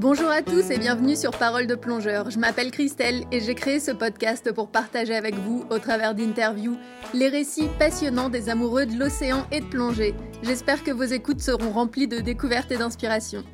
Bonjour 0.00 0.30
à 0.30 0.40
tous 0.40 0.70
et 0.70 0.78
bienvenue 0.78 1.14
sur 1.14 1.30
Parole 1.32 1.66
de 1.66 1.74
plongeur. 1.74 2.30
Je 2.30 2.38
m'appelle 2.38 2.70
Christelle 2.70 3.26
et 3.30 3.40
j'ai 3.40 3.54
créé 3.54 3.80
ce 3.80 3.90
podcast 3.90 4.50
pour 4.50 4.68
partager 4.68 5.14
avec 5.14 5.34
vous, 5.34 5.66
au 5.68 5.78
travers 5.78 6.14
d'interviews, 6.14 6.78
les 7.12 7.28
récits 7.28 7.68
passionnants 7.78 8.30
des 8.30 8.48
amoureux 8.48 8.86
de 8.86 8.98
l'océan 8.98 9.46
et 9.52 9.60
de 9.60 9.66
plongée. 9.66 10.14
J'espère 10.42 10.84
que 10.84 10.90
vos 10.90 11.02
écoutes 11.02 11.42
seront 11.42 11.70
remplies 11.70 12.08
de 12.08 12.20
découvertes 12.20 12.72
et 12.72 12.78
d'inspiration. 12.78 13.44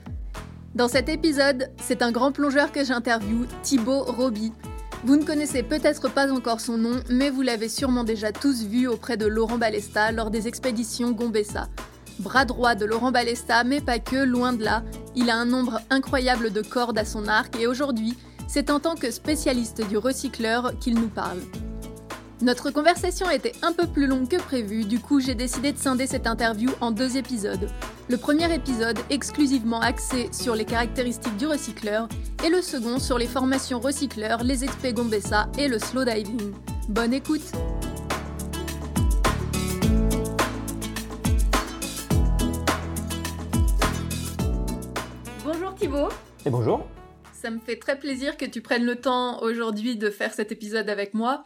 Dans 0.76 0.86
cet 0.86 1.08
épisode, 1.08 1.68
c'est 1.82 2.00
un 2.00 2.12
grand 2.12 2.30
plongeur 2.30 2.70
que 2.70 2.84
j'interviewe, 2.84 3.48
Thibaut 3.64 4.04
Roby. 4.04 4.52
Vous 5.02 5.16
ne 5.16 5.24
connaissez 5.24 5.64
peut-être 5.64 6.08
pas 6.08 6.30
encore 6.30 6.60
son 6.60 6.78
nom, 6.78 7.00
mais 7.10 7.28
vous 7.28 7.42
l'avez 7.42 7.68
sûrement 7.68 8.04
déjà 8.04 8.30
tous 8.30 8.62
vu 8.62 8.86
auprès 8.86 9.16
de 9.16 9.26
Laurent 9.26 9.58
Balesta 9.58 10.12
lors 10.12 10.30
des 10.30 10.46
expéditions 10.46 11.10
Gombessa. 11.10 11.66
Bras 12.18 12.44
droit 12.44 12.74
de 12.74 12.84
Laurent 12.86 13.12
Balesta, 13.12 13.64
mais 13.64 13.80
pas 13.80 13.98
que, 13.98 14.16
loin 14.16 14.52
de 14.52 14.64
là, 14.64 14.82
il 15.14 15.30
a 15.30 15.36
un 15.36 15.44
nombre 15.44 15.80
incroyable 15.90 16.52
de 16.52 16.62
cordes 16.62 16.98
à 16.98 17.04
son 17.04 17.28
arc 17.28 17.58
et 17.60 17.66
aujourd'hui, 17.66 18.16
c'est 18.48 18.70
en 18.70 18.80
tant 18.80 18.94
que 18.94 19.10
spécialiste 19.10 19.86
du 19.88 19.98
recycleur 19.98 20.78
qu'il 20.78 20.94
nous 20.94 21.08
parle. 21.08 21.40
Notre 22.42 22.70
conversation 22.70 23.30
était 23.30 23.52
un 23.62 23.72
peu 23.72 23.86
plus 23.86 24.06
longue 24.06 24.28
que 24.28 24.36
prévu, 24.36 24.84
du 24.84 24.98
coup 25.00 25.20
j'ai 25.20 25.34
décidé 25.34 25.72
de 25.72 25.78
scinder 25.78 26.06
cette 26.06 26.26
interview 26.26 26.70
en 26.82 26.90
deux 26.90 27.16
épisodes. 27.16 27.68
Le 28.08 28.18
premier 28.18 28.52
épisode 28.54 28.98
exclusivement 29.08 29.80
axé 29.80 30.28
sur 30.32 30.54
les 30.54 30.66
caractéristiques 30.66 31.36
du 31.38 31.46
recycleur 31.46 32.08
et 32.44 32.50
le 32.50 32.60
second 32.60 32.98
sur 32.98 33.16
les 33.16 33.26
formations 33.26 33.80
recycleurs, 33.80 34.44
les 34.44 34.64
expé 34.64 34.92
Gombessa 34.92 35.48
et 35.58 35.66
le 35.66 35.78
slow 35.78 36.04
diving. 36.04 36.52
Bonne 36.88 37.14
écoute 37.14 37.52
Thibaut 45.86 46.08
Et 46.44 46.50
bonjour 46.50 46.84
Ça 47.32 47.48
me 47.48 47.60
fait 47.60 47.76
très 47.76 47.96
plaisir 47.96 48.36
que 48.36 48.44
tu 48.44 48.60
prennes 48.60 48.84
le 48.84 48.96
temps 48.96 49.40
aujourd'hui 49.40 49.94
de 49.94 50.10
faire 50.10 50.34
cet 50.34 50.50
épisode 50.50 50.90
avec 50.90 51.14
moi. 51.14 51.44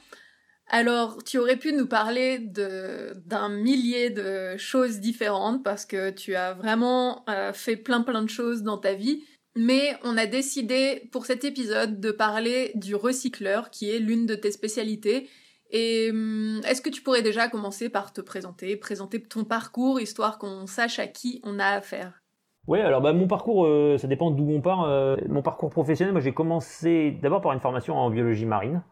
Alors, 0.66 1.22
tu 1.24 1.36
aurais 1.36 1.58
pu 1.58 1.74
nous 1.74 1.86
parler 1.86 2.38
d'un 2.38 3.50
millier 3.50 4.08
de 4.08 4.56
choses 4.56 4.98
différentes 4.98 5.62
parce 5.62 5.84
que 5.84 6.08
tu 6.08 6.36
as 6.36 6.54
vraiment 6.54 7.22
euh, 7.28 7.52
fait 7.52 7.76
plein 7.76 8.00
plein 8.00 8.22
de 8.22 8.30
choses 8.30 8.62
dans 8.62 8.78
ta 8.78 8.94
vie. 8.94 9.22
Mais 9.56 9.94
on 10.04 10.16
a 10.16 10.24
décidé 10.24 11.10
pour 11.12 11.26
cet 11.26 11.44
épisode 11.44 12.00
de 12.00 12.10
parler 12.10 12.72
du 12.76 12.94
recycleur 12.94 13.68
qui 13.68 13.90
est 13.90 13.98
l'une 13.98 14.24
de 14.24 14.36
tes 14.36 14.52
spécialités. 14.52 15.28
Et 15.70 16.08
hum, 16.12 16.62
est-ce 16.66 16.80
que 16.80 16.88
tu 16.88 17.02
pourrais 17.02 17.20
déjà 17.20 17.48
commencer 17.50 17.90
par 17.90 18.14
te 18.14 18.22
présenter, 18.22 18.74
présenter 18.76 19.22
ton 19.22 19.44
parcours, 19.44 20.00
histoire 20.00 20.38
qu'on 20.38 20.66
sache 20.66 20.98
à 20.98 21.06
qui 21.06 21.42
on 21.44 21.58
a 21.58 21.66
affaire? 21.66 22.22
Oui, 22.66 22.78
alors 22.80 23.00
bah, 23.00 23.12
mon 23.12 23.26
parcours, 23.26 23.66
euh, 23.66 23.98
ça 23.98 24.06
dépend 24.06 24.30
d'où 24.30 24.48
on 24.50 24.60
part. 24.60 24.82
Euh, 24.84 25.16
mon 25.28 25.42
parcours 25.42 25.70
professionnel, 25.70 26.12
moi 26.12 26.20
j'ai 26.20 26.32
commencé 26.32 27.10
d'abord 27.22 27.40
par 27.40 27.52
une 27.52 27.60
formation 27.60 27.96
en 27.96 28.10
biologie 28.10 28.46
marine. 28.46 28.82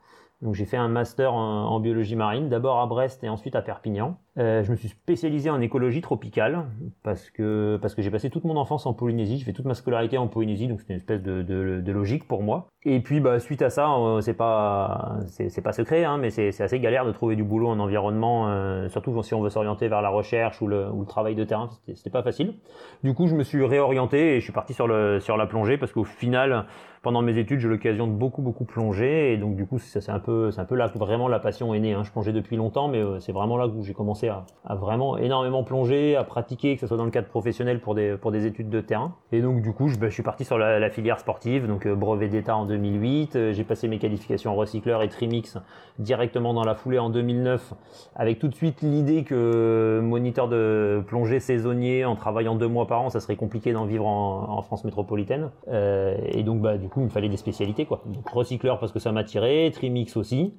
Donc 0.40 0.54
j'ai 0.54 0.66
fait 0.66 0.76
un 0.76 0.86
master 0.86 1.34
en, 1.34 1.80
biologie 1.80 2.14
marine, 2.14 2.48
d'abord 2.48 2.78
à 2.78 2.86
Brest 2.86 3.24
et 3.24 3.28
ensuite 3.28 3.56
à 3.56 3.62
Perpignan. 3.62 4.18
Euh, 4.38 4.62
je 4.62 4.70
me 4.70 4.76
suis 4.76 4.88
spécialisé 4.88 5.50
en 5.50 5.60
écologie 5.60 6.00
tropicale 6.00 6.64
parce 7.02 7.28
que 7.28 7.76
parce 7.82 7.96
que 7.96 8.02
j'ai 8.02 8.10
passé 8.10 8.30
toute 8.30 8.44
mon 8.44 8.56
enfance 8.56 8.86
en 8.86 8.94
Polynésie, 8.94 9.38
j'ai 9.38 9.44
fait 9.44 9.52
toute 9.52 9.64
ma 9.64 9.74
scolarité 9.74 10.16
en 10.16 10.28
Polynésie, 10.28 10.68
donc 10.68 10.78
c'était 10.78 10.92
une 10.92 11.00
espèce 11.00 11.22
de, 11.22 11.42
de, 11.42 11.80
de, 11.80 11.92
logique 11.92 12.28
pour 12.28 12.44
moi. 12.44 12.68
Et 12.84 13.00
puis 13.00 13.18
bah 13.18 13.40
suite 13.40 13.62
à 13.62 13.70
ça, 13.70 13.90
euh, 13.90 14.20
c'est 14.20 14.34
pas 14.34 15.16
c'est 15.26 15.60
pas 15.60 15.72
secret, 15.72 16.04
hein, 16.04 16.18
mais 16.18 16.30
c'est 16.30 16.60
assez 16.60 16.78
galère 16.78 17.04
de 17.04 17.10
trouver 17.10 17.34
du 17.34 17.42
boulot 17.42 17.66
en 17.66 17.80
environnement, 17.80 18.48
euh, 18.48 18.88
surtout 18.90 19.20
si 19.24 19.34
on 19.34 19.42
veut 19.42 19.50
s'orienter 19.50 19.88
vers 19.88 20.02
la 20.02 20.08
recherche 20.08 20.62
ou 20.62 20.68
le, 20.68 20.88
ou 20.88 21.00
le 21.00 21.06
travail 21.06 21.34
de 21.34 21.42
terrain, 21.42 21.68
c'était 21.92 22.10
pas 22.10 22.22
facile. 22.22 22.54
Du 23.02 23.12
coup, 23.12 23.26
je 23.26 23.34
me 23.34 23.42
suis 23.42 23.64
réorienté 23.64 24.36
et 24.36 24.38
je 24.38 24.44
suis 24.44 24.52
parti 24.52 24.72
sur 24.72 24.86
le 24.86 25.18
sur 25.18 25.36
la 25.36 25.46
plongée 25.46 25.78
parce 25.78 25.90
qu'au 25.90 26.04
final 26.04 26.66
pendant 27.08 27.22
mes 27.22 27.38
études, 27.38 27.60
j'ai 27.60 27.68
l'occasion 27.68 28.06
de 28.06 28.12
beaucoup 28.12 28.42
beaucoup 28.42 28.66
plonger 28.66 29.32
et 29.32 29.38
donc 29.38 29.56
du 29.56 29.64
coup 29.64 29.78
c'est 29.78 30.10
un 30.10 30.18
peu 30.18 30.50
c'est 30.50 30.60
un 30.60 30.66
peu 30.66 30.74
là 30.74 30.90
que 30.90 30.98
vraiment 30.98 31.26
la 31.26 31.38
passion 31.38 31.72
est 31.72 31.80
née. 31.80 31.94
Hein. 31.94 32.02
Je 32.04 32.10
plongeais 32.10 32.34
depuis 32.34 32.56
longtemps, 32.56 32.88
mais 32.88 32.98
euh, 32.98 33.18
c'est 33.18 33.32
vraiment 33.32 33.56
là 33.56 33.66
où 33.66 33.82
j'ai 33.82 33.94
commencé 33.94 34.28
à, 34.28 34.44
vraiment 34.74 35.16
énormément 35.16 35.64
plonger, 35.64 36.16
à 36.16 36.24
pratiquer, 36.24 36.74
que 36.74 36.82
ce 36.82 36.86
soit 36.86 36.98
dans 36.98 37.06
le 37.06 37.10
cadre 37.10 37.28
professionnel 37.28 37.80
pour 37.80 37.94
des 37.94 38.18
pour 38.18 38.30
des 38.30 38.44
études 38.44 38.68
de 38.68 38.82
terrain. 38.82 39.14
Et 39.32 39.40
donc 39.40 39.62
du 39.62 39.72
coup 39.72 39.88
je, 39.88 39.96
je 39.98 40.08
suis 40.10 40.22
parti 40.22 40.44
sur 40.44 40.58
la, 40.58 40.90
filière 40.90 41.18
sportive, 41.18 41.66
donc 41.66 41.86
euh, 41.86 41.94
brevet 41.94 42.28
d'état 42.28 42.54
en 42.54 42.66
2008. 42.66 43.36
Euh, 43.36 43.52
j'ai 43.54 43.64
passé 43.64 43.88
mes 43.88 43.98
qualifications 43.98 44.52
en 44.52 44.54
recycleur 44.54 45.02
et 45.02 45.08
trimix 45.08 45.56
directement 45.98 46.52
dans 46.52 46.64
la 46.64 46.74
foulée 46.74 46.98
en 46.98 47.08
2009, 47.08 47.72
avec 48.16 48.38
tout 48.38 48.48
de 48.48 48.54
suite 48.54 48.82
l'idée 48.82 49.24
que 49.24 50.00
moniteur 50.04 50.46
de 50.46 51.02
plongée 51.06 51.40
saisonnier 51.40 52.04
en 52.04 52.16
travaillant 52.16 52.54
deux 52.54 52.68
mois 52.68 52.86
par 52.86 53.00
an, 53.00 53.08
ça 53.08 53.20
serait 53.20 53.36
compliqué 53.36 53.72
d'en 53.72 53.86
vivre 53.86 54.04
en, 54.06 54.60
France 54.60 54.84
métropolitaine. 54.84 55.50
et 55.72 56.42
donc 56.42 56.60
bah 56.60 56.76
du 56.76 56.88
coup 56.88 56.97
il 57.00 57.04
me 57.04 57.10
fallait 57.10 57.28
des 57.28 57.36
spécialités 57.36 57.86
quoi. 57.86 58.02
Donc 58.06 58.28
recycleur 58.28 58.78
parce 58.78 58.92
que 58.92 58.98
ça 58.98 59.12
m'attirait, 59.12 59.70
trimix 59.70 60.16
aussi. 60.16 60.54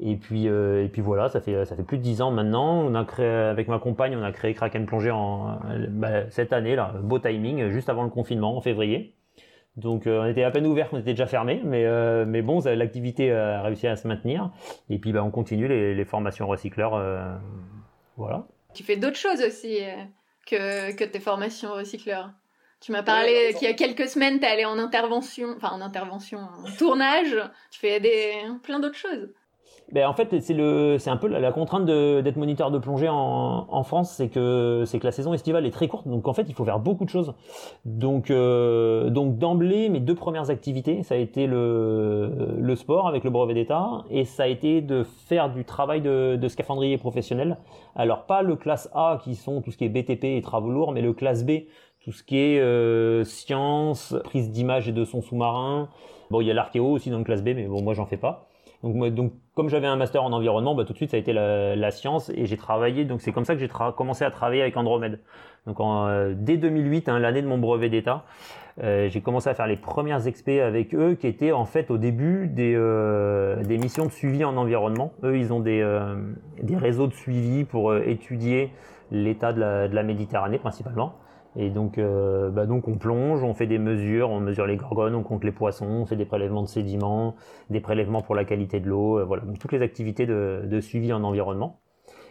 Et 0.00 0.16
puis 0.16 0.48
euh, 0.48 0.84
et 0.84 0.88
puis 0.88 1.02
voilà, 1.02 1.28
ça 1.28 1.40
fait 1.40 1.64
ça 1.64 1.76
fait 1.76 1.84
plus 1.84 1.98
de 1.98 2.02
dix 2.02 2.20
ans 2.20 2.30
maintenant. 2.30 2.80
On 2.80 2.94
a 2.94 3.04
créé 3.04 3.26
avec 3.26 3.68
ma 3.68 3.78
compagne, 3.78 4.16
on 4.16 4.24
a 4.24 4.32
créé 4.32 4.52
Kraken 4.54 4.86
Plongée 4.86 5.12
en 5.12 5.58
bah, 5.90 6.28
cette 6.30 6.52
année 6.52 6.74
là, 6.74 6.94
beau 7.00 7.18
timing, 7.18 7.70
juste 7.70 7.88
avant 7.88 8.02
le 8.02 8.10
confinement 8.10 8.56
en 8.56 8.60
février. 8.60 9.14
Donc 9.76 10.06
euh, 10.06 10.22
on 10.22 10.26
était 10.26 10.42
à 10.42 10.50
peine 10.50 10.66
ouvert, 10.66 10.88
on 10.92 10.98
était 10.98 11.12
déjà 11.12 11.26
fermé, 11.26 11.60
mais 11.64 11.84
euh, 11.84 12.24
mais 12.26 12.42
bon, 12.42 12.60
l'activité 12.64 13.32
a 13.32 13.62
réussi 13.62 13.86
à 13.86 13.96
se 13.96 14.08
maintenir. 14.08 14.50
Et 14.90 14.98
puis 14.98 15.12
bah 15.12 15.22
on 15.22 15.30
continue 15.30 15.68
les, 15.68 15.94
les 15.94 16.04
formations 16.04 16.48
recycleurs, 16.48 17.00
voilà. 18.16 18.46
Tu 18.74 18.82
fais 18.82 18.96
d'autres 18.96 19.16
choses 19.16 19.42
aussi 19.46 19.78
que 20.46 20.92
que 20.96 21.04
tes 21.04 21.20
formations 21.20 21.72
recycleurs. 21.72 22.30
Tu 22.80 22.92
m'as 22.92 23.02
parlé 23.02 23.54
qu'il 23.58 23.66
y 23.66 23.70
a 23.70 23.74
quelques 23.74 24.08
semaines, 24.08 24.38
tu 24.38 24.44
es 24.44 24.48
allé 24.48 24.64
en 24.64 24.78
intervention, 24.78 25.54
enfin 25.56 25.70
en 25.70 25.80
intervention, 25.80 26.38
en 26.38 26.70
tournage. 26.76 27.36
Tu 27.70 27.80
fais 27.80 28.00
des, 28.00 28.34
plein 28.62 28.78
d'autres 28.78 28.96
choses. 28.96 29.28
Ben, 29.92 30.08
en 30.08 30.14
fait, 30.14 30.40
c'est 30.40 30.54
le, 30.54 30.96
c'est 30.98 31.10
un 31.10 31.16
peu 31.16 31.28
la, 31.28 31.52
contrainte 31.52 31.84
d'être 31.84 32.36
moniteur 32.36 32.70
de 32.70 32.78
plongée 32.78 33.08
en, 33.08 33.66
en 33.68 33.82
France, 33.82 34.12
c'est 34.16 34.28
que 34.28 34.84
c'est 34.86 34.98
que 34.98 35.04
la 35.04 35.12
saison 35.12 35.34
estivale 35.34 35.66
est 35.66 35.70
très 35.70 35.88
courte, 35.88 36.08
donc 36.08 36.26
en 36.26 36.32
fait, 36.32 36.46
il 36.48 36.54
faut 36.54 36.64
faire 36.64 36.78
beaucoup 36.78 37.04
de 37.04 37.10
choses. 37.10 37.34
Donc, 37.84 38.30
euh, 38.30 39.10
donc 39.10 39.36
d'emblée, 39.36 39.90
mes 39.90 40.00
deux 40.00 40.14
premières 40.14 40.48
activités, 40.48 41.02
ça 41.02 41.14
a 41.14 41.18
été 41.18 41.46
le, 41.46 42.56
le 42.58 42.76
sport 42.76 43.06
avec 43.06 43.24
le 43.24 43.30
brevet 43.30 43.54
d'État, 43.54 44.04
et 44.10 44.24
ça 44.24 44.44
a 44.44 44.46
été 44.46 44.80
de 44.80 45.04
faire 45.04 45.52
du 45.52 45.64
travail 45.64 46.00
de, 46.00 46.36
de 46.36 46.48
scaphandrier 46.48 46.96
professionnel. 46.96 47.58
Alors 47.94 48.24
pas 48.24 48.42
le 48.42 48.56
classe 48.56 48.88
A 48.94 49.18
qui 49.22 49.34
sont 49.34 49.60
tout 49.60 49.70
ce 49.70 49.76
qui 49.76 49.84
est 49.84 49.90
BTP 49.90 50.24
et 50.24 50.42
travaux 50.42 50.70
lourds, 50.70 50.92
mais 50.92 51.02
le 51.02 51.12
classe 51.12 51.44
B 51.44 51.64
tout 52.04 52.12
ce 52.12 52.22
qui 52.22 52.38
est 52.38 52.60
euh, 52.60 53.24
science, 53.24 54.14
prise 54.24 54.50
d'images 54.50 54.88
et 54.88 54.92
de 54.92 55.04
sons 55.04 55.22
sous-marins. 55.22 55.88
Bon, 56.30 56.40
il 56.40 56.46
y 56.46 56.50
a 56.50 56.54
l'archéo 56.54 56.86
aussi 56.86 57.10
dans 57.10 57.18
le 57.18 57.24
classe 57.24 57.42
B, 57.42 57.50
mais 57.54 57.66
bon, 57.66 57.82
moi 57.82 57.94
j'en 57.94 58.06
fais 58.06 58.16
pas. 58.16 58.48
Donc, 58.82 58.94
moi, 58.94 59.08
donc 59.08 59.32
comme 59.54 59.70
j'avais 59.70 59.86
un 59.86 59.96
master 59.96 60.22
en 60.22 60.32
environnement, 60.32 60.74
bah, 60.74 60.84
tout 60.84 60.92
de 60.92 60.98
suite 60.98 61.10
ça 61.10 61.16
a 61.16 61.20
été 61.20 61.32
la, 61.32 61.74
la 61.74 61.90
science 61.90 62.30
et 62.34 62.44
j'ai 62.44 62.58
travaillé. 62.58 63.06
Donc 63.06 63.22
c'est 63.22 63.32
comme 63.32 63.46
ça 63.46 63.54
que 63.54 63.60
j'ai 63.60 63.70
commencé 63.96 64.24
à 64.24 64.30
travailler 64.30 64.60
avec 64.60 64.76
Andromède. 64.76 65.20
Donc 65.66 65.80
en, 65.80 66.06
euh, 66.06 66.34
dès 66.36 66.58
2008, 66.58 67.08
hein, 67.08 67.18
l'année 67.18 67.40
de 67.40 67.46
mon 67.46 67.56
brevet 67.56 67.88
d'état, 67.88 68.24
euh, 68.82 69.08
j'ai 69.08 69.20
commencé 69.20 69.48
à 69.48 69.54
faire 69.54 69.66
les 69.66 69.76
premières 69.76 70.26
expés 70.26 70.60
avec 70.60 70.94
eux, 70.94 71.14
qui 71.14 71.26
étaient 71.26 71.52
en 71.52 71.64
fait 71.64 71.90
au 71.90 71.96
début 71.96 72.48
des, 72.48 72.74
euh, 72.76 73.62
des 73.62 73.78
missions 73.78 74.04
de 74.04 74.10
suivi 74.10 74.44
en 74.44 74.56
environnement. 74.56 75.12
Eux, 75.22 75.38
ils 75.38 75.52
ont 75.52 75.60
des, 75.60 75.80
euh, 75.80 76.16
des 76.62 76.76
réseaux 76.76 77.06
de 77.06 77.14
suivi 77.14 77.64
pour 77.64 77.96
étudier 77.96 78.70
l'état 79.10 79.52
de 79.52 79.88
de 79.88 79.94
la 79.94 80.02
Méditerranée 80.02 80.58
principalement. 80.58 81.14
Et 81.56 81.70
donc, 81.70 81.98
euh, 81.98 82.50
bah 82.50 82.66
donc 82.66 82.88
on 82.88 82.96
plonge, 82.96 83.42
on 83.44 83.54
fait 83.54 83.66
des 83.66 83.78
mesures, 83.78 84.30
on 84.30 84.40
mesure 84.40 84.66
les 84.66 84.76
gorgones, 84.76 85.14
on 85.14 85.22
compte 85.22 85.44
les 85.44 85.52
poissons, 85.52 85.86
on 85.86 86.06
fait 86.06 86.16
des 86.16 86.24
prélèvements 86.24 86.62
de 86.62 86.68
sédiments, 86.68 87.36
des 87.70 87.80
prélèvements 87.80 88.22
pour 88.22 88.34
la 88.34 88.44
qualité 88.44 88.80
de 88.80 88.88
l'eau, 88.88 89.18
euh, 89.18 89.24
voilà, 89.24 89.44
donc 89.44 89.58
toutes 89.58 89.72
les 89.72 89.82
activités 89.82 90.26
de, 90.26 90.62
de, 90.64 90.80
suivi 90.80 91.12
en 91.12 91.22
environnement. 91.22 91.78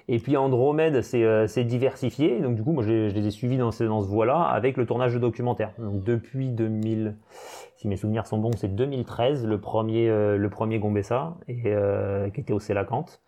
Et 0.09 0.19
puis 0.19 0.35
Andromède, 0.35 1.01
c'est 1.01 1.23
euh, 1.23 1.47
diversifié, 1.63 2.41
donc 2.41 2.55
du 2.55 2.63
coup, 2.63 2.73
moi 2.73 2.83
je, 2.83 3.07
les 3.07 3.27
ai 3.27 3.31
suivis 3.31 3.57
dans 3.57 3.71
ce, 3.71 3.85
dans 3.85 4.01
ce 4.01 4.07
voie-là 4.07 4.41
avec 4.41 4.75
le 4.75 4.85
tournage 4.85 5.13
de 5.13 5.19
documentaires. 5.19 5.71
Donc 5.77 6.03
depuis 6.03 6.49
2000, 6.49 7.15
si 7.77 7.87
mes 7.87 7.95
souvenirs 7.95 8.27
sont 8.27 8.37
bons, 8.37 8.51
c'est 8.57 8.73
2013 8.75 9.45
le 9.45 9.59
premier, 9.59 10.09
euh, 10.09 10.37
le 10.37 10.49
premier 10.49 10.79
Gombessa, 10.79 11.35
et, 11.47 11.63
euh, 11.67 12.29
qui 12.29 12.41
était 12.41 12.53
au 12.53 12.59
Célacante. 12.59 13.21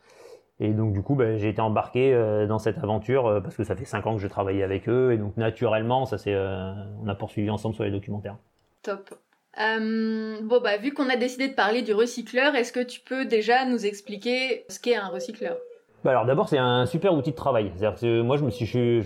Et 0.59 0.69
donc 0.69 0.93
du 0.93 1.01
coup, 1.01 1.15
ben, 1.15 1.37
j'ai 1.37 1.49
été 1.49 1.61
embarqué 1.61 2.13
euh, 2.13 2.47
dans 2.47 2.59
cette 2.59 2.77
aventure 2.77 3.27
euh, 3.27 3.41
parce 3.41 3.55
que 3.55 3.63
ça 3.63 3.75
fait 3.75 3.85
cinq 3.85 4.07
ans 4.07 4.15
que 4.15 4.21
je 4.21 4.27
travaillais 4.27 4.63
avec 4.63 4.87
eux 4.87 5.11
et 5.11 5.17
donc 5.17 5.35
naturellement, 5.35 6.05
ça 6.05 6.17
c'est, 6.17 6.33
euh, 6.33 6.71
on 7.03 7.07
a 7.07 7.15
poursuivi 7.15 7.49
ensemble 7.49 7.75
sur 7.75 7.83
les 7.83 7.91
documentaires. 7.91 8.37
Top. 8.81 9.13
bon 9.57 10.61
bah 10.61 10.77
vu 10.77 10.93
qu'on 10.93 11.09
a 11.09 11.17
décidé 11.17 11.49
de 11.49 11.53
parler 11.53 11.81
du 11.81 11.93
recycleur, 11.93 12.55
est-ce 12.55 12.71
que 12.71 12.83
tu 12.83 13.01
peux 13.01 13.25
déjà 13.25 13.65
nous 13.65 13.85
expliquer 13.85 14.65
ce 14.69 14.79
qu'est 14.79 14.95
un 14.95 15.07
recycleur? 15.07 15.57
Bah 16.05 16.11
alors 16.11 16.27
d'abord 16.27 16.47
c'est 16.47 16.59
un 16.59 16.85
super 16.85 17.15
outil 17.15 17.31
de 17.31 17.35
travail. 17.35 17.71
Moi 18.03 18.37
je 18.37 18.43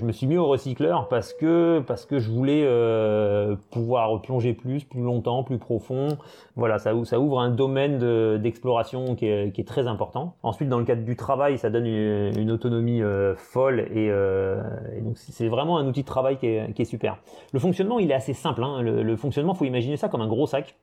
me 0.05 0.11
suis 0.11 0.27
mis 0.27 0.37
au 0.37 0.47
recycleur 0.47 1.07
parce 1.07 1.31
que 1.31 1.81
je 1.85 2.29
voulais 2.29 2.63
euh, 2.65 3.55
pouvoir 3.71 4.21
plonger 4.21 4.51
plus, 4.51 4.83
plus 4.83 5.01
longtemps, 5.01 5.45
plus 5.45 5.59
profond. 5.59 6.17
Voilà, 6.57 6.77
ça 6.77 6.93
ouvre 6.93 7.39
un 7.39 7.51
domaine 7.51 8.37
d'exploration 8.41 9.15
qui, 9.15 9.27
est, 9.27 9.65
très 9.65 9.87
important. 9.87 10.35
Ensuite 10.43 10.67
dans 10.67 10.77
le 10.77 10.83
cadre 10.83 11.05
du 11.05 11.15
travail, 11.15 11.57
ça 11.57 11.69
donne 11.69 11.85
une, 11.85 12.51
autonomie 12.51 13.01
euh, 13.01 13.33
folle 13.33 13.79
et, 13.79 14.09
euh, 14.11 14.61
donc 15.01 15.17
c'est 15.17 15.47
vraiment 15.47 15.77
un 15.77 15.87
outil 15.87 16.01
de 16.01 16.07
travail 16.07 16.35
qui 16.35 16.47
est, 16.47 16.73
qui 16.73 16.81
est 16.81 16.85
super. 16.85 17.15
Le 17.53 17.59
fonctionnement 17.59 17.99
il 17.99 18.11
est 18.11 18.15
assez 18.15 18.33
simple. 18.33 18.61
Hein. 18.61 18.81
Le, 18.81 19.03
le 19.03 19.15
fonctionnement 19.15 19.53
faut 19.53 19.63
imaginer 19.63 19.95
ça 19.95 20.09
comme 20.09 20.21
un 20.21 20.27
gros 20.27 20.47
sac. 20.47 20.75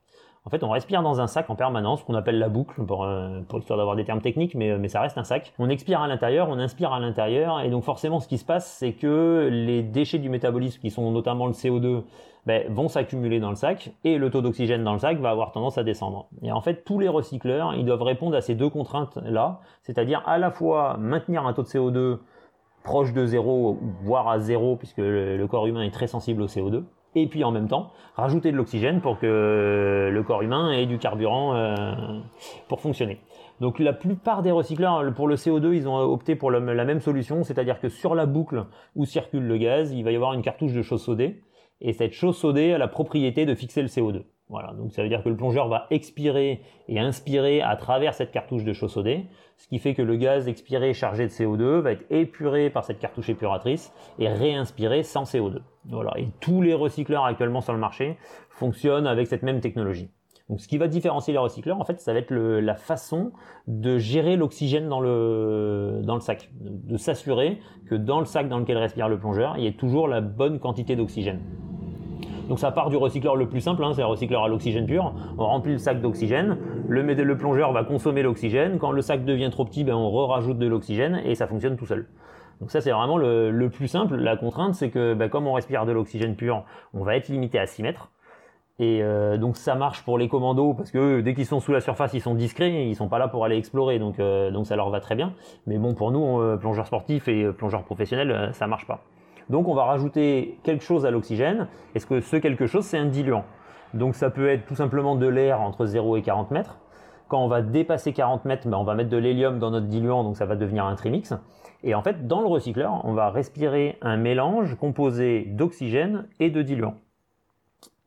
En 0.47 0.51
fait, 0.51 0.63
on 0.63 0.71
respire 0.71 1.03
dans 1.03 1.21
un 1.21 1.27
sac 1.27 1.51
en 1.51 1.57
permanence, 1.57 2.05
qu'on 2.05 2.15
appelle 2.15 2.39
la 2.39 2.49
boucle, 2.49 2.81
pour, 2.85 3.05
euh, 3.05 3.41
pour 3.49 3.59
histoire 3.59 3.79
d'avoir 3.79 3.97
des 3.97 4.05
termes 4.05 4.21
techniques, 4.21 4.55
mais, 4.55 4.79
mais 4.79 4.87
ça 4.87 5.01
reste 5.01 5.19
un 5.19 5.25
sac. 5.25 5.53
On 5.59 5.69
expire 5.69 6.01
à 6.01 6.07
l'intérieur, 6.07 6.49
on 6.49 6.59
inspire 6.61 6.93
à 6.93 7.01
l'intérieur, 7.01 7.61
et 7.63 7.69
donc 7.69 7.83
forcément, 7.83 8.21
ce 8.21 8.29
qui 8.29 8.39
se 8.39 8.45
passe, 8.45 8.71
c'est 8.79 8.93
que 8.93 9.49
les 9.51 9.83
déchets 9.83 10.21
du 10.21 10.29
métabolisme, 10.29 10.81
qui 10.81 10.91
sont 10.91 11.11
notamment 11.11 11.47
le 11.47 11.53
CO2, 11.53 12.05
ben, 12.47 12.73
vont 12.73 12.87
s'accumuler 12.87 13.41
dans 13.41 13.51
le 13.51 13.57
sac, 13.57 13.91
et 14.05 14.19
le 14.19 14.31
taux 14.31 14.41
d'oxygène 14.41 14.85
dans 14.85 14.93
le 14.93 15.01
sac 15.01 15.19
va 15.19 15.31
avoir 15.31 15.51
tendance 15.51 15.79
à 15.79 15.83
descendre. 15.83 16.29
Et 16.45 16.53
en 16.53 16.61
fait, 16.61 16.85
tous 16.85 17.01
les 17.01 17.09
recycleurs, 17.09 17.75
ils 17.75 17.85
doivent 17.85 18.03
répondre 18.03 18.37
à 18.37 18.41
ces 18.41 18.55
deux 18.55 18.71
contraintes-là, 18.71 19.59
c'est-à-dire 19.83 20.23
à 20.27 20.39
la 20.39 20.53
fois 20.53 20.97
maintenir 20.97 21.45
un 21.45 21.55
taux 21.55 21.63
de 21.63 21.69
CO2 21.69 22.19
proche 22.85 23.13
de 23.13 23.27
zéro, 23.27 23.81
voire 24.03 24.29
à 24.29 24.39
zéro, 24.39 24.77
puisque 24.77 24.99
le 24.99 25.45
corps 25.47 25.67
humain 25.67 25.83
est 25.83 25.91
très 25.91 26.07
sensible 26.07 26.41
au 26.41 26.47
CO2, 26.47 26.85
et 27.17 27.27
puis 27.27 27.43
en 27.43 27.51
même 27.51 27.67
temps 27.67 27.91
rajouter 28.15 28.53
de 28.53 28.57
l'oxygène 28.57 29.01
pour 29.01 29.19
que 29.19 30.11
le 30.13 30.23
corps 30.23 30.43
humain 30.43 30.71
ait 30.71 30.87
du 30.87 30.99
carburant 30.99 31.55
euh, 31.55 31.75
pour 32.69 32.81
fonctionner. 32.81 33.21
Donc 33.61 33.79
la 33.79 33.93
plupart 33.93 34.43
des 34.43 34.51
recycleurs 34.51 35.03
pour 35.15 35.27
le 35.27 35.37
CO2, 35.37 35.75
ils 35.75 35.89
ont 35.89 35.97
opté 35.97 36.37
pour 36.37 36.51
la, 36.51 36.61
même 36.61 37.01
solution, 37.01 37.43
c'est-à-dire 37.43 37.81
que 37.81 37.89
sur 37.89 38.15
la 38.15 38.27
boucle 38.27 38.67
où 38.95 39.07
circule 39.07 39.47
le 39.47 39.57
gaz, 39.57 39.93
il 39.93 40.05
va 40.05 40.13
y 40.13 40.17
avoir 40.17 40.35
une 40.35 40.43
cartouche 40.43 40.73
de 40.73 40.83
chausse 40.83 41.05
sodée, 41.05 41.43
et 41.81 41.93
cette 41.93 42.13
chausse 42.13 42.39
sodée 42.39 42.73
a 42.73 42.79
la 42.79 42.89
propriété 42.89 43.47
de 43.47 43.55
fixer 43.55 43.81
le 43.81 43.89
CO2. 43.89 44.23
Voilà, 44.49 44.73
donc 44.75 44.93
ça 44.93 45.03
veut 45.03 45.09
dire 45.09 45.25
que 45.25 45.29
le 45.29 45.37
plongeur 45.37 45.67
va 45.67 45.87
expirer 45.91 46.63
et 46.87 47.01
inspirer 47.01 47.63
à 47.63 47.75
travers 47.75 48.15
cette 48.15 48.31
cartouche 48.31 48.63
de 48.63 48.73
chaussodé, 48.73 49.27
ce 49.57 49.67
qui 49.67 49.81
fait 49.81 49.95
que 49.95 50.03
le 50.03 50.17
gaz 50.17 50.47
expiré 50.47 50.95
chargé 50.95 51.25
de 51.25 51.33
CO2 51.33 51.81
va 51.81 51.93
être 51.93 52.05
épuré 52.11 52.71
par 52.71 52.85
cette 52.85 53.01
cartouche 53.01 53.29
épuratrice 53.29 53.93
et 54.21 54.29
réinspiré 54.29 55.03
sans 55.03 55.25
CO2. 55.25 55.59
Voilà, 55.87 56.13
et 56.17 56.29
tous 56.41 56.63
les 56.63 56.75
recycleurs 56.75 57.25
actuellement 57.25 57.61
sur 57.61 57.73
le 57.73 57.81
marché 57.81 58.19
fonctionnent 58.51 59.09
avec 59.09 59.27
cette 59.27 59.43
même 59.43 59.61
technologie. 59.61 60.11
Donc 60.49 60.61
ce 60.61 60.69
qui 60.69 60.79
va 60.79 60.87
différencier 60.87 61.33
les 61.33 61.41
recycleurs, 61.41 61.81
en 61.81 61.85
fait, 61.85 62.01
ça 62.01 62.13
va 62.13 62.21
être 62.21 62.33
la 62.33 62.77
façon 62.77 63.33
de 63.67 63.99
gérer 63.99 64.37
l'oxygène 64.37 64.89
dans 64.89 65.01
le, 65.01 66.03
dans 66.05 66.15
le 66.15 66.21
sac, 66.21 66.51
de 66.61 66.97
s'assurer 66.97 67.59
que 67.89 67.97
dans 67.97 68.21
le 68.21 68.27
sac 68.27 68.49
dans 68.49 68.59
lequel 68.59 68.79
respire 68.79 69.09
le 69.09 69.19
plongeur, 69.19 69.57
il 69.59 69.65
y 69.65 69.67
ait 69.67 69.73
toujours 69.73 70.07
la 70.07 70.21
bonne 70.21 70.61
quantité 70.61 70.95
d'oxygène. 70.95 71.41
Donc 72.49 72.61
ça 72.61 72.71
part 72.71 72.91
du 72.91 72.97
recycleur 72.97 73.37
le 73.37 73.49
plus 73.49 73.61
simple, 73.61 73.83
hein, 73.85 73.93
c'est 73.95 74.03
un 74.03 74.07
recycleur 74.07 74.45
à 74.45 74.49
l'oxygène 74.49 74.87
pur. 74.87 75.13
On 75.39 75.47
remplit 75.47 75.73
le 75.73 75.79
sac 75.79 76.01
d'oxygène, 76.01 76.59
le, 76.89 77.37
plongeur 77.37 77.73
va 77.73 77.85
consommer 77.85 78.23
l'oxygène. 78.23 78.79
Quand 78.79 78.93
le 78.93 79.03
sac 79.03 79.25
devient 79.25 79.51
trop 79.51 79.65
petit, 79.65 79.85
ben, 79.85 79.95
on 79.95 80.27
rajoute 80.27 80.59
de 80.59 80.67
l'oxygène 80.67 81.21
et 81.25 81.35
ça 81.35 81.47
fonctionne 81.47 81.77
tout 81.77 81.87
seul. 81.87 82.07
Donc 82.61 82.71
ça 82.71 82.81
c'est 82.81 82.93
vraiment 82.93 83.19
le, 83.19 83.69
plus 83.69 83.89
simple. 83.89 84.17
La 84.17 84.37
contrainte 84.37 84.75
c'est 84.75 84.91
que 84.91 85.15
ben, 85.15 85.29
comme 85.29 85.47
on 85.47 85.53
respire 85.53 85.87
de 85.87 85.93
l'oxygène 85.93 86.37
pur, 86.37 86.65
on 86.95 87.03
va 87.03 87.17
être 87.17 87.29
limité 87.29 87.59
à 87.59 87.67
6 87.67 87.83
mètres. 87.83 88.11
Et 88.79 89.03
euh, 89.03 89.39
donc 89.39 89.57
ça 89.57 89.75
marche 89.75 90.03
pour 90.03 90.19
les 90.19 90.29
commandos 90.29 90.75
parce 90.75 90.91
que 90.91 91.23
dès 91.23 91.35
qu'ils 91.35 91.47
sont 91.47 91.61
sous 91.61 91.73
la 91.73 91.81
surface, 91.81 92.13
ils 92.13 92.21
sont 92.21 92.35
discrets, 92.35 92.87
ils 92.87 92.95
sont 92.95 93.09
pas 93.09 93.19
là 93.19 93.27
pour 93.27 93.45
aller 93.45 93.57
explorer, 93.57 93.99
donc 93.99 94.21
euh, 94.21 94.53
ça 94.65 94.77
leur 94.77 94.91
va 94.91 95.01
très 95.01 95.15
bien. 95.15 95.33
Mais 95.67 95.79
bon 95.79 95.95
pour 95.95 96.13
nous, 96.13 96.41
euh, 96.41 96.57
plongeurs 96.57 96.87
sportifs 96.87 97.27
et 97.27 97.51
plongeurs 97.53 97.85
professionnels, 97.85 98.51
ça 98.53 98.67
marche 98.67 98.87
pas. 98.87 99.03
Donc 99.51 99.69
on 99.69 99.75
va 99.75 99.85
rajouter 99.85 100.59
quelque 100.65 100.85
chose 100.85 101.07
à 101.07 101.11
l'oxygène. 101.11 101.69
Est-ce 101.95 102.07
que 102.07 102.21
ce 102.21 102.37
quelque 102.37 102.67
chose, 102.67 102.85
c'est 102.85 102.99
un 102.99 103.07
diluant? 103.07 103.45
Donc 103.95 104.15
ça 104.15 104.31
peut 104.31 104.49
être 104.49 104.67
tout 104.67 104.75
simplement 104.75 105.15
de 105.15 105.27
l'air 105.27 105.61
entre 105.61 105.87
0 105.87 106.17
et 106.17 106.23
40 106.23 106.51
mètres. 106.51 106.79
Quand 107.29 107.45
on 107.45 107.49
va 107.49 107.63
dépasser 107.63 108.13
40 108.13 108.45
mètres, 108.45 108.69
ben, 108.69 108.77
on 108.77 108.85
va 108.85 108.95
mettre 108.95 109.11
de 109.11 109.17
l'hélium 109.17 109.59
dans 109.59 109.71
notre 109.71 109.87
diluant, 109.87 110.23
donc 110.23 110.37
ça 110.37 110.47
va 110.47 110.55
devenir 110.55 110.85
un 110.85 110.95
trimix. 110.95 111.35
Et 111.83 111.95
en 111.95 112.03
fait, 112.03 112.27
dans 112.27 112.41
le 112.41 112.47
recycleur, 112.47 113.01
on 113.05 113.13
va 113.15 113.31
respirer 113.31 113.99
un 114.01 114.17
mélange 114.17 114.77
composé 114.77 115.45
d'oxygène 115.49 116.27
et 116.39 116.51
de 116.51 116.63
diluant. 116.63 116.95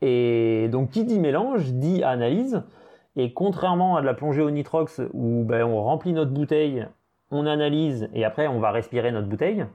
Et 0.01 0.69
donc 0.71 0.91
qui 0.91 1.03
dit 1.03 1.19
mélange 1.19 1.73
dit 1.73 2.03
analyse. 2.03 2.63
Et 3.15 3.33
contrairement 3.33 3.97
à 3.97 4.01
de 4.01 4.05
la 4.05 4.13
plongée 4.13 4.41
au 4.41 4.51
nitrox 4.51 5.01
où 5.13 5.43
ben, 5.43 5.63
on 5.63 5.83
remplit 5.83 6.13
notre 6.13 6.31
bouteille, 6.31 6.87
on 7.31 7.45
analyse 7.45 8.09
et 8.13 8.23
après 8.23 8.47
on 8.47 8.59
va 8.59 8.71
respirer 8.71 9.11
notre 9.11 9.27
bouteille, 9.27 9.65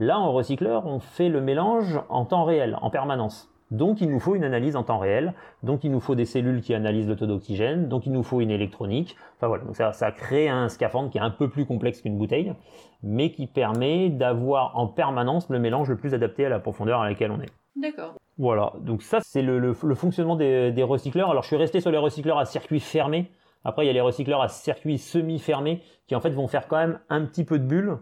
Là, 0.00 0.18
en 0.18 0.32
recycleur, 0.32 0.86
on 0.86 0.98
fait 0.98 1.28
le 1.28 1.40
mélange 1.40 2.00
en 2.08 2.24
temps 2.24 2.44
réel, 2.44 2.76
en 2.82 2.90
permanence. 2.90 3.48
Donc 3.70 4.00
il 4.00 4.10
nous 4.10 4.20
faut 4.20 4.34
une 4.34 4.44
analyse 4.44 4.76
en 4.76 4.82
temps 4.82 4.98
réel, 4.98 5.34
donc 5.62 5.84
il 5.84 5.90
nous 5.90 6.00
faut 6.00 6.14
des 6.14 6.26
cellules 6.26 6.60
qui 6.60 6.74
analysent 6.74 7.08
le 7.08 7.16
taux 7.16 7.26
d'oxygène, 7.26 7.88
donc 7.88 8.06
il 8.06 8.12
nous 8.12 8.22
faut 8.22 8.40
une 8.40 8.50
électronique. 8.50 9.16
Enfin 9.36 9.48
voilà, 9.48 9.64
donc 9.64 9.74
ça, 9.76 9.92
ça 9.92 10.12
crée 10.12 10.48
un 10.48 10.68
scaphandre 10.68 11.10
qui 11.10 11.18
est 11.18 11.22
un 11.22 11.30
peu 11.30 11.48
plus 11.48 11.64
complexe 11.64 12.02
qu'une 12.02 12.18
bouteille, 12.18 12.54
mais 13.02 13.32
qui 13.32 13.46
permet 13.46 14.10
d'avoir 14.10 14.76
en 14.76 14.86
permanence 14.86 15.48
le 15.48 15.58
mélange 15.58 15.88
le 15.88 15.96
plus 15.96 16.14
adapté 16.14 16.44
à 16.44 16.48
la 16.50 16.60
profondeur 16.60 17.00
à 17.00 17.08
laquelle 17.08 17.30
on 17.30 17.40
est. 17.40 17.50
D'accord. 17.76 18.14
Voilà, 18.38 18.72
donc 18.80 19.02
ça 19.02 19.18
c'est 19.22 19.42
le, 19.42 19.72
fonctionnement 19.74 20.36
des, 20.36 20.70
des, 20.70 20.82
recycleurs. 20.82 21.30
Alors 21.30 21.42
je 21.42 21.48
suis 21.48 21.56
resté 21.56 21.80
sur 21.80 21.90
les 21.90 21.98
recycleurs 21.98 22.38
à 22.38 22.44
circuit 22.44 22.80
fermé. 22.80 23.30
Après 23.64 23.84
il 23.84 23.86
y 23.86 23.90
a 23.90 23.94
les 23.94 24.00
recycleurs 24.00 24.42
à 24.42 24.48
circuit 24.48 24.98
semi-fermé 24.98 25.82
qui 26.06 26.14
en 26.14 26.20
fait 26.20 26.30
vont 26.30 26.48
faire 26.48 26.68
quand 26.68 26.76
même 26.76 27.00
un 27.08 27.24
petit 27.24 27.44
peu 27.44 27.58
de 27.58 27.64
bulles. 27.64 27.98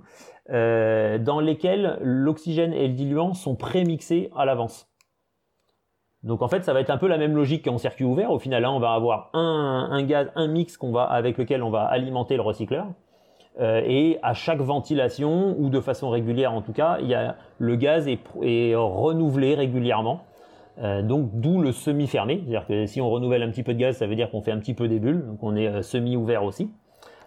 Euh, 0.50 1.19
dans 1.19 1.39
lesquels 1.39 1.99
l'oxygène 2.03 2.73
et 2.73 2.89
le 2.89 2.94
diluant 2.94 3.33
sont 3.33 3.55
prémixés 3.55 4.29
à 4.37 4.44
l'avance. 4.44 4.89
Donc 6.25 6.43
en 6.43 6.49
fait, 6.49 6.65
ça 6.65 6.73
va 6.73 6.81
être 6.81 6.91
un 6.91 6.99
peu 6.99 7.06
la 7.06 7.17
même 7.17 7.37
logique 7.37 7.65
qu'en 7.65 7.79
circuit 7.79 8.05
ouvert. 8.05 8.33
Au 8.33 8.41
final, 8.41 8.62
là, 8.62 8.73
on 8.73 8.81
va 8.81 8.93
avoir 8.93 9.31
un, 9.35 10.03
gaz, 10.03 10.31
un 10.35 10.49
mix 10.49 10.77
qu'on 10.77 10.91
va 10.91 11.05
avec 11.05 11.39
lequel 11.39 11.62
on 11.62 11.71
va 11.71 11.85
alimenter 11.85 12.35
le 12.35 12.43
recycleur. 12.43 12.87
Euh, 13.61 13.83
et 13.85 14.19
à 14.23 14.35
chaque 14.35 14.61
ventilation 14.61 15.55
ou 15.59 15.69
de 15.69 15.81
façon 15.81 16.11
régulière 16.11 16.55
en 16.55 16.62
tout 16.62 16.73
cas, 16.73 16.99
y 17.00 17.15
a, 17.15 17.37
le 17.59 17.77
gaz 17.77 18.09
est, 18.09 18.21
est 18.43 18.75
renouvelé 18.75 19.55
régulièrement. 19.55 20.23
Euh, 20.79 21.03
donc 21.03 21.29
d'où 21.35 21.61
le 21.61 21.71
semi-fermé, 21.71 22.38
c'est-à-dire 22.38 22.67
que 22.67 22.87
si 22.87 23.00
on 23.00 23.11
renouvelle 23.11 23.43
un 23.43 23.50
petit 23.50 23.62
peu 23.62 23.75
de 23.75 23.79
gaz, 23.79 23.99
ça 23.99 24.06
veut 24.06 24.17
dire 24.17 24.31
qu'on 24.31 24.41
fait 24.41 24.53
un 24.53 24.59
petit 24.59 24.75
peu 24.75 24.88
des 24.88 24.99
bulles, 24.99 25.27
donc 25.27 25.43
on 25.43 25.55
est 25.55 25.83
semi-ouvert 25.83 26.45
aussi. 26.45 26.71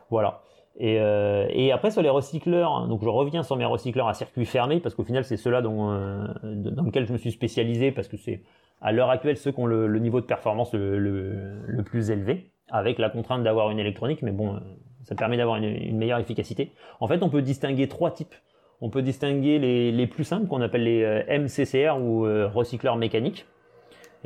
Voilà. 0.09 0.41
Et, 0.77 0.99
euh, 0.99 1.47
et, 1.51 1.71
après 1.71 1.89
sur 1.89 2.01
les 2.01 2.09
recycleurs, 2.09 2.87
donc 2.87 3.01
je 3.01 3.07
reviens 3.07 3.43
sur 3.43 3.55
mes 3.55 3.63
recycleurs 3.63 4.09
à 4.09 4.13
circuit 4.13 4.45
fermé 4.45 4.81
parce 4.81 4.93
qu'au 4.93 5.05
final 5.05 5.23
c'est 5.23 5.37
ceux-là 5.37 5.61
dont, 5.61 5.91
euh, 5.91 6.27
dans 6.43 6.83
lequel 6.83 7.05
je 7.07 7.13
me 7.13 7.17
suis 7.17 7.31
spécialisé 7.31 7.91
parce 7.91 8.09
que 8.09 8.17
c'est 8.17 8.41
à 8.81 8.91
l'heure 8.91 9.09
actuelle 9.09 9.37
ceux 9.37 9.53
qui 9.53 9.59
ont 9.61 9.67
le, 9.67 9.87
niveau 9.99 10.19
de 10.19 10.25
performance 10.25 10.73
le, 10.73 10.99
le, 10.99 11.83
plus 11.83 12.11
élevé, 12.11 12.51
avec 12.69 12.99
la 12.99 13.09
contrainte 13.09 13.41
d'avoir 13.41 13.71
une 13.71 13.79
électronique, 13.79 14.21
mais 14.21 14.31
bon, 14.31 14.55
euh, 14.55 14.59
ça 15.03 15.15
permet 15.15 15.37
d'avoir 15.37 15.55
une, 15.57 15.95
meilleure 15.95 16.19
efficacité. 16.19 16.73
En 16.99 17.07
fait, 17.07 17.23
on 17.23 17.29
peut 17.29 17.41
distinguer 17.41 17.87
trois 17.87 18.11
types. 18.11 18.35
On 18.81 18.89
peut 18.89 19.01
distinguer 19.01 19.59
les, 19.59 19.93
les 19.93 20.07
plus 20.07 20.25
simples 20.25 20.47
qu'on 20.47 20.59
appelle 20.59 20.83
les 20.83 21.23
MCCR 21.29 21.97
ou 21.97 22.23
recycleurs 22.53 22.97
mécaniques. 22.97 23.45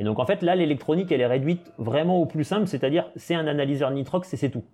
Et 0.00 0.04
donc 0.04 0.18
en 0.18 0.24
fait 0.24 0.42
là 0.42 0.56
l'électronique 0.56 1.12
elle 1.12 1.20
est 1.20 1.26
réduite 1.26 1.72
vraiment 1.78 2.20
au 2.20 2.26
plus 2.26 2.42
simple, 2.42 2.66
c'est-à-dire 2.66 3.08
c'est 3.14 3.34
un 3.34 3.46
analyseur 3.46 3.90
nitrox 3.92 4.32
et 4.32 4.36
c'est 4.36 4.50
tout. 4.50 4.64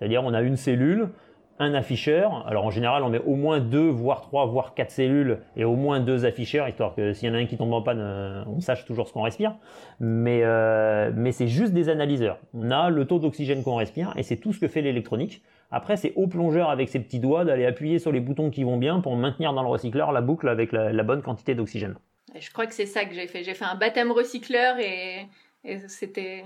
C'est-à-dire 0.00 0.24
on 0.24 0.32
a 0.32 0.40
une 0.40 0.56
cellule, 0.56 1.10
un 1.58 1.74
afficheur. 1.74 2.46
Alors 2.48 2.64
en 2.64 2.70
général, 2.70 3.02
on 3.02 3.10
met 3.10 3.20
au 3.20 3.36
moins 3.36 3.60
deux, 3.60 3.88
voire 3.88 4.22
trois, 4.22 4.46
voire 4.46 4.72
quatre 4.74 4.90
cellules 4.90 5.40
et 5.56 5.64
au 5.64 5.76
moins 5.76 6.00
deux 6.00 6.24
afficheurs, 6.24 6.66
histoire 6.66 6.94
que 6.94 7.12
s'il 7.12 7.28
y 7.28 7.30
en 7.30 7.34
a 7.34 7.38
un 7.38 7.44
qui 7.44 7.58
tombe 7.58 7.72
en 7.74 7.82
panne, 7.82 8.00
euh, 8.00 8.42
on 8.46 8.60
sache 8.60 8.86
toujours 8.86 9.06
ce 9.06 9.12
qu'on 9.12 9.22
respire. 9.22 9.54
Mais, 10.00 10.40
euh, 10.42 11.12
mais 11.14 11.32
c'est 11.32 11.48
juste 11.48 11.74
des 11.74 11.90
analyseurs. 11.90 12.38
On 12.54 12.70
a 12.70 12.88
le 12.88 13.04
taux 13.04 13.18
d'oxygène 13.18 13.62
qu'on 13.62 13.76
respire 13.76 14.14
et 14.16 14.22
c'est 14.22 14.38
tout 14.38 14.54
ce 14.54 14.58
que 14.58 14.68
fait 14.68 14.80
l'électronique. 14.80 15.42
Après, 15.70 15.98
c'est 15.98 16.14
au 16.16 16.26
plongeur 16.26 16.70
avec 16.70 16.88
ses 16.88 16.98
petits 16.98 17.20
doigts 17.20 17.44
d'aller 17.44 17.66
appuyer 17.66 17.98
sur 17.98 18.10
les 18.10 18.20
boutons 18.20 18.50
qui 18.50 18.64
vont 18.64 18.78
bien 18.78 19.00
pour 19.00 19.14
maintenir 19.14 19.52
dans 19.52 19.62
le 19.62 19.68
recycleur 19.68 20.12
la 20.12 20.22
boucle 20.22 20.48
avec 20.48 20.72
la 20.72 21.02
bonne 21.04 21.22
quantité 21.22 21.54
d'oxygène. 21.54 21.94
Je 22.38 22.50
crois 22.50 22.66
que 22.66 22.74
c'est 22.74 22.86
ça 22.86 23.04
que 23.04 23.14
j'ai 23.14 23.26
fait. 23.26 23.44
J'ai 23.44 23.54
fait 23.54 23.64
un 23.64 23.74
baptême 23.74 24.10
recycleur 24.12 24.78
et 24.78 25.26
et 25.64 25.78
c'était. 25.88 26.44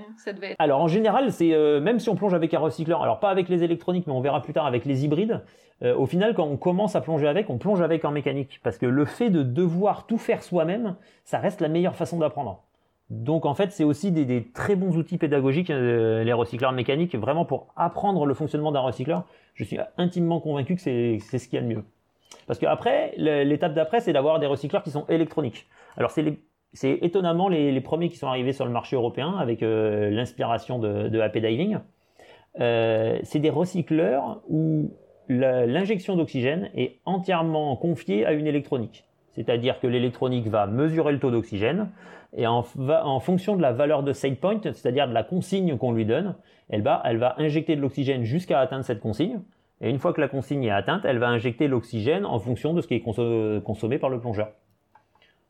Alors 0.58 0.80
en 0.80 0.88
général, 0.88 1.32
c'est 1.32 1.54
euh, 1.54 1.80
même 1.80 2.00
si 2.00 2.08
on 2.08 2.16
plonge 2.16 2.34
avec 2.34 2.52
un 2.52 2.58
recycleur, 2.58 3.02
alors 3.02 3.20
pas 3.20 3.30
avec 3.30 3.48
les 3.48 3.62
électroniques, 3.62 4.06
mais 4.06 4.12
on 4.12 4.20
verra 4.20 4.42
plus 4.42 4.52
tard 4.52 4.66
avec 4.66 4.84
les 4.84 5.04
hybrides. 5.04 5.42
Euh, 5.82 5.94
au 5.94 6.06
final, 6.06 6.34
quand 6.34 6.44
on 6.44 6.56
commence 6.56 6.96
à 6.96 7.00
plonger 7.00 7.28
avec, 7.28 7.50
on 7.50 7.58
plonge 7.58 7.80
avec 7.80 8.04
en 8.04 8.10
mécanique, 8.10 8.60
parce 8.62 8.78
que 8.78 8.86
le 8.86 9.04
fait 9.04 9.30
de 9.30 9.42
devoir 9.42 10.06
tout 10.06 10.18
faire 10.18 10.42
soi-même, 10.42 10.96
ça 11.24 11.38
reste 11.38 11.60
la 11.60 11.68
meilleure 11.68 11.96
façon 11.96 12.18
d'apprendre. 12.18 12.64
Donc 13.10 13.44
en 13.44 13.54
fait, 13.54 13.70
c'est 13.70 13.84
aussi 13.84 14.10
des, 14.10 14.50
très 14.52 14.76
bons 14.76 14.96
outils 14.96 15.18
pédagogiques, 15.18 15.70
euh, 15.70 16.24
les 16.24 16.32
recycleurs 16.32 16.72
mécaniques, 16.72 17.14
vraiment 17.14 17.44
pour 17.44 17.72
apprendre 17.76 18.26
le 18.26 18.34
fonctionnement 18.34 18.72
d'un 18.72 18.80
recycleur. 18.80 19.24
Je 19.54 19.62
suis 19.62 19.78
intimement 19.98 20.40
convaincu 20.40 20.74
que 20.74 20.80
c'est 20.80 21.18
ce 21.20 21.48
qu'il 21.48 21.56
y 21.56 21.58
a 21.58 21.62
de 21.62 21.68
mieux. 21.72 21.84
Parce 22.46 22.58
que 22.58 22.66
après, 22.66 23.14
l'étape 23.16 23.74
d'après, 23.74 24.00
c'est 24.00 24.12
d'avoir 24.12 24.40
des 24.40 24.46
recycleurs 24.46 24.82
qui 24.82 24.90
sont 24.90 25.06
électroniques. 25.08 25.66
Alors 25.96 26.10
c'est 26.10 26.22
les 26.22 26.40
c'est 26.74 26.98
étonnamment 27.02 27.48
les, 27.48 27.80
premiers 27.80 28.08
qui 28.08 28.16
sont 28.16 28.26
arrivés 28.26 28.52
sur 28.52 28.66
le 28.66 28.72
marché 28.72 28.96
européen 28.96 29.36
avec 29.38 29.62
euh, 29.62 30.10
l'inspiration 30.10 30.78
de, 30.78 31.08
de 31.08 31.20
AP 31.20 31.38
Diving. 31.38 31.78
Euh, 32.60 33.18
c'est 33.22 33.38
des 33.38 33.50
recycleurs 33.50 34.42
où 34.48 34.90
l'injection 35.28 36.16
d'oxygène 36.16 36.70
est 36.74 36.98
entièrement 37.04 37.76
confiée 37.76 38.26
à 38.26 38.32
une 38.32 38.46
électronique. 38.46 39.04
C'est-à-dire 39.30 39.80
que 39.80 39.86
l'électronique 39.86 40.48
va 40.48 40.66
mesurer 40.66 41.12
le 41.12 41.18
taux 41.18 41.30
d'oxygène 41.30 41.90
et 42.36 42.46
en, 42.46 42.62
fonction 43.20 43.56
de 43.56 43.62
la 43.62 43.72
valeur 43.72 44.02
de 44.02 44.12
set 44.12 44.40
point, 44.40 44.60
c'est-à-dire 44.62 45.08
de 45.08 45.14
la 45.14 45.22
consigne 45.22 45.76
qu'on 45.78 45.92
lui 45.92 46.04
donne, 46.04 46.34
elle 46.68 46.82
va, 46.82 47.00
elle 47.04 47.18
va 47.18 47.34
injecter 47.38 47.76
de 47.76 47.80
l'oxygène 47.80 48.24
jusqu'à 48.24 48.58
atteindre 48.58 48.84
cette 48.84 49.00
consigne. 49.00 49.40
Et 49.80 49.90
une 49.90 49.98
fois 49.98 50.12
que 50.12 50.20
la 50.20 50.28
consigne 50.28 50.64
est 50.64 50.70
atteinte, 50.70 51.04
elle 51.04 51.18
va 51.18 51.28
injecter 51.28 51.68
l'oxygène 51.68 52.26
en 52.26 52.38
fonction 52.40 52.74
de 52.74 52.80
ce 52.80 52.88
qui 52.88 52.94
est 52.94 53.60
consommé 53.62 53.98
par 53.98 54.10
le 54.10 54.18
plongeur. 54.18 54.48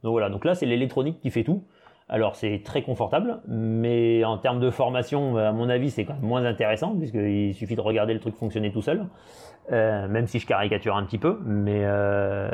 Donc 0.04 0.12
voilà, 0.12 0.28
donc 0.28 0.44
là 0.44 0.54
c'est 0.54 0.66
l'électronique 0.66 1.18
qui 1.20 1.30
fait 1.30 1.42
tout. 1.42 1.64
Alors 2.10 2.36
c'est 2.36 2.60
très 2.62 2.82
confortable, 2.82 3.40
mais 3.48 4.22
en 4.24 4.36
termes 4.36 4.60
de 4.60 4.70
formation, 4.70 5.38
à 5.38 5.52
mon 5.52 5.70
avis, 5.70 5.90
c'est 5.90 6.04
quand 6.04 6.12
même 6.12 6.22
moins 6.22 6.44
intéressant, 6.44 6.94
puisqu'il 6.94 7.54
suffit 7.54 7.74
de 7.76 7.80
regarder 7.80 8.12
le 8.12 8.20
truc 8.20 8.36
fonctionner 8.36 8.70
tout 8.70 8.82
seul, 8.82 9.06
euh, 9.72 10.06
même 10.06 10.26
si 10.26 10.38
je 10.38 10.46
caricature 10.46 10.94
un 10.94 11.04
petit 11.04 11.16
peu. 11.16 11.40
Mais 11.46 11.80
euh... 11.84 12.50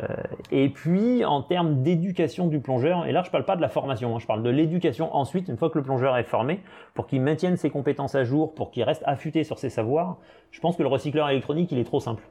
Et 0.51 0.69
puis 0.69 1.25
en 1.25 1.41
termes 1.41 1.83
d'éducation 1.83 2.47
du 2.47 2.61
plongeur, 2.61 3.05
et 3.05 3.11
là 3.11 3.23
je 3.25 3.29
parle 3.29 3.43
pas 3.43 3.57
de 3.57 3.61
la 3.61 3.67
formation, 3.67 4.15
hein, 4.15 4.19
je 4.19 4.25
parle 4.25 4.41
de 4.41 4.49
l'éducation 4.49 5.13
ensuite, 5.13 5.49
une 5.49 5.57
fois 5.57 5.69
que 5.69 5.77
le 5.77 5.83
plongeur 5.83 6.15
est 6.15 6.23
formé, 6.23 6.61
pour 6.93 7.05
qu'il 7.05 7.21
maintienne 7.21 7.57
ses 7.57 7.69
compétences 7.69 8.15
à 8.15 8.23
jour, 8.23 8.55
pour 8.55 8.71
qu'il 8.71 8.83
reste 8.83 9.03
affûté 9.05 9.43
sur 9.43 9.59
ses 9.59 9.69
savoirs, 9.69 10.17
je 10.51 10.61
pense 10.61 10.77
que 10.77 10.83
le 10.83 10.87
recycleur 10.89 11.29
électronique, 11.29 11.69
il 11.73 11.77
est 11.77 11.83
trop 11.83 11.99
simple. 11.99 12.23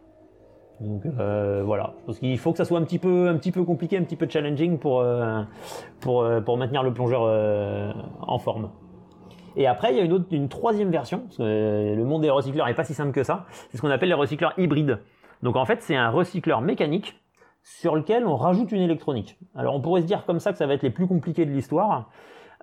Donc 0.80 1.02
euh, 1.04 1.62
voilà, 1.64 1.92
parce 2.06 2.18
qu'il 2.18 2.38
faut 2.38 2.52
que 2.52 2.58
ça 2.58 2.64
soit 2.64 2.78
un 2.78 2.84
petit 2.84 2.98
peu, 2.98 3.28
un 3.28 3.36
petit 3.36 3.52
peu 3.52 3.64
compliqué, 3.64 3.98
un 3.98 4.02
petit 4.02 4.16
peu 4.16 4.26
challenging 4.28 4.78
pour, 4.78 5.00
euh, 5.00 5.42
pour, 6.00 6.22
euh, 6.22 6.40
pour 6.40 6.56
maintenir 6.56 6.82
le 6.82 6.92
plongeur 6.92 7.22
en 8.20 8.38
forme. 8.38 8.70
Et 9.56 9.66
après, 9.66 9.92
il 9.92 9.98
y 9.98 10.00
a 10.00 10.04
une, 10.04 10.12
autre, 10.12 10.26
une 10.30 10.48
troisième 10.48 10.90
version, 10.90 11.20
parce 11.20 11.36
que 11.36 11.94
le 11.94 12.04
monde 12.04 12.22
des 12.22 12.30
recycleurs 12.30 12.66
n'est 12.66 12.74
pas 12.74 12.84
si 12.84 12.94
simple 12.94 13.12
que 13.12 13.24
ça, 13.24 13.46
c'est 13.68 13.76
ce 13.76 13.82
qu'on 13.82 13.90
appelle 13.90 14.08
les 14.08 14.14
recycleurs 14.14 14.54
hybrides. 14.58 15.00
Donc 15.42 15.56
en 15.56 15.66
fait, 15.66 15.82
c'est 15.82 15.96
un 15.96 16.08
recycleur 16.08 16.60
mécanique 16.62 17.20
sur 17.62 17.94
lequel 17.94 18.26
on 18.26 18.36
rajoute 18.36 18.72
une 18.72 18.80
électronique. 18.80 19.38
Alors 19.54 19.74
on 19.74 19.80
pourrait 19.82 20.00
se 20.00 20.06
dire 20.06 20.24
comme 20.24 20.40
ça 20.40 20.52
que 20.52 20.58
ça 20.58 20.66
va 20.66 20.74
être 20.74 20.82
les 20.82 20.90
plus 20.90 21.06
compliqués 21.06 21.44
de 21.44 21.50
l'histoire. 21.50 22.08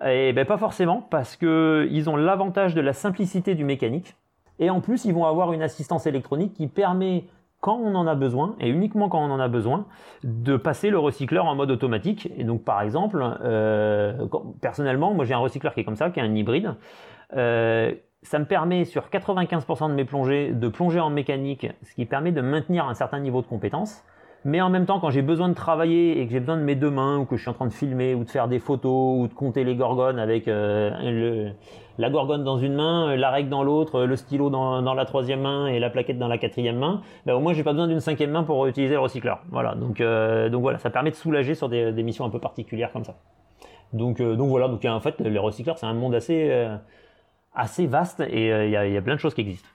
Et 0.04 0.32
ben 0.32 0.44
pas 0.44 0.58
forcément, 0.58 1.06
parce 1.10 1.36
qu'ils 1.36 2.10
ont 2.10 2.16
l'avantage 2.16 2.74
de 2.74 2.80
la 2.80 2.92
simplicité 2.92 3.54
du 3.54 3.64
mécanique. 3.64 4.16
Et 4.60 4.70
en 4.70 4.80
plus, 4.80 5.04
ils 5.04 5.14
vont 5.14 5.24
avoir 5.24 5.52
une 5.52 5.62
assistance 5.62 6.06
électronique 6.06 6.54
qui 6.54 6.66
permet 6.66 7.24
quand 7.60 7.76
on 7.76 7.94
en 7.94 8.06
a 8.06 8.14
besoin, 8.14 8.54
et 8.60 8.68
uniquement 8.68 9.08
quand 9.08 9.18
on 9.18 9.30
en 9.30 9.40
a 9.40 9.48
besoin, 9.48 9.86
de 10.22 10.56
passer 10.56 10.90
le 10.90 10.98
recycleur 10.98 11.46
en 11.46 11.54
mode 11.54 11.70
automatique. 11.70 12.30
Et 12.36 12.44
donc 12.44 12.64
par 12.64 12.82
exemple, 12.82 13.24
euh, 13.42 14.26
personnellement, 14.60 15.14
moi 15.14 15.24
j'ai 15.24 15.34
un 15.34 15.38
recycleur 15.38 15.74
qui 15.74 15.80
est 15.80 15.84
comme 15.84 15.96
ça, 15.96 16.10
qui 16.10 16.20
est 16.20 16.22
un 16.22 16.34
hybride. 16.34 16.74
Euh, 17.36 17.92
ça 18.22 18.38
me 18.38 18.44
permet 18.44 18.84
sur 18.84 19.08
95% 19.08 19.88
de 19.88 19.94
mes 19.94 20.04
plongées 20.04 20.52
de 20.52 20.68
plonger 20.68 21.00
en 21.00 21.10
mécanique, 21.10 21.66
ce 21.82 21.94
qui 21.94 22.04
permet 22.04 22.32
de 22.32 22.40
maintenir 22.40 22.86
un 22.86 22.94
certain 22.94 23.20
niveau 23.20 23.42
de 23.42 23.46
compétence. 23.46 24.04
Mais 24.48 24.62
en 24.62 24.70
même 24.70 24.86
temps, 24.86 24.98
quand 24.98 25.10
j'ai 25.10 25.20
besoin 25.20 25.50
de 25.50 25.54
travailler 25.54 26.22
et 26.22 26.26
que 26.26 26.32
j'ai 26.32 26.40
besoin 26.40 26.56
de 26.56 26.62
mes 26.62 26.74
deux 26.74 26.90
mains, 26.90 27.18
ou 27.18 27.26
que 27.26 27.36
je 27.36 27.42
suis 27.42 27.50
en 27.50 27.52
train 27.52 27.66
de 27.66 27.72
filmer, 27.72 28.14
ou 28.14 28.24
de 28.24 28.30
faire 28.30 28.48
des 28.48 28.60
photos, 28.60 29.20
ou 29.20 29.28
de 29.28 29.34
compter 29.34 29.62
les 29.62 29.76
gorgones 29.76 30.18
avec 30.18 30.48
euh, 30.48 30.90
le, 31.02 31.50
la 31.98 32.08
gorgone 32.08 32.44
dans 32.44 32.56
une 32.56 32.72
main, 32.72 33.14
la 33.14 33.30
règle 33.30 33.50
dans 33.50 33.62
l'autre, 33.62 34.04
le 34.04 34.16
stylo 34.16 34.48
dans, 34.48 34.94
la 34.94 35.04
troisième 35.04 35.42
main 35.42 35.66
et 35.66 35.78
la 35.78 35.90
plaquette 35.90 36.18
dans 36.18 36.28
la 36.28 36.38
quatrième 36.38 36.78
main, 36.78 37.02
ben 37.26 37.34
au 37.34 37.40
moins 37.40 37.52
j'ai 37.52 37.62
pas 37.62 37.72
besoin 37.72 37.88
d'une 37.88 38.00
cinquième 38.00 38.30
main 38.30 38.42
pour 38.42 38.66
utiliser 38.66 38.94
le 38.94 39.00
recycleur. 39.00 39.40
Voilà, 39.50 39.74
donc, 39.74 40.00
euh, 40.00 40.48
voilà, 40.50 40.78
ça 40.78 40.88
permet 40.88 41.10
de 41.10 41.16
soulager 41.16 41.54
sur 41.54 41.68
des, 41.68 41.92
missions 42.02 42.24
un 42.24 42.30
peu 42.30 42.38
particulières 42.40 42.90
comme 42.90 43.04
ça. 43.04 43.16
Donc, 43.92 44.18
euh, 44.18 44.34
voilà, 44.34 44.68
donc 44.68 44.82
en 44.82 45.00
fait 45.00 45.20
les 45.20 45.38
recycleurs 45.38 45.76
c'est 45.76 45.84
un 45.84 45.92
monde 45.92 46.14
assez, 46.14 46.50
assez 47.54 47.86
vaste 47.86 48.20
et 48.20 48.46
il 48.46 48.70
y, 48.70 48.96
a, 48.96 49.02
plein 49.02 49.14
de 49.14 49.20
choses 49.20 49.34
qui 49.34 49.42
existent. 49.42 49.68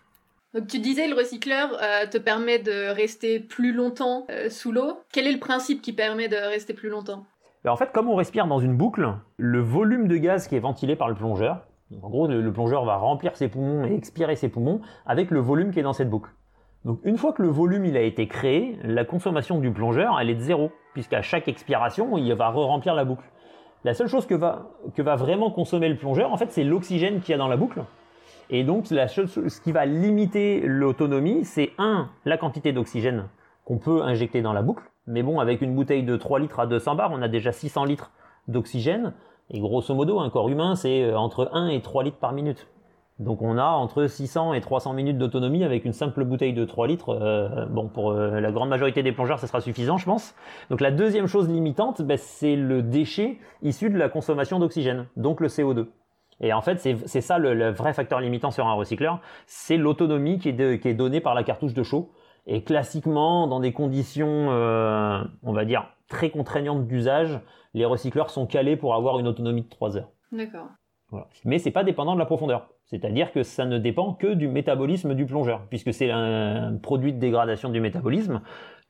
Donc 0.53 0.67
tu 0.67 0.79
disais 0.79 1.07
le 1.07 1.15
recycleur 1.15 1.71
euh, 1.81 2.05
te 2.07 2.19
permet 2.19 2.59
de 2.59 2.93
rester 2.93 3.39
plus 3.39 3.73
longtemps 3.73 4.25
euh, 4.29 4.49
sous 4.49 4.71
l'eau. 4.71 4.99
Quel 5.11 5.25
est 5.25 5.31
le 5.31 5.39
principe 5.39 5.81
qui 5.81 5.93
permet 5.93 6.27
de 6.27 6.35
rester 6.35 6.73
plus 6.73 6.89
longtemps? 6.89 7.25
Ben, 7.63 7.71
En 7.71 7.75
fait, 7.75 7.91
comme 7.91 8.07
on 8.07 8.15
respire 8.15 8.45
dans 8.45 8.59
une 8.59 8.77
boucle, 8.77 9.15
le 9.37 9.59
volume 9.59 10.07
de 10.07 10.17
gaz 10.17 10.47
qui 10.47 10.55
est 10.55 10.59
ventilé 10.59 10.95
par 10.95 11.09
le 11.09 11.15
plongeur, 11.15 11.65
en 12.01 12.09
gros 12.09 12.27
le, 12.27 12.53
plongeur 12.53 12.85
va 12.85 12.97
remplir 12.97 13.35
ses 13.35 13.47
poumons 13.47 13.85
et 13.85 13.95
expirer 13.95 14.35
ses 14.35 14.47
poumons 14.47 14.81
avec 15.07 15.31
le 15.31 15.39
volume 15.39 15.71
qui 15.71 15.79
est 15.79 15.83
dans 15.83 15.93
cette 15.93 16.09
boucle. 16.09 16.29
Donc 16.85 16.99
une 17.03 17.17
fois 17.17 17.33
que 17.33 17.41
le 17.41 17.49
volume 17.49 17.85
il 17.85 17.97
a 17.97 18.01
été 18.01 18.27
créé, 18.27 18.77
la 18.83 19.05
consommation 19.05 19.59
du 19.59 19.71
plongeur 19.71 20.19
elle 20.19 20.29
est 20.29 20.35
de 20.35 20.41
zéro, 20.41 20.71
puisqu'à 20.93 21.23
chaque 21.23 21.47
expiration 21.47 22.15
il 22.17 22.31
va 22.33 22.49
re-remplir 22.49 22.93
la 22.93 23.05
boucle. 23.05 23.23
La 23.85 23.93
seule 23.93 24.07
chose 24.07 24.27
que 24.27 24.35
va, 24.35 24.69
que 24.95 25.01
va 25.01 25.15
vraiment 25.15 25.49
consommer 25.49 25.89
le 25.89 25.97
plongeur, 25.97 26.31
en 26.31 26.37
fait, 26.37 26.51
c'est 26.51 26.63
l'oxygène 26.63 27.19
qu'il 27.19 27.31
y 27.31 27.35
a 27.35 27.37
dans 27.37 27.49
la 27.49 27.57
boucle. 27.57 27.81
Et 28.49 28.63
donc, 28.63 28.89
la 28.91 29.07
ce 29.07 29.61
qui 29.61 29.71
va 29.71 29.85
limiter 29.85 30.61
l'autonomie, 30.65 31.45
c'est 31.45 31.71
un, 31.77 32.09
la 32.25 32.37
quantité 32.37 32.73
d'oxygène 32.73 33.27
qu'on 33.65 33.77
peut 33.77 34.01
injecter 34.03 34.41
dans 34.41 34.53
la 34.53 34.61
boucle. 34.61 34.83
Mais 35.07 35.23
bon, 35.23 35.39
avec 35.39 35.61
une 35.61 35.75
bouteille 35.75 36.03
de 36.03 36.15
3 36.15 36.39
litres 36.39 36.59
à 36.59 36.67
200 36.67 36.95
bars, 36.95 37.11
on 37.13 37.21
a 37.21 37.27
déjà 37.27 37.51
600 37.51 37.85
litres 37.85 38.11
d'oxygène. 38.47 39.13
Et 39.49 39.59
grosso 39.59 39.93
modo, 39.93 40.19
un 40.19 40.29
corps 40.29 40.49
humain, 40.49 40.75
c'est 40.75 41.03
euh, 41.03 41.17
entre 41.17 41.49
1 41.53 41.67
et 41.67 41.81
3 41.81 42.03
litres 42.03 42.17
par 42.17 42.33
minute. 42.33 42.67
Donc 43.19 43.41
on 43.41 43.57
a 43.57 43.65
entre 43.65 44.07
600 44.07 44.53
et 44.53 44.61
300 44.61 44.93
minutes 44.93 45.17
d'autonomie 45.19 45.63
avec 45.63 45.85
une 45.85 45.93
simple 45.93 46.23
bouteille 46.25 46.53
de 46.53 46.65
3 46.65 46.87
litres. 46.87 47.09
Euh, 47.09 47.65
bon, 47.67 47.87
pour 47.87 48.11
euh, 48.11 48.39
la 48.39 48.51
grande 48.51 48.69
majorité 48.69 49.03
des 49.03 49.11
plongeurs, 49.11 49.39
ça 49.39 49.47
sera 49.47 49.61
suffisant, 49.61 49.97
je 49.97 50.05
pense. 50.05 50.33
Donc 50.69 50.81
la 50.81 50.91
deuxième 50.91 51.27
chose 51.27 51.47
limitante, 51.47 52.01
ben, 52.01 52.17
c'est 52.17 52.55
le 52.55 52.81
déchet 52.81 53.37
issu 53.61 53.89
de 53.89 53.97
la 53.97 54.09
consommation 54.09 54.59
d'oxygène, 54.59 55.05
donc 55.15 55.41
le 55.41 55.47
CO2. 55.47 55.87
Et 56.41 56.53
en 56.53 56.61
fait, 56.61 56.77
c'est 56.79 57.21
ça 57.21 57.37
le, 57.37 57.53
le, 57.53 57.69
vrai 57.71 57.93
facteur 57.93 58.19
limitant 58.19 58.51
sur 58.51 58.67
un 58.67 58.73
recycleur, 58.73 59.19
c'est 59.45 59.77
l'autonomie 59.77 60.39
qui, 60.39 60.55
qui, 60.55 60.87
est 60.87 60.93
donnée 60.93 61.21
par 61.21 61.35
la 61.35 61.43
cartouche 61.43 61.73
de 61.73 61.83
chaud. 61.83 62.11
Et 62.45 62.63
classiquement, 62.63 63.47
dans 63.47 63.59
des 63.59 63.71
conditions, 63.71 64.51
euh, 64.51 65.23
on 65.43 65.53
va 65.53 65.63
dire, 65.65 65.87
très 66.09 66.29
contraignantes 66.29 66.87
d'usage, 66.87 67.39
les 67.73 67.85
recycleurs 67.85 68.29
sont 68.29 68.45
calés 68.45 68.75
pour 68.75 68.95
avoir 68.95 69.19
une 69.19 69.27
autonomie 69.27 69.61
de 69.61 69.69
3 69.69 69.97
heures. 69.97 70.11
D'accord. 70.31 70.67
Voilà. 71.09 71.27
Mais 71.45 71.59
c'est 71.59 71.71
pas 71.71 71.83
dépendant 71.83 72.15
de 72.15 72.19
la 72.19 72.25
profondeur. 72.25 72.69
C'est-à-dire 72.85 73.31
que 73.31 73.43
ça 73.43 73.65
ne 73.65 73.77
dépend 73.77 74.13
que 74.13 74.33
du 74.33 74.47
métabolisme 74.47 75.13
du 75.13 75.25
plongeur, 75.25 75.61
puisque 75.69 75.93
c'est 75.93 76.11
un 76.11 76.75
produit 76.81 77.13
de 77.13 77.19
dégradation 77.19 77.69
du 77.69 77.79
métabolisme 77.79 78.41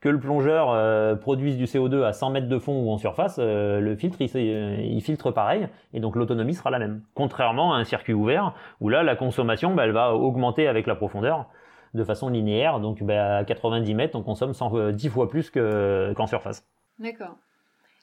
que 0.04 0.10
le 0.10 0.20
plongeur 0.20 0.70
euh, 0.70 1.14
produise 1.14 1.56
du 1.56 1.64
CO2 1.64 2.04
à 2.04 2.12
100 2.12 2.28
mètres 2.28 2.48
de 2.48 2.58
fond 2.58 2.78
ou 2.82 2.90
en 2.90 2.98
surface, 2.98 3.36
euh, 3.38 3.80
le 3.80 3.96
filtre 3.96 4.20
il, 4.20 4.28
il, 4.36 5.00
filtre 5.00 5.30
pareil 5.30 5.66
et 5.94 6.00
donc 6.00 6.14
l'autonomie 6.14 6.52
sera 6.52 6.68
la 6.68 6.78
même. 6.78 7.00
Contrairement 7.14 7.72
à 7.72 7.78
un 7.78 7.84
circuit 7.84 8.12
ouvert 8.12 8.52
où 8.82 8.90
là 8.90 9.02
la 9.02 9.16
consommation 9.16 9.74
bah, 9.74 9.84
elle 9.84 9.92
va 9.92 10.14
augmenter 10.14 10.68
avec 10.68 10.86
la 10.86 10.94
profondeur 10.94 11.46
de 11.94 12.04
façon 12.04 12.28
linéaire. 12.28 12.80
Donc 12.80 13.02
bah, 13.02 13.38
à 13.38 13.44
90 13.44 13.94
mètres 13.94 14.14
on 14.14 14.22
consomme 14.22 14.52
100, 14.52 14.90
10 14.90 15.08
fois 15.08 15.30
plus 15.30 15.50
qu'en 15.50 16.26
surface. 16.26 16.66
D'accord. 16.98 17.38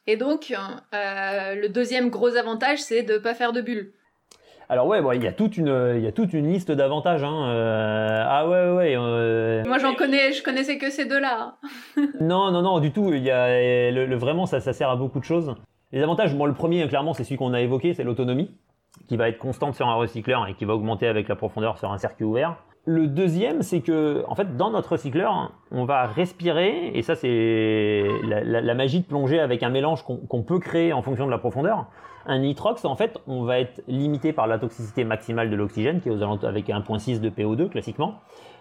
Et 0.07 0.17
donc 0.17 0.51
euh, 0.51 1.53
le 1.53 1.67
deuxième 1.69 2.09
gros 2.09 2.35
avantage 2.35 2.79
c'est 2.79 3.03
de 3.03 3.13
ne 3.13 3.19
pas 3.19 3.35
faire 3.35 3.53
de 3.53 3.61
bulles. 3.61 3.93
Alors 4.71 4.87
ouais, 4.87 5.01
bon, 5.01 5.11
il 5.11 5.21
y 5.21 5.27
a 5.27 5.33
toute 5.33 5.57
une, 5.57 5.95
il 5.97 6.01
y 6.01 6.07
a 6.07 6.13
toute 6.13 6.31
une 6.31 6.47
liste 6.47 6.71
d'avantages. 6.71 7.25
Hein. 7.25 7.49
Euh, 7.49 8.23
ah 8.25 8.47
ouais, 8.47 8.71
ouais. 8.71 8.95
Euh... 8.95 9.65
Moi, 9.65 9.79
j'en 9.79 9.95
connais, 9.95 10.31
je 10.31 10.41
connaissais 10.41 10.77
que 10.77 10.89
ces 10.89 11.03
deux-là. 11.03 11.55
non, 12.21 12.51
non, 12.51 12.61
non, 12.61 12.79
du 12.79 12.93
tout. 12.93 13.11
Il 13.11 13.21
y 13.21 13.31
a 13.31 13.91
le, 13.91 14.05
le, 14.05 14.15
vraiment, 14.15 14.45
ça, 14.45 14.61
ça 14.61 14.71
sert 14.71 14.89
à 14.89 14.95
beaucoup 14.95 15.19
de 15.19 15.25
choses. 15.25 15.53
Les 15.91 16.01
avantages, 16.01 16.33
bon, 16.33 16.45
le 16.45 16.53
premier, 16.53 16.87
clairement, 16.87 17.13
c'est 17.13 17.25
celui 17.25 17.35
qu'on 17.35 17.51
a 17.53 17.59
évoqué, 17.59 17.93
c'est 17.93 18.05
l'autonomie, 18.05 18.49
qui 19.09 19.17
va 19.17 19.27
être 19.27 19.39
constante 19.39 19.75
sur 19.75 19.89
un 19.89 19.95
recycleur 19.95 20.47
et 20.47 20.53
qui 20.53 20.63
va 20.63 20.73
augmenter 20.73 21.09
avec 21.09 21.27
la 21.27 21.35
profondeur 21.35 21.77
sur 21.77 21.91
un 21.91 21.97
circuit 21.97 22.23
ouvert. 22.23 22.55
Le 22.85 23.05
deuxième, 23.05 23.61
c'est 23.61 23.81
que, 23.81 24.23
en 24.27 24.33
fait, 24.33 24.57
dans 24.57 24.71
notre 24.71 24.93
recycleur, 24.93 25.51
on 25.69 25.85
va 25.85 26.07
respirer, 26.07 26.89
et 26.95 27.03
ça, 27.03 27.13
c'est 27.15 28.07
la, 28.23 28.73
magie 28.73 29.01
de 29.01 29.05
plonger 29.05 29.39
avec 29.39 29.61
un 29.61 29.69
mélange 29.69 30.03
qu'on 30.03 30.17
qu 30.17 30.43
peut 30.43 30.57
créer 30.57 30.91
en 30.91 31.03
fonction 31.03 31.27
de 31.27 31.31
la 31.31 31.37
profondeur. 31.37 31.85
Un 32.25 32.39
nitrox, 32.39 32.83
en 32.85 32.95
fait, 32.95 33.19
on 33.27 33.43
va 33.43 33.59
être 33.59 33.83
limité 33.87 34.33
par 34.33 34.47
la 34.47 34.57
toxicité 34.57 35.03
maximale 35.03 35.51
de 35.51 35.55
l'oxygène, 35.55 36.01
qui 36.01 36.09
est 36.09 36.11
aux 36.11 36.23
alentours 36.23 36.49
avec 36.49 36.69
1.6 36.69 37.19
de 37.19 37.29
PO2 37.29 37.69
classiquement. 37.69 38.15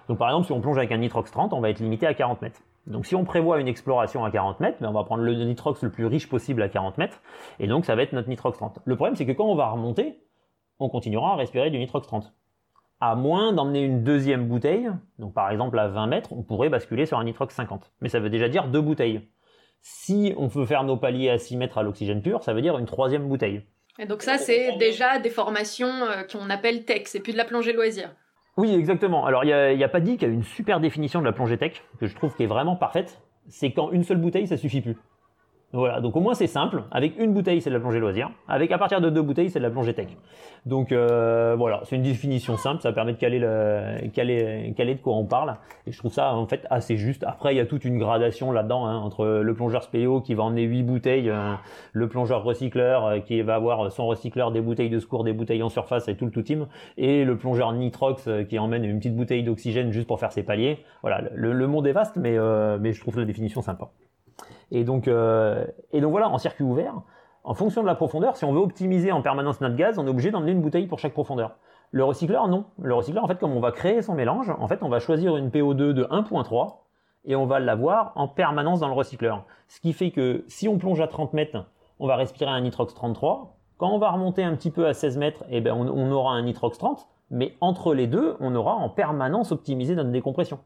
Donc, 0.09 0.19
par 0.19 0.29
exemple, 0.29 0.47
si 0.47 0.53
on 0.53 0.61
plonge 0.61 0.77
avec 0.77 0.93
un 0.93 0.99
nitrox 0.99 1.31
30, 1.31 1.55
on 1.55 1.61
va 1.61 1.71
être 1.71 1.81
limité 1.81 2.07
à 2.07 2.12
40 2.12 2.43
mètres. 2.43 2.61
Donc, 2.87 3.07
si 3.07 3.15
on 3.15 3.25
prévoit 3.25 3.59
une 3.59 3.69
exploration 3.69 4.23
à 4.27 4.31
40 4.31 4.61
mètres, 4.61 4.77
mais 4.83 4.87
on 4.87 4.93
va 4.93 5.05
prendre 5.05 5.23
le 5.23 5.33
nitrox 5.33 5.83
le 5.83 5.91
plus 5.91 6.05
riche 6.05 6.29
possible 6.29 6.61
à 6.61 6.69
40 6.69 6.99
mètres, 6.99 7.23
et 7.59 7.67
donc 7.67 7.87
ça 7.87 7.95
va 7.95 8.03
être 8.03 8.12
notre 8.12 8.29
nitrox 8.29 8.59
30. 8.59 8.81
Le 8.85 8.97
problème, 8.97 9.17
c'est 9.17 9.25
que 9.25 9.33
quand 9.33 9.47
on 9.47 9.55
va 9.55 9.69
remonter, 9.69 10.21
on 10.79 10.91
continuera 10.91 11.33
à 11.33 11.37
respirer 11.37 11.71
du 11.71 11.79
nitrox 11.79 12.07
30 12.07 12.35
à 13.00 13.14
moins 13.14 13.52
d'emmener 13.52 13.83
une 13.83 14.04
deuxième 14.04 14.47
bouteille, 14.47 14.90
donc 15.19 15.33
par 15.33 15.50
exemple 15.50 15.78
à 15.78 15.88
20 15.88 16.07
mètres, 16.07 16.33
on 16.33 16.42
pourrait 16.42 16.69
basculer 16.69 17.07
sur 17.07 17.19
un 17.19 17.25
nitrox 17.25 17.54
50. 17.54 17.90
Mais 18.00 18.09
ça 18.09 18.21
veut 18.21 18.30
déjà 18.30 18.49
dire 18.49 18.69
deux 18.69 18.83
bouteilles. 18.83 19.28
Si 19.80 20.35
on 20.37 20.47
veut 20.47 20.66
faire 20.66 20.85
nos 20.85 20.99
paliers 20.99 21.30
à 21.30 21.38
6 21.38 21.57
mètres 21.57 21.78
à 21.78 21.83
l'oxygène 21.83 22.21
pur, 22.21 22.42
ça 22.42 22.52
veut 22.52 22.61
dire 22.61 22.76
une 22.76 22.85
troisième 22.85 23.26
bouteille. 23.26 23.62
Et 23.99 24.07
donc 24.07 24.23
ça, 24.23 24.38
c'est 24.38 24.76
déjà 24.78 25.19
des 25.19 25.30
formations 25.30 25.88
euh, 25.88 26.23
qu'on 26.30 26.50
appelle 26.50 26.85
tech, 26.85 27.02
c'est 27.07 27.21
plus 27.21 27.33
de 27.33 27.38
la 27.38 27.45
plongée 27.45 27.73
loisir. 27.73 28.11
Oui, 28.57 28.75
exactement. 28.75 29.25
Alors, 29.25 29.45
il 29.45 29.49
y 29.49 29.52
a, 29.52 29.87
a 29.87 29.88
pas 29.88 30.00
dit 30.00 30.19
qu'il 30.19 30.28
y 30.28 30.30
a 30.30 30.35
une 30.35 30.42
super 30.42 30.80
définition 30.80 31.21
de 31.21 31.25
la 31.25 31.33
plongée 31.33 31.57
tech, 31.57 31.83
que 31.99 32.07
je 32.07 32.14
trouve 32.14 32.35
qui 32.35 32.42
est 32.42 32.47
vraiment 32.47 32.76
parfaite. 32.76 33.21
C'est 33.49 33.73
quand 33.73 33.90
une 33.90 34.04
seule 34.04 34.19
bouteille, 34.19 34.47
ça 34.47 34.57
suffit 34.57 34.83
plus. 34.83 34.97
Voilà, 35.73 36.00
donc 36.00 36.17
au 36.17 36.21
moins 36.21 36.35
c'est 36.35 36.49
simple. 36.49 36.83
Avec 36.91 37.17
une 37.17 37.33
bouteille, 37.33 37.61
c'est 37.61 37.71
de 37.71 37.75
la 37.77 37.81
plongée 37.81 38.00
loisir. 38.00 38.31
Avec 38.49 38.73
à 38.73 38.79
partir 38.79 39.00
de 39.00 39.09
deux 39.09 39.23
bouteilles, 39.23 39.50
c'est 39.50 39.61
de 39.61 39.65
la 39.65 39.71
plongée 39.71 39.95
tech. 39.95 40.09
Donc 40.67 40.91
euh, 40.91 41.55
voilà, 41.57 41.83
c'est 41.85 41.95
une 41.95 42.03
définition 42.03 42.57
simple. 42.57 42.83
Ça 42.83 42.93
permet 42.93 43.12
de 43.12 43.19
caler, 43.19 43.39
le, 43.39 44.09
caler, 44.09 44.75
caler 44.77 44.97
de 44.97 45.00
quoi 45.00 45.15
on 45.15 45.27
parle. 45.27 45.55
Et 45.87 45.93
je 45.93 45.99
trouve 45.99 46.12
ça 46.12 46.35
en 46.35 46.45
fait 46.47 46.67
assez 46.71 46.97
juste. 46.97 47.23
Après, 47.25 47.55
il 47.55 47.57
y 47.57 47.61
a 47.61 47.67
toute 47.67 47.85
une 47.85 47.99
gradation 47.99 48.50
là-dedans 48.50 48.85
hein, 48.87 48.97
entre 48.97 49.27
le 49.27 49.55
plongeur 49.55 49.85
spéléo 49.85 50.21
qui 50.21 50.35
va 50.35 50.43
emmener 50.43 50.62
huit 50.62 50.83
bouteilles, 50.83 51.31
euh, 51.31 51.55
le 51.93 52.09
plongeur 52.09 52.43
recycleur 52.43 53.07
euh, 53.07 53.19
qui 53.21 53.41
va 53.43 53.55
avoir 53.55 53.93
son 53.93 54.09
recycleur, 54.09 54.50
des 54.50 54.61
bouteilles 54.61 54.91
de 54.91 54.99
secours, 54.99 55.23
des 55.23 55.33
bouteilles 55.33 55.62
en 55.62 55.69
surface 55.69 56.09
et 56.09 56.17
tout 56.17 56.25
le 56.25 56.33
tout 56.33 56.43
team, 56.43 56.67
et 56.97 57.25
le 57.25 57.39
plongeur 57.39 57.73
nitrox 57.73 58.29
qui 58.49 58.59
emmène 58.59 58.85
une 58.85 58.99
petite 58.99 59.15
bouteille 59.15 59.45
d'oxygène 59.45 59.93
juste 59.93 60.09
pour 60.09 60.19
faire 60.19 60.33
ses 60.33 60.43
paliers. 60.43 60.79
Voilà, 61.03 61.23
le, 61.33 61.53
le 61.53 61.67
monde 61.69 61.87
est 61.87 61.93
vaste, 61.93 62.17
mais 62.17 62.37
mais 62.81 62.93
je 62.93 63.00
trouve 63.00 63.19
la 63.19 63.25
définition 63.25 63.62
sympa. 63.62 63.91
Et 64.71 64.85
donc, 64.85 65.09
euh, 65.09 65.67
et 65.93 66.00
donc 66.00 66.11
voilà, 66.11 66.29
en 66.29 66.39
circuit 66.39 66.65
ouvert, 66.65 67.03
en 67.43 67.55
fonction 67.55 67.83
de 67.83 67.87
la 67.87 67.95
profondeur, 67.95 68.37
si 68.37 68.45
on 68.45 68.53
veut 68.53 68.61
optimiser 68.61 69.12
en 69.12 69.23
permanence 69.23 69.61
notre 69.61 69.77
gaz, 69.77 69.99
on 69.99 70.07
est 70.07 70.11
obligé 70.11 70.31
d'emmener 70.31 70.53
une 70.53 70.61
bouteille 70.61 70.87
pour 70.87 70.99
chaque 70.99 71.15
profondeur. 71.15 71.57
Le 71.91 72.05
recycleur, 72.05 72.49
non. 72.49 72.67
Le 72.81 72.95
recycleur, 72.95 73.25
en 73.25 73.29
fait, 73.29 73.39
comme 73.39 73.53
on 73.53 73.61
va 73.61 73.73
créer 73.73 74.03
son 74.03 74.15
mélange, 74.15 74.53
en 74.59 74.69
fait, 74.69 74.83
on 74.83 74.89
va 74.89 75.00
choisir 75.00 75.37
une 75.37 75.49
PO2 75.49 75.93
de 75.93 76.05
1.3 76.05 76.77
et 77.25 77.35
on 77.35 77.47
va 77.47 77.59
l'avoir 77.59 78.12
en 78.15 78.29
permanence 78.29 78.81
dans 78.81 78.89
le 78.89 78.95
recycleur. 78.95 79.45
Ce 79.69 79.81
qui 79.81 79.93
fait 79.93 80.11
que 80.11 80.45
si 80.49 80.69
on 80.69 80.79
plonge 80.79 81.00
à 81.00 81.09
30 81.09 81.33
mètres, 81.33 81.65
on 81.99 82.07
va 82.07 82.17
respirer 82.17 82.50
un 82.50 82.61
nitrox 82.61 82.95
33. 82.95 83.57
Quand 83.79 83.91
on 83.91 83.99
va 83.99 84.11
remonter 84.11 84.45
un 84.45 84.55
petit 84.55 84.71
peu 84.71 84.87
à 84.87 84.95
16 84.95 85.19
mètres, 85.19 85.45
eh 85.50 85.61
ben, 85.61 85.75
on, 85.75 85.89
on 85.89 86.12
aura 86.12 86.33
un 86.33 86.43
nitrox 86.43 86.79
30. 86.79 87.09
Mais 87.31 87.57
entre 87.61 87.95
les 87.95 88.07
deux, 88.07 88.37
on 88.41 88.55
aura 88.55 88.75
en 88.75 88.89
permanence 88.89 89.53
optimisé 89.53 89.95
notre 89.95 90.11
décompression. 90.11 90.59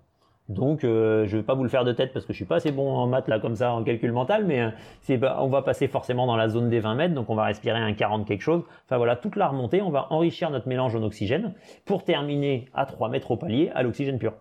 Donc, 0.51 0.85
euh, 0.85 1.25
je 1.27 1.39
vais 1.39 1.43
pas 1.43 1.55
vous 1.55 1.63
le 1.63 1.71
faire 1.71 1.85
de 1.85 1.93
tête 1.93 2.13
parce 2.13 2.27
que 2.27 2.35
je 2.35 2.37
suis 2.37 2.45
pas 2.45 2.57
assez 2.57 2.71
bon 2.71 2.95
en 2.95 3.07
maths 3.07 3.29
là 3.29 3.41
comme 3.41 3.57
ça 3.57 3.73
en 3.73 3.83
calcul 3.83 4.13
mental, 4.13 4.45
mais 4.45 4.61
euh, 4.61 5.31
on 5.39 5.49
va 5.49 5.63
passer 5.63 5.89
forcément 5.89 6.27
dans 6.27 6.37
la 6.37 6.51
zone 6.51 6.69
des 6.69 6.81
20 6.81 6.95
mètres, 6.97 7.15
donc 7.15 7.31
on 7.31 7.35
va 7.35 7.45
respirer 7.45 7.79
un 7.79 7.95
40 7.95 8.27
quelque 8.27 8.43
chose. 8.43 8.63
Enfin 8.85 8.99
voilà, 8.99 9.17
toute 9.17 9.37
la 9.37 9.49
remontée, 9.49 9.81
on 9.81 9.91
va 9.91 10.07
enrichir 10.13 10.51
notre 10.51 10.69
mélange 10.69 10.95
en 10.95 11.03
oxygène 11.03 11.55
pour 11.87 12.05
terminer 12.05 12.69
à 12.75 12.85
3 12.85 13.09
mètres 13.09 13.31
au 13.31 13.37
palier 13.37 13.71
à 13.75 13.83
l'oxygène 13.83 14.19
pur. 14.19 14.35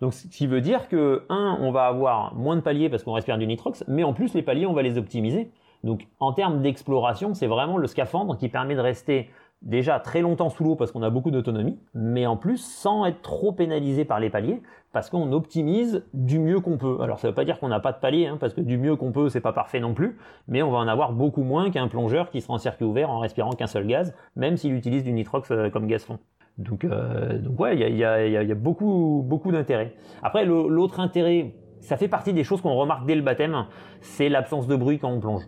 Donc, 0.00 0.12
ce 0.12 0.26
qui 0.26 0.46
veut 0.46 0.60
dire 0.60 0.88
que, 0.88 1.24
un, 1.28 1.56
on 1.60 1.70
va 1.70 1.86
avoir 1.86 2.34
moins 2.34 2.56
de 2.56 2.60
paliers 2.60 2.88
parce 2.88 3.02
qu'on 3.04 3.12
respire 3.12 3.38
du 3.38 3.46
nitrox, 3.46 3.84
mais 3.86 4.02
en 4.02 4.12
plus 4.12 4.34
les 4.34 4.42
paliers, 4.42 4.66
on 4.66 4.74
va 4.74 4.82
les 4.82 4.98
optimiser. 4.98 5.50
Donc, 5.84 6.06
en 6.18 6.32
termes 6.32 6.62
d'exploration, 6.62 7.32
c'est 7.32 7.46
vraiment 7.46 7.78
le 7.78 7.86
scaphandre 7.86 8.36
qui 8.36 8.48
permet 8.48 8.74
de 8.74 8.80
rester 8.80 9.30
déjà 9.62 9.98
très 9.98 10.20
longtemps 10.20 10.50
sous 10.50 10.64
l'eau 10.64 10.76
parce 10.76 10.92
qu'on 10.92 11.02
a 11.02 11.10
beaucoup 11.10 11.30
d'autonomie, 11.30 11.78
mais 11.94 12.26
en 12.26 12.36
plus 12.36 12.58
sans 12.58 13.06
être 13.06 13.22
trop 13.22 13.52
pénalisé 13.52 14.04
par 14.04 14.20
les 14.20 14.30
paliers 14.30 14.62
parce 14.92 15.10
qu'on 15.10 15.32
optimise 15.32 16.04
du 16.14 16.38
mieux 16.38 16.60
qu'on 16.60 16.78
peut. 16.78 16.98
Alors 17.02 17.18
ça 17.18 17.28
ne 17.28 17.32
veut 17.32 17.34
pas 17.34 17.44
dire 17.44 17.58
qu'on 17.58 17.68
n'a 17.68 17.80
pas 17.80 17.92
de 17.92 17.98
palier, 17.98 18.26
hein, 18.26 18.38
parce 18.40 18.54
que 18.54 18.60
du 18.60 18.78
mieux 18.78 18.96
qu'on 18.96 19.12
peut, 19.12 19.28
c'est 19.28 19.40
pas 19.40 19.52
parfait 19.52 19.80
non 19.80 19.92
plus, 19.92 20.16
mais 20.48 20.62
on 20.62 20.70
va 20.70 20.78
en 20.78 20.88
avoir 20.88 21.12
beaucoup 21.12 21.42
moins 21.42 21.70
qu'un 21.70 21.88
plongeur 21.88 22.30
qui 22.30 22.40
sera 22.40 22.54
en 22.54 22.58
circuit 22.58 22.84
ouvert 22.84 23.10
en 23.10 23.18
respirant 23.18 23.50
qu'un 23.50 23.66
seul 23.66 23.86
gaz, 23.86 24.14
même 24.36 24.56
s'il 24.56 24.74
utilise 24.74 25.04
du 25.04 25.12
nitrox 25.12 25.50
euh, 25.50 25.68
comme 25.70 25.86
gaz 25.86 26.04
fond. 26.04 26.18
Donc, 26.58 26.84
euh, 26.84 27.38
donc 27.38 27.60
ouais, 27.60 27.76
il 27.76 27.96
y 27.96 28.04
a, 28.04 28.54
beaucoup, 28.54 29.22
beaucoup 29.22 29.52
d'intérêt. 29.52 29.94
Après, 30.22 30.46
l'autre 30.46 31.00
intérêt, 31.00 31.54
ça 31.80 31.98
fait 31.98 32.08
partie 32.08 32.32
des 32.32 32.44
choses 32.44 32.62
qu'on 32.62 32.74
remarque 32.74 33.04
dès 33.06 33.14
le 33.14 33.22
baptême, 33.22 33.66
c'est 34.00 34.30
l'absence 34.30 34.66
de 34.66 34.76
bruit 34.76 34.98
quand 34.98 35.10
on 35.10 35.20
plonge. 35.20 35.42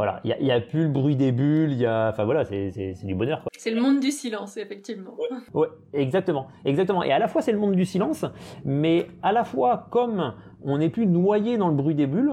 Voilà, 0.00 0.18
il 0.24 0.34
n'y 0.42 0.50
a, 0.50 0.58
plus 0.62 0.84
le 0.84 0.88
bruit 0.88 1.14
des 1.14 1.30
bulles, 1.30 1.72
il 1.72 1.78
y 1.78 1.84
a, 1.84 2.08
enfin 2.08 2.24
voilà, 2.24 2.46
c'est 2.46 2.94
du 3.04 3.14
bonheur. 3.14 3.44
C'est 3.58 3.70
le 3.70 3.82
monde 3.82 4.00
du 4.00 4.10
silence, 4.10 4.56
effectivement. 4.56 5.14
Ouais. 5.52 5.68
exactement, 5.92 6.46
exactement. 6.64 7.02
Et 7.02 7.12
à 7.12 7.18
la 7.18 7.28
fois 7.28 7.42
c'est 7.42 7.52
le 7.52 7.58
monde 7.58 7.74
du 7.74 7.84
silence, 7.84 8.24
mais 8.64 9.08
à 9.22 9.30
la 9.32 9.44
fois 9.44 9.88
comme 9.90 10.32
on 10.62 10.78
n'est 10.78 10.88
plus 10.88 11.06
noyé 11.06 11.58
dans 11.58 11.68
le 11.68 11.74
bruit 11.74 11.94
des 11.94 12.06
bulles, 12.06 12.32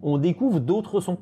on 0.00 0.16
découvre 0.16 0.58
d'autres 0.58 1.00
sons. 1.00 1.18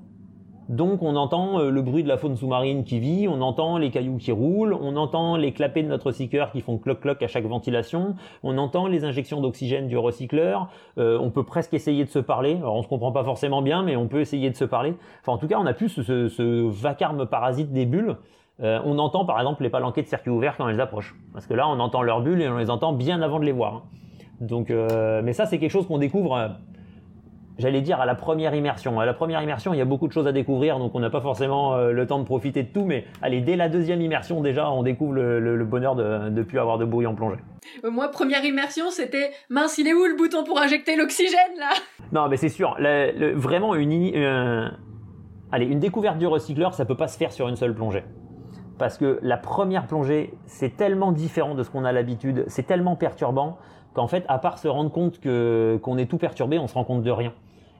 Donc 0.70 1.02
on 1.02 1.16
entend 1.16 1.58
euh, 1.58 1.68
le 1.68 1.82
bruit 1.82 2.04
de 2.04 2.08
la 2.08 2.16
faune 2.16 2.36
sous-marine 2.36 2.84
qui 2.84 3.00
vit, 3.00 3.26
on 3.26 3.40
entend 3.40 3.76
les 3.76 3.90
cailloux 3.90 4.18
qui 4.18 4.30
roulent, 4.30 4.72
on 4.72 4.94
entend 4.94 5.36
les 5.36 5.50
clapets 5.50 5.82
de 5.82 5.88
notre 5.88 6.12
seeker 6.12 6.52
qui 6.52 6.60
font 6.60 6.78
cloc-cloc 6.78 7.20
à 7.24 7.26
chaque 7.26 7.44
ventilation, 7.44 8.14
on 8.44 8.56
entend 8.56 8.86
les 8.86 9.04
injections 9.04 9.40
d'oxygène 9.40 9.88
du 9.88 9.98
recycleur, 9.98 10.68
euh, 10.96 11.18
on 11.20 11.30
peut 11.30 11.42
presque 11.42 11.74
essayer 11.74 12.04
de 12.04 12.08
se 12.08 12.20
parler, 12.20 12.54
alors 12.54 12.76
on 12.76 12.84
se 12.84 12.88
comprend 12.88 13.10
pas 13.10 13.24
forcément 13.24 13.62
bien, 13.62 13.82
mais 13.82 13.96
on 13.96 14.06
peut 14.06 14.20
essayer 14.20 14.48
de 14.48 14.54
se 14.54 14.64
parler. 14.64 14.94
Enfin 15.22 15.32
en 15.32 15.38
tout 15.38 15.48
cas 15.48 15.58
on 15.58 15.66
a 15.66 15.72
plus 15.72 15.88
ce, 15.88 16.68
vacarme 16.68 17.26
parasite 17.26 17.72
des 17.72 17.84
bulles. 17.84 18.16
Euh, 18.62 18.78
on 18.84 19.00
entend 19.00 19.24
par 19.24 19.40
exemple 19.40 19.64
les 19.64 19.70
palanquets 19.70 20.02
de 20.02 20.06
circuit 20.06 20.30
ouvert 20.30 20.56
quand 20.56 20.68
elles 20.68 20.80
approchent, 20.80 21.16
parce 21.32 21.48
que 21.48 21.54
là 21.54 21.68
on 21.68 21.80
entend 21.80 22.02
leurs 22.02 22.20
bulles 22.20 22.42
et 22.42 22.48
on 22.48 22.58
les 22.58 22.70
entend 22.70 22.92
bien 22.92 23.22
avant 23.22 23.40
de 23.40 23.44
les 23.44 23.50
voir. 23.50 23.86
Donc, 24.40 24.70
mais 24.70 25.32
ça 25.32 25.46
c'est 25.46 25.58
quelque 25.58 25.72
chose 25.72 25.86
qu'on 25.86 25.98
découvre 25.98 26.56
j'allais 27.60 27.80
dire 27.80 28.00
à 28.00 28.06
la 28.06 28.14
première 28.14 28.54
immersion. 28.54 28.98
À 28.98 29.06
la 29.06 29.14
première 29.14 29.42
immersion, 29.42 29.72
il 29.72 29.78
y 29.78 29.80
a 29.80 29.84
beaucoup 29.84 30.08
de 30.08 30.12
choses 30.12 30.26
à 30.26 30.32
découvrir, 30.32 30.78
donc 30.78 30.94
on 30.94 31.00
n'a 31.00 31.10
pas 31.10 31.20
forcément 31.20 31.74
euh, 31.74 31.92
le 31.92 32.06
temps 32.06 32.18
de 32.18 32.24
profiter 32.24 32.62
de 32.62 32.68
tout, 32.68 32.84
mais 32.84 33.04
allez, 33.22 33.40
dès 33.40 33.56
la 33.56 33.68
deuxième 33.68 34.00
immersion, 34.00 34.40
déjà, 34.40 34.70
on 34.70 34.82
découvre 34.82 35.12
le, 35.14 35.64
bonheur 35.64 35.94
de 35.94 36.30
ne 36.30 36.42
plus 36.42 36.58
avoir 36.58 36.78
de 36.78 36.84
bruit 36.84 37.06
en 37.06 37.14
plongée. 37.14 37.38
Euh, 37.84 37.90
moi, 37.90 38.08
première 38.08 38.44
immersion, 38.44 38.90
c'était 38.90 39.30
mince, 39.48 39.78
il 39.78 39.86
est 39.86 39.94
où 39.94 40.04
le 40.04 40.16
bouton 40.16 40.42
pour 40.44 40.58
injecter 40.58 40.96
l'oxygène 40.96 41.58
là? 41.58 41.70
Non, 42.12 42.28
mais 42.28 42.36
c'est 42.36 42.48
sûr, 42.48 42.76
vraiment 43.34 43.74
une, 43.74 44.12
euh, 44.16 44.68
allez, 45.52 45.66
une 45.66 45.78
découverte 45.78 46.18
du 46.18 46.26
recycleur, 46.26 46.74
ça 46.74 46.84
peut 46.84 46.96
pas 46.96 47.08
se 47.08 47.16
faire 47.16 47.32
sur 47.32 47.48
une 47.48 47.56
seule 47.56 47.74
plongée. 47.74 48.02
Parce 48.78 48.96
que 48.96 49.18
la 49.22 49.36
première 49.36 49.86
plongée, 49.86 50.32
c'est 50.46 50.76
tellement 50.76 51.12
différent 51.12 51.54
de 51.54 51.62
ce 51.62 51.70
qu'on 51.70 51.84
a 51.84 51.92
l'habitude, 51.92 52.44
c'est 52.48 52.66
tellement 52.66 52.96
perturbant 52.96 53.58
qu'en 53.92 54.06
fait, 54.06 54.24
à 54.28 54.38
part 54.38 54.58
se 54.58 54.68
rendre 54.68 54.90
compte 54.90 55.20
que 55.20 55.78
qu'on 55.82 55.98
est 55.98 56.06
tout 56.06 56.18
perturbé, 56.18 56.58
on 56.58 56.66
se 56.66 56.74
rend 56.74 56.84
compte 56.84 57.02
de 57.02 57.10
rien. 57.10 57.32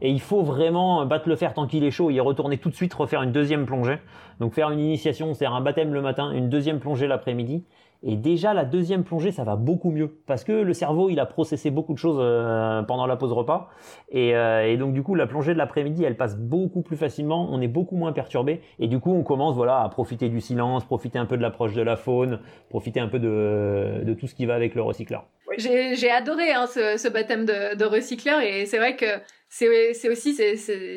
Et 0.03 0.11
il 0.11 0.21
faut 0.21 0.43
vraiment 0.43 1.05
battre 1.07 1.29
le 1.29 1.37
fer 1.37 1.55
tant 1.55 1.67
qu'il 1.67 1.85
est 1.85 1.91
chaud 1.91 2.11
y 2.11 2.21
retourner 2.21 2.59
tout 2.59 2.71
de 2.71 2.75
suite, 2.75 2.95
refaire 2.95 3.23
une 3.23 3.33
deuxième 3.33 3.67
plongée. 3.67 3.99
Donc 4.41 4.55
faire 4.55 4.71
une 4.71 4.81
initiation, 4.81 5.35
c'est-à-dire 5.35 5.57
un 5.57 5.61
baptême 5.61 5.93
le 5.93 6.01
matin, 6.01 6.33
une 6.33 6.49
deuxième 6.49 6.81
plongée 6.81 7.07
l'après-midi. 7.07 7.65
Et 8.03 8.17
déjà 8.17 8.55
la 8.55 8.65
deuxième 8.65 9.05
plongée, 9.05 9.31
ça 9.31 9.45
va 9.45 9.57
beaucoup 9.57 9.91
mieux 9.91 10.09
parce 10.27 10.43
que 10.43 10.53
le 10.53 10.73
cerveau, 10.73 11.11
il 11.11 11.21
a 11.21 11.27
processé 11.27 11.71
beaucoup 11.71 11.93
de 11.93 11.99
choses 11.99 12.17
euh, 12.19 12.83
pendant 12.83 13.07
la 13.07 13.17
pause 13.17 13.33
repas. 13.33 13.69
Et, 14.11 14.35
euh, 14.35 14.67
et 14.67 14.79
donc 14.79 14.95
du 14.95 15.03
coup, 15.03 15.15
la 15.15 15.27
plongée 15.27 15.53
de 15.53 15.59
l'après-midi, 15.59 16.03
elle 16.05 16.17
passe 16.17 16.39
beaucoup 16.39 16.81
plus 16.81 16.97
facilement. 16.97 17.49
On 17.51 17.61
est 17.61 17.69
beaucoup 17.69 17.97
moins 17.97 18.13
perturbé 18.13 18.63
et 18.79 18.89
du 18.89 19.01
coup, 19.01 19.13
on 19.13 19.23
commence 19.23 19.55
voilà 19.55 19.83
à 19.83 19.89
profiter 19.91 20.31
du 20.31 20.41
silence, 20.41 20.85
profiter 20.85 21.19
un 21.19 21.27
peu 21.27 21.37
de 21.37 21.43
l'approche 21.43 21.75
de 21.75 21.83
la 21.83 21.97
faune, 21.97 22.41
profiter 22.71 23.01
un 23.01 23.09
peu 23.09 23.19
de, 23.19 24.15
tout 24.19 24.27
ce 24.27 24.35
qui 24.35 24.47
va 24.47 24.55
avec 24.55 24.75
le 24.75 24.81
recycleur. 24.81 25.27
J'ai 25.59 26.11
adoré 26.11 26.53
hein, 26.53 26.67
ce, 26.67 26.97
ce, 26.97 27.09
baptême 27.09 27.45
de, 27.45 27.77
de 27.77 27.85
recycleur 27.85 28.41
et 28.41 28.65
c'est 28.65 28.79
vrai 28.79 28.97
que 28.97 29.05
c'est 29.51 30.09
aussi 30.09 30.35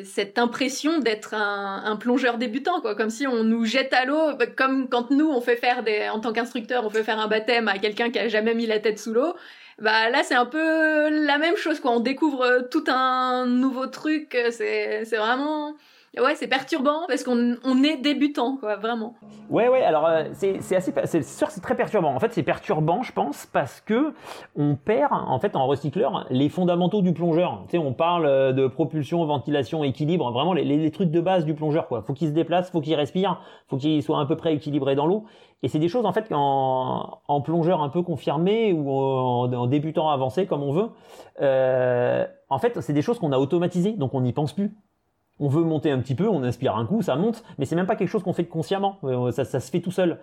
cette 0.04 0.38
impression 0.38 0.98
d'être 1.00 1.34
un, 1.34 1.96
plongeur 1.96 2.38
débutant, 2.38 2.80
quoi, 2.80 2.94
comme 2.94 3.10
si 3.10 3.26
on 3.26 3.42
nous 3.42 3.64
jette 3.64 3.92
à 3.92 4.04
l'eau, 4.04 4.34
bah, 4.36 4.46
comme 4.46 4.88
quand 4.88 5.10
nous 5.10 5.28
on 5.28 5.40
fait 5.40 5.56
faire 5.56 5.82
des, 5.82 6.08
en 6.08 6.20
tant 6.20 6.32
qu'instructeur, 6.32 6.86
on 6.86 6.90
fait 6.90 7.02
faire 7.02 7.18
un 7.18 7.26
baptême 7.26 7.66
à 7.66 7.78
quelqu'un 7.78 8.10
qui 8.10 8.18
a 8.18 8.28
jamais 8.28 8.54
mis 8.54 8.66
la 8.66 8.78
tête 8.78 8.98
sous 9.00 9.12
l'eau. 9.12 9.34
Bah 9.80 10.08
là 10.08 10.22
c'est 10.22 10.36
un 10.36 10.46
peu 10.46 11.08
la 11.26 11.38
même 11.38 11.56
chose, 11.56 11.80
quoi. 11.80 11.90
On 11.90 12.00
découvre 12.00 12.68
tout 12.70 12.84
un 12.86 13.46
nouveau 13.46 13.86
truc. 13.88 14.36
C'est 14.52 15.04
c'est 15.04 15.16
vraiment 15.16 15.74
ouais, 16.20 16.34
c'est 16.34 16.48
perturbant 16.48 17.06
parce 17.08 17.24
qu'on 17.24 17.56
on 17.64 17.82
est 17.82 17.96
débutant, 17.96 18.56
quoi, 18.56 18.76
vraiment. 18.76 19.14
Ouais, 19.50 19.68
ouais. 19.68 19.82
Alors 19.82 20.06
euh, 20.06 20.24
c'est 20.32 20.60
c'est 20.60 20.76
assez, 20.76 20.92
c'est 21.04 21.22
sûr, 21.22 21.50
c'est 21.50 21.60
très 21.60 21.76
perturbant. 21.76 22.14
En 22.14 22.20
fait, 22.20 22.32
c'est 22.32 22.42
perturbant, 22.42 23.02
je 23.02 23.12
pense, 23.12 23.46
parce 23.46 23.80
que 23.80 24.14
on 24.56 24.76
perd 24.76 25.12
en 25.12 25.38
fait 25.38 25.56
en 25.56 25.66
recycleur 25.66 26.26
les 26.30 26.48
fondamentaux 26.48 27.02
du 27.02 27.12
plongeur. 27.12 27.62
Tu 27.66 27.72
sais, 27.72 27.78
on 27.78 27.92
parle 27.92 28.26
euh, 28.26 28.52
de 28.52 28.66
propulsion, 28.66 29.24
ventilation, 29.24 29.84
équilibre, 29.84 30.30
vraiment 30.32 30.52
les, 30.52 30.64
les, 30.64 30.90
trucs 30.90 31.10
de 31.10 31.20
base 31.20 31.44
du 31.44 31.54
plongeur, 31.54 31.88
quoi. 31.88 32.02
Faut 32.02 32.14
qu'il 32.14 32.28
se 32.28 32.32
déplace, 32.32 32.70
faut 32.70 32.80
qu'il 32.80 32.94
respire, 32.94 33.40
faut 33.68 33.76
qu'il 33.76 34.02
soit 34.02 34.20
à 34.20 34.26
peu 34.26 34.36
près 34.36 34.54
équilibré 34.54 34.94
dans 34.94 35.06
l'eau. 35.06 35.24
Et 35.62 35.68
c'est 35.68 35.78
des 35.78 35.88
choses 35.88 36.04
en 36.04 36.12
fait 36.12 36.28
qu'en 36.28 37.20
en 37.26 37.40
plongeur 37.40 37.82
un 37.82 37.88
peu 37.88 38.02
confirmé 38.02 38.72
ou 38.72 38.90
en, 38.90 39.50
en 39.52 39.66
débutant 39.66 40.10
avancé 40.10 40.46
comme 40.46 40.62
on 40.62 40.72
veut, 40.72 40.90
euh, 41.40 42.26
en 42.50 42.58
fait 42.58 42.80
c'est 42.82 42.92
des 42.92 43.00
choses 43.02 43.18
qu'on 43.18 43.32
a 43.32 43.38
automatisées, 43.38 43.92
donc 43.92 44.12
on 44.12 44.20
n'y 44.20 44.34
pense 44.34 44.52
plus 44.52 44.76
on 45.40 45.48
veut 45.48 45.64
monter 45.64 45.90
un 45.90 45.98
petit 45.98 46.14
peu, 46.14 46.28
on 46.28 46.42
inspire 46.42 46.76
un 46.76 46.86
coup, 46.86 47.02
ça 47.02 47.16
monte, 47.16 47.42
mais 47.58 47.64
c'est 47.64 47.76
même 47.76 47.86
pas 47.86 47.96
quelque 47.96 48.08
chose 48.08 48.22
qu'on 48.22 48.32
fait 48.32 48.46
consciemment, 48.46 48.98
euh, 49.04 49.30
ça, 49.32 49.44
se 49.44 49.70
fait 49.70 49.80
tout 49.80 49.90
seul. 49.90 50.20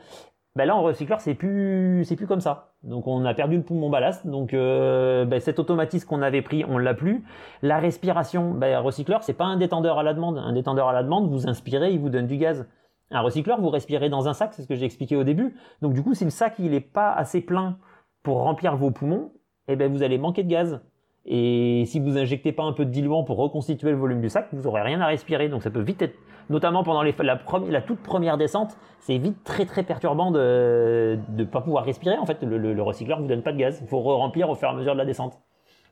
Ben 0.53 0.65
là 0.65 0.75
en 0.75 0.81
recycleur 0.81 1.21
c'est 1.21 1.33
plus 1.33 2.03
c'est 2.03 2.17
plus 2.17 2.27
comme 2.27 2.41
ça. 2.41 2.73
Donc 2.83 3.07
on 3.07 3.23
a 3.23 3.33
perdu 3.33 3.55
le 3.55 3.63
poumon 3.63 3.89
ballast, 3.89 4.27
donc 4.27 4.53
euh, 4.53 5.23
ben, 5.23 5.39
cet 5.39 5.59
automatisme 5.59 6.05
qu'on 6.05 6.21
avait 6.21 6.41
pris 6.41 6.65
on 6.67 6.77
l'a 6.77 6.93
plus. 6.93 7.23
La 7.61 7.79
respiration, 7.79 8.51
ben, 8.51 8.77
recycleur 8.79 9.23
c'est 9.23 9.33
pas 9.33 9.45
un 9.45 9.55
détendeur 9.55 9.97
à 9.97 10.03
la 10.03 10.13
demande. 10.13 10.37
Un 10.37 10.51
détendeur 10.51 10.89
à 10.89 10.93
la 10.93 11.03
demande, 11.03 11.29
vous 11.29 11.47
inspirez, 11.47 11.93
il 11.93 11.99
vous 12.01 12.09
donne 12.09 12.27
du 12.27 12.35
gaz. 12.35 12.67
Un 13.11 13.21
recycleur, 13.21 13.61
vous 13.61 13.69
respirez 13.69 14.09
dans 14.09 14.27
un 14.27 14.33
sac, 14.33 14.53
c'est 14.53 14.63
ce 14.63 14.67
que 14.67 14.75
j'ai 14.75 14.85
expliqué 14.85 15.15
au 15.15 15.23
début. 15.23 15.55
Donc 15.81 15.93
du 15.93 16.03
coup 16.03 16.13
si 16.15 16.25
le 16.25 16.31
sac 16.31 16.55
il 16.59 16.73
est 16.73 16.81
pas 16.81 17.13
assez 17.13 17.39
plein 17.39 17.77
pour 18.21 18.39
remplir 18.43 18.75
vos 18.75 18.91
poumons, 18.91 19.31
eh 19.69 19.77
ben 19.77 19.89
vous 19.89 20.03
allez 20.03 20.17
manquer 20.17 20.43
de 20.43 20.49
gaz. 20.49 20.81
Et 21.25 21.83
si 21.85 21.99
vous 21.99 22.17
injectez 22.17 22.51
pas 22.51 22.63
un 22.63 22.73
peu 22.73 22.83
de 22.83 22.89
diluant 22.89 23.23
pour 23.23 23.37
reconstituer 23.37 23.91
le 23.91 23.97
volume 23.97 24.21
du 24.21 24.29
sac, 24.29 24.47
vous 24.53 24.65
aurez 24.65 24.81
rien 24.81 24.99
à 25.01 25.07
respirer. 25.07 25.49
Donc 25.49 25.61
ça 25.61 25.69
peut 25.69 25.81
vite 25.81 26.01
être, 26.01 26.15
notamment 26.49 26.83
pendant 26.83 27.03
la, 27.03 27.81
toute 27.81 27.99
première 27.99 28.37
descente, 28.37 28.75
c'est 28.99 29.17
vite 29.17 29.43
très 29.43 29.65
très 29.65 29.83
perturbant 29.83 30.31
de 30.31 31.19
ne 31.29 31.43
pas 31.43 31.61
pouvoir 31.61 31.85
respirer. 31.85 32.17
En 32.17 32.25
fait, 32.25 32.41
le, 32.41 32.57
le, 32.57 32.81
recycleur 32.81 33.21
vous 33.21 33.27
donne 33.27 33.43
pas 33.43 33.51
de 33.51 33.57
gaz. 33.57 33.79
Il 33.81 33.87
faut 33.87 33.99
re-remplir 33.99 34.49
au 34.49 34.55
fur 34.55 34.67
et 34.67 34.71
à 34.71 34.73
mesure 34.73 34.93
de 34.93 34.97
la 34.97 35.05
descente. 35.05 35.39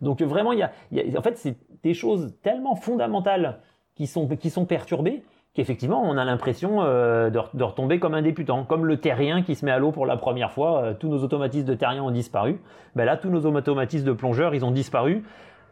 Donc 0.02 0.22
vraiment, 0.22 0.52
il 0.52 0.60
y 0.60 0.64
a, 0.64 1.20
en 1.20 1.22
fait, 1.22 1.38
c'est 1.38 1.58
des 1.84 1.94
choses 1.94 2.36
tellement 2.42 2.76
fondamentales 2.76 3.60
qui 3.96 4.08
sont, 4.08 4.28
qui 4.28 4.50
sont 4.50 4.66
perturbés 4.66 5.24
qu'effectivement 5.60 6.02
on 6.02 6.16
a 6.16 6.24
l'impression 6.24 6.82
euh, 6.84 7.30
de, 7.30 7.64
retomber 7.64 8.00
comme 8.00 8.14
un 8.14 8.22
débutant, 8.22 8.64
comme 8.64 8.86
le 8.86 8.96
terrien 8.96 9.42
qui 9.42 9.56
se 9.56 9.66
met 9.66 9.72
à 9.72 9.78
l'eau 9.78 9.92
pour 9.92 10.06
la 10.06 10.16
première 10.16 10.54
fois, 10.54 10.84
euh, 10.84 10.94
tous 10.94 11.10
nos 11.10 11.22
automatismes 11.22 11.66
de 11.66 11.74
terrien 11.74 12.02
ont 12.02 12.12
disparu. 12.12 12.62
Ben 12.96 13.04
là, 13.04 13.18
tous 13.18 13.30
nos 13.30 13.46
automatismes 13.46 14.06
de 14.06 14.14
plongeur, 14.14 14.56
ils 14.56 14.64
ont 14.64 14.72
disparu. 14.72 15.24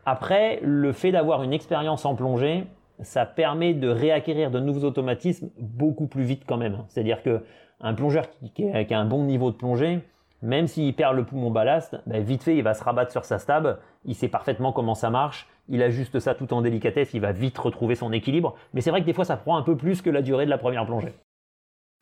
Après, 0.05 0.59
le 0.61 0.91
fait 0.91 1.13
d'avoir 1.13 1.41
une 1.41 1.53
expérience 1.53 2.03
en 2.03 2.15
plongée, 2.15 2.65
ça 2.99 3.25
permet 3.25 3.73
de 3.73 3.87
réacquérir 3.87 4.51
de 4.51 4.59
nouveaux 4.59 4.85
automatismes 4.85 5.49
beaucoup 5.57 6.07
plus 6.07 6.23
vite 6.23 6.43
quand 6.45 6.57
même. 6.57 6.79
C'est-à-dire 6.89 7.23
que 7.23 7.43
un 7.79 7.93
plongeur 7.93 8.25
qui, 8.55 8.65
a 8.65 8.99
un 8.99 9.05
bon 9.05 9.23
niveau 9.23 9.51
de 9.51 9.55
plongée, 9.55 9.99
même 10.41 10.67
s'il 10.67 10.93
perd 10.95 11.15
le 11.15 11.25
poumon 11.25 11.51
ballast, 11.51 11.97
ben 12.05 12.23
vite 12.23 12.43
fait, 12.43 12.55
il 12.55 12.63
va 12.63 12.73
se 12.73 12.83
rabattre 12.83 13.11
sur 13.11 13.25
sa 13.25 13.39
stab, 13.39 13.79
il 14.05 14.15
sait 14.15 14.27
parfaitement 14.27 14.71
comment 14.71 14.95
ça 14.95 15.09
marche, 15.09 15.47
il 15.69 15.81
ajuste 15.81 16.19
ça 16.19 16.35
tout 16.35 16.53
en 16.53 16.61
délicatesse, 16.61 17.13
il 17.13 17.21
va 17.21 17.31
vite 17.31 17.57
retrouver 17.57 17.95
son 17.95 18.11
équilibre. 18.13 18.55
Mais 18.73 18.81
c'est 18.81 18.91
vrai 18.91 19.01
que 19.01 19.05
des 19.05 19.13
fois, 19.13 19.25
ça 19.25 19.37
prend 19.37 19.57
un 19.57 19.63
peu 19.63 19.75
plus 19.75 20.01
que 20.01 20.09
la 20.09 20.21
durée 20.21 20.45
de 20.45 20.49
la 20.49 20.57
première 20.57 20.85
plongée. 20.85 21.13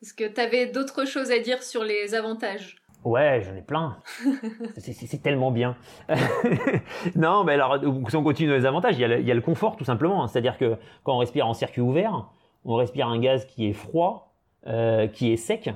Est-ce 0.01 0.13
que 0.13 0.27
tu 0.27 0.41
avais 0.41 0.67
d'autres 0.67 1.05
choses 1.07 1.31
à 1.31 1.39
dire 1.39 1.63
sur 1.63 1.83
les 1.83 2.13
avantages? 2.13 2.75
Ouais, 3.05 3.41
j'en 3.45 3.55
ai 3.55 3.61
plein. 3.61 3.97
c'est 4.77 5.21
tellement 5.21 5.51
bien. 5.51 5.77
non, 7.15 7.43
mais 7.43 7.53
alors, 7.53 7.79
si 8.09 8.15
on 8.15 8.23
continue 8.23 8.51
les 8.51 8.65
avantages, 8.65 8.95
il 8.97 9.01
y, 9.01 9.31
a 9.31 9.33
le, 9.33 9.41
confort 9.41 9.77
tout 9.77 9.85
simplement. 9.85 10.27
C'est-à-dire 10.27 10.57
que 10.57 10.75
quand 11.03 11.15
on 11.15 11.19
respire 11.19 11.47
en 11.47 11.53
circuit 11.53 11.81
ouvert, 11.81 12.29
on 12.65 12.75
respire 12.75 13.07
un 13.07 13.19
gaz 13.19 13.45
qui 13.45 13.67
est 13.67 13.73
froid, 13.73 14.33
euh, 14.65 15.07
qui 15.07 15.31
est 15.31 15.37
sec, 15.37 15.69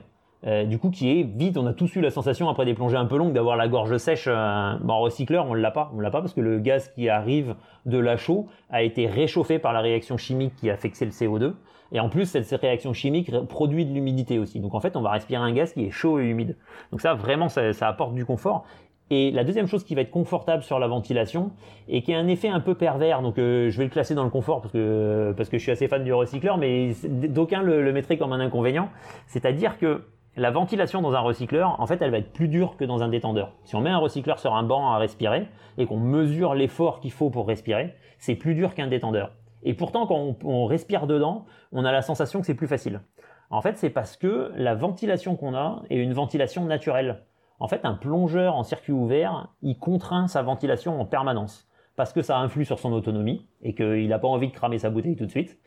euh, 0.47 0.63
du 0.63 0.79
coup 0.79 0.89
qui 0.89 1.09
est 1.09 1.23
vide. 1.23 1.57
On 1.57 1.67
a 1.67 1.73
tous 1.73 1.95
eu 1.95 2.01
la 2.01 2.11
sensation 2.11 2.47
après 2.49 2.65
des 2.65 2.73
plongées 2.73 2.95
un 2.95 3.05
peu 3.05 3.17
longues 3.17 3.33
d'avoir 3.33 3.57
la 3.57 3.67
gorge 3.67 3.97
sèche. 3.97 4.25
Euh, 4.27 4.73
en 4.87 4.99
recycleur, 4.99 5.47
on 5.47 5.53
l'a 5.53 5.71
pas, 5.71 5.91
on 5.93 5.99
l'a 5.99 6.11
pas 6.11 6.21
parce 6.21 6.33
que 6.33 6.41
le 6.41 6.59
gaz 6.59 6.89
qui 6.89 7.09
arrive 7.09 7.55
de 7.85 7.97
la 7.97 8.15
chaux 8.15 8.47
a 8.69 8.81
été 8.83 9.07
réchauffé 9.07 9.59
par 9.59 9.73
la 9.73 9.81
réaction 9.81 10.17
chimique 10.17 10.55
qui 10.55 10.69
a 10.69 10.77
fixé 10.77 11.05
le 11.05 11.11
CO2. 11.11 11.53
Et 11.91 11.99
en 11.99 12.07
plus, 12.07 12.25
cette 12.25 12.61
réaction 12.61 12.93
chimique 12.93 13.31
produit 13.47 13.85
de 13.85 13.93
l'humidité 13.93 14.39
aussi. 14.39 14.59
Donc 14.59 14.75
en 14.75 14.79
fait, 14.79 14.95
on 14.95 15.01
va 15.01 15.11
respirer 15.11 15.41
un 15.41 15.51
gaz 15.51 15.73
qui 15.73 15.85
est 15.85 15.91
chaud 15.91 16.19
et 16.19 16.25
humide. 16.25 16.55
Donc 16.91 17.01
ça, 17.01 17.15
vraiment, 17.15 17.49
ça, 17.49 17.71
apporte 17.81 18.13
du 18.13 18.25
confort. 18.25 18.65
Et 19.11 19.31
la 19.31 19.43
deuxième 19.43 19.65
chose 19.65 19.83
qui 19.83 19.95
va 19.95 20.01
être 20.01 20.11
confortable 20.11 20.61
sur 20.61 20.77
la 20.77 20.85
ventilation 20.85 21.51
et 21.87 22.03
qui 22.03 22.13
a 22.13 22.19
un 22.19 22.27
effet 22.27 22.47
un 22.47 22.59
peu 22.59 22.75
pervers, 22.75 23.23
donc 23.23 23.39
euh, 23.39 23.71
je 23.71 23.77
vais 23.79 23.85
le 23.85 23.89
classer 23.89 24.13
dans 24.13 24.23
le 24.23 24.29
confort 24.29 24.61
parce 24.61 24.71
que 24.71 25.33
parce 25.35 25.49
que 25.49 25.57
je 25.57 25.63
suis 25.63 25.71
assez 25.71 25.87
fan 25.87 26.03
du 26.03 26.13
recycleur, 26.13 26.59
mais 26.59 26.91
d'aucuns 27.03 27.63
le 27.63 27.91
mettraient 27.91 28.19
comme 28.19 28.33
un 28.33 28.39
inconvénient. 28.39 28.89
C'est-à-dire 29.25 29.79
que 29.79 30.03
la 30.39 30.51
ventilation 30.51 31.01
dans 31.01 31.13
un 31.13 31.19
recycleur, 31.19 31.79
en 31.79 31.85
fait, 31.85 32.01
elle 32.01 32.11
va 32.11 32.17
être 32.17 32.31
plus 32.31 32.47
dure 32.47 32.77
que 32.77 32.85
dans 32.85 33.03
un 33.03 33.09
détendeur. 33.09 33.51
Si 33.65 33.75
on 33.75 33.81
met 33.81 33.89
un 33.89 33.97
recycleur 33.97 34.39
sur 34.39 34.55
un 34.55 34.63
banc 34.63 34.91
à 34.91 34.97
respirer 34.97 35.47
et 35.77 35.85
qu'on 35.85 35.99
mesure 35.99 36.55
l'effort 36.55 37.01
qu'il 37.01 37.11
faut 37.11 37.29
pour 37.29 37.47
respirer, 37.47 37.93
c'est 38.17 38.35
plus 38.35 38.55
dur 38.55 38.73
qu'un 38.73 38.87
détendeur. 38.87 39.31
Et 39.63 39.73
pourtant, 39.73 40.07
quand 40.07 40.37
on, 40.43 40.65
respire 40.65 41.07
dedans, 41.07 41.45
on 41.73 41.83
a 41.83 41.91
la 41.91 42.01
sensation 42.01 42.39
que 42.39 42.45
c'est 42.45 42.55
plus 42.55 42.67
facile. 42.67 43.01
En 43.49 43.61
fait, 43.61 43.77
c'est 43.77 43.89
parce 43.89 44.15
que 44.15 44.51
la 44.55 44.75
ventilation 44.75 45.35
qu'on 45.35 45.55
a 45.55 45.81
est 45.89 45.97
une 45.97 46.13
ventilation 46.13 46.63
naturelle. 46.63 47.25
En 47.59 47.67
fait, 47.67 47.81
un 47.83 47.93
plongeur 47.93 48.55
en 48.55 48.63
circuit 48.63 48.93
ouvert, 48.93 49.49
il 49.61 49.77
contraint 49.77 50.27
sa 50.27 50.41
ventilation 50.41 51.01
en 51.01 51.05
permanence 51.05 51.68
parce 51.99 52.13
que 52.13 52.21
ça 52.21 52.37
influe 52.37 52.63
sur 52.63 52.79
son 52.79 52.93
autonomie 52.93 53.45
et 53.61 53.75
qu'il 53.75 54.07
n'a 54.07 54.19
pas 54.19 54.29
envie 54.29 54.47
de 54.47 54.53
cramer 54.53 54.77
sa 54.77 54.89
bouteille 54.89 55.17
tout 55.17 55.25
de 55.25 55.31
suite 55.31 55.59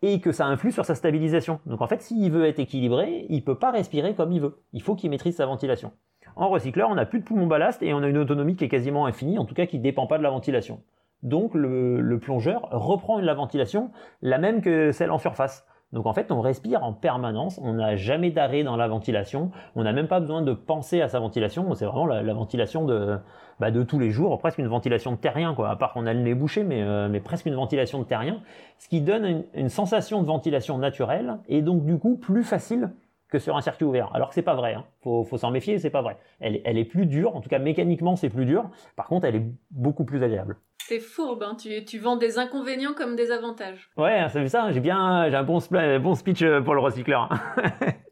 et 0.00 0.20
que 0.20 0.30
ça 0.30 0.46
influe 0.46 0.70
sur 0.70 0.84
sa 0.84 0.94
stabilisation. 0.94 1.58
Donc 1.66 1.80
en 1.80 1.88
fait, 1.88 2.02
s'il 2.02 2.30
veut 2.30 2.46
être 2.46 2.60
équilibré, 2.60 3.26
il 3.28 3.42
peut 3.42 3.58
pas 3.58 3.72
respirer 3.72 4.14
comme 4.14 4.30
il 4.30 4.40
veut. 4.40 4.62
Il 4.72 4.80
faut 4.80 4.94
qu'il 4.94 5.10
maîtrise 5.10 5.34
sa 5.34 5.46
ventilation. 5.46 5.90
En 6.36 6.50
recycleur, 6.50 6.88
on 6.88 6.94
n'a 6.94 7.04
plus 7.04 7.18
de 7.18 7.24
poumon 7.24 7.48
ballast 7.48 7.82
et 7.82 7.92
on 7.94 7.98
a 8.04 8.06
une 8.06 8.18
autonomie 8.18 8.54
qui 8.54 8.62
est 8.62 8.68
quasiment 8.68 9.06
infinie, 9.06 9.40
en 9.40 9.44
tout 9.44 9.54
cas 9.54 9.66
qui 9.66 9.78
ne 9.78 9.82
dépend 9.82 10.06
pas 10.06 10.18
de 10.18 10.22
la 10.22 10.30
ventilation. 10.30 10.84
Donc 11.24 11.52
le 11.52 12.16
plongeur 12.20 12.68
reprend 12.70 13.18
la 13.18 13.34
ventilation 13.34 13.90
la 14.20 14.38
même 14.38 14.60
que 14.60 14.92
celle 14.92 15.10
en 15.10 15.18
surface. 15.18 15.66
Donc 15.92 16.06
en 16.06 16.12
fait, 16.14 16.32
on 16.32 16.40
respire 16.40 16.82
en 16.84 16.92
permanence, 16.92 17.60
on 17.62 17.74
n'a 17.74 17.96
jamais 17.96 18.30
d'arrêt 18.30 18.62
dans 18.62 18.76
la 18.76 18.88
ventilation, 18.88 19.50
on 19.76 19.82
n'a 19.82 19.92
même 19.92 20.08
pas 20.08 20.20
besoin 20.20 20.40
de 20.40 20.54
penser 20.54 21.02
à 21.02 21.08
sa 21.08 21.20
ventilation, 21.20 21.74
c'est 21.74 21.84
vraiment 21.84 22.06
la, 22.06 22.32
ventilation 22.32 22.86
de, 22.86 23.18
bah, 23.60 23.70
de 23.70 23.82
tous 23.82 23.98
les 23.98 24.10
jours, 24.10 24.38
presque 24.38 24.58
une 24.58 24.68
ventilation 24.68 25.12
de 25.12 25.16
terrien, 25.16 25.54
quoi, 25.54 25.68
à 25.68 25.76
part 25.76 25.92
qu'on 25.92 26.06
a 26.06 26.14
le 26.14 26.20
nez 26.20 26.34
bouché, 26.34 26.64
mais, 26.64 26.82
euh, 26.82 27.08
mais 27.10 27.20
presque 27.20 27.44
une 27.44 27.54
ventilation 27.54 27.98
de 27.98 28.04
terrien, 28.04 28.40
ce 28.78 28.88
qui 28.88 29.02
donne 29.02 29.44
une, 29.52 29.68
sensation 29.68 30.22
de 30.22 30.26
ventilation 30.26 30.78
naturelle, 30.78 31.38
et 31.48 31.60
donc 31.60 31.84
du 31.84 31.98
coup 31.98 32.16
plus 32.16 32.42
facile 32.42 32.90
que 33.28 33.38
sur 33.38 33.56
un 33.56 33.60
circuit 33.60 33.84
ouvert. 33.84 34.10
Alors 34.14 34.28
que 34.28 34.34
c'est 34.34 34.42
pas 34.42 34.54
vrai, 34.54 34.74
hein. 34.74 34.84
faut, 35.02 35.24
faut 35.24 35.36
s'en 35.36 35.50
méfier, 35.50 35.78
c'est 35.78 35.90
pas 35.90 36.02
vrai. 36.02 36.16
Elle, 36.40 36.60
elle 36.64 36.78
est 36.78 36.84
plus 36.84 37.04
dure, 37.04 37.36
en 37.36 37.40
tout 37.42 37.50
cas 37.50 37.58
mécaniquement 37.58 38.16
c'est 38.16 38.30
plus 38.30 38.46
dur, 38.46 38.70
par 38.96 39.08
contre 39.08 39.26
elle 39.26 39.36
est 39.36 39.46
beaucoup 39.70 40.04
plus 40.04 40.22
agréable. 40.22 40.56
C'est 40.86 40.98
fourbe, 40.98 41.44
hein. 41.44 41.56
tu, 41.60 41.84
tu, 41.84 41.98
vends 41.98 42.16
des 42.16 42.38
inconvénients 42.38 42.92
comme 42.92 43.14
des 43.14 43.30
avantages. 43.30 43.88
Ouais, 43.96 44.26
c'est 44.32 44.48
ça, 44.48 44.72
j'ai 44.72 44.80
bien, 44.80 45.28
j'ai 45.30 45.36
un 45.36 45.44
bon, 45.44 45.60
speech 45.60 46.42
euh, 46.42 46.60
pour 46.60 46.74
le 46.74 46.80
recycleur. 46.80 47.28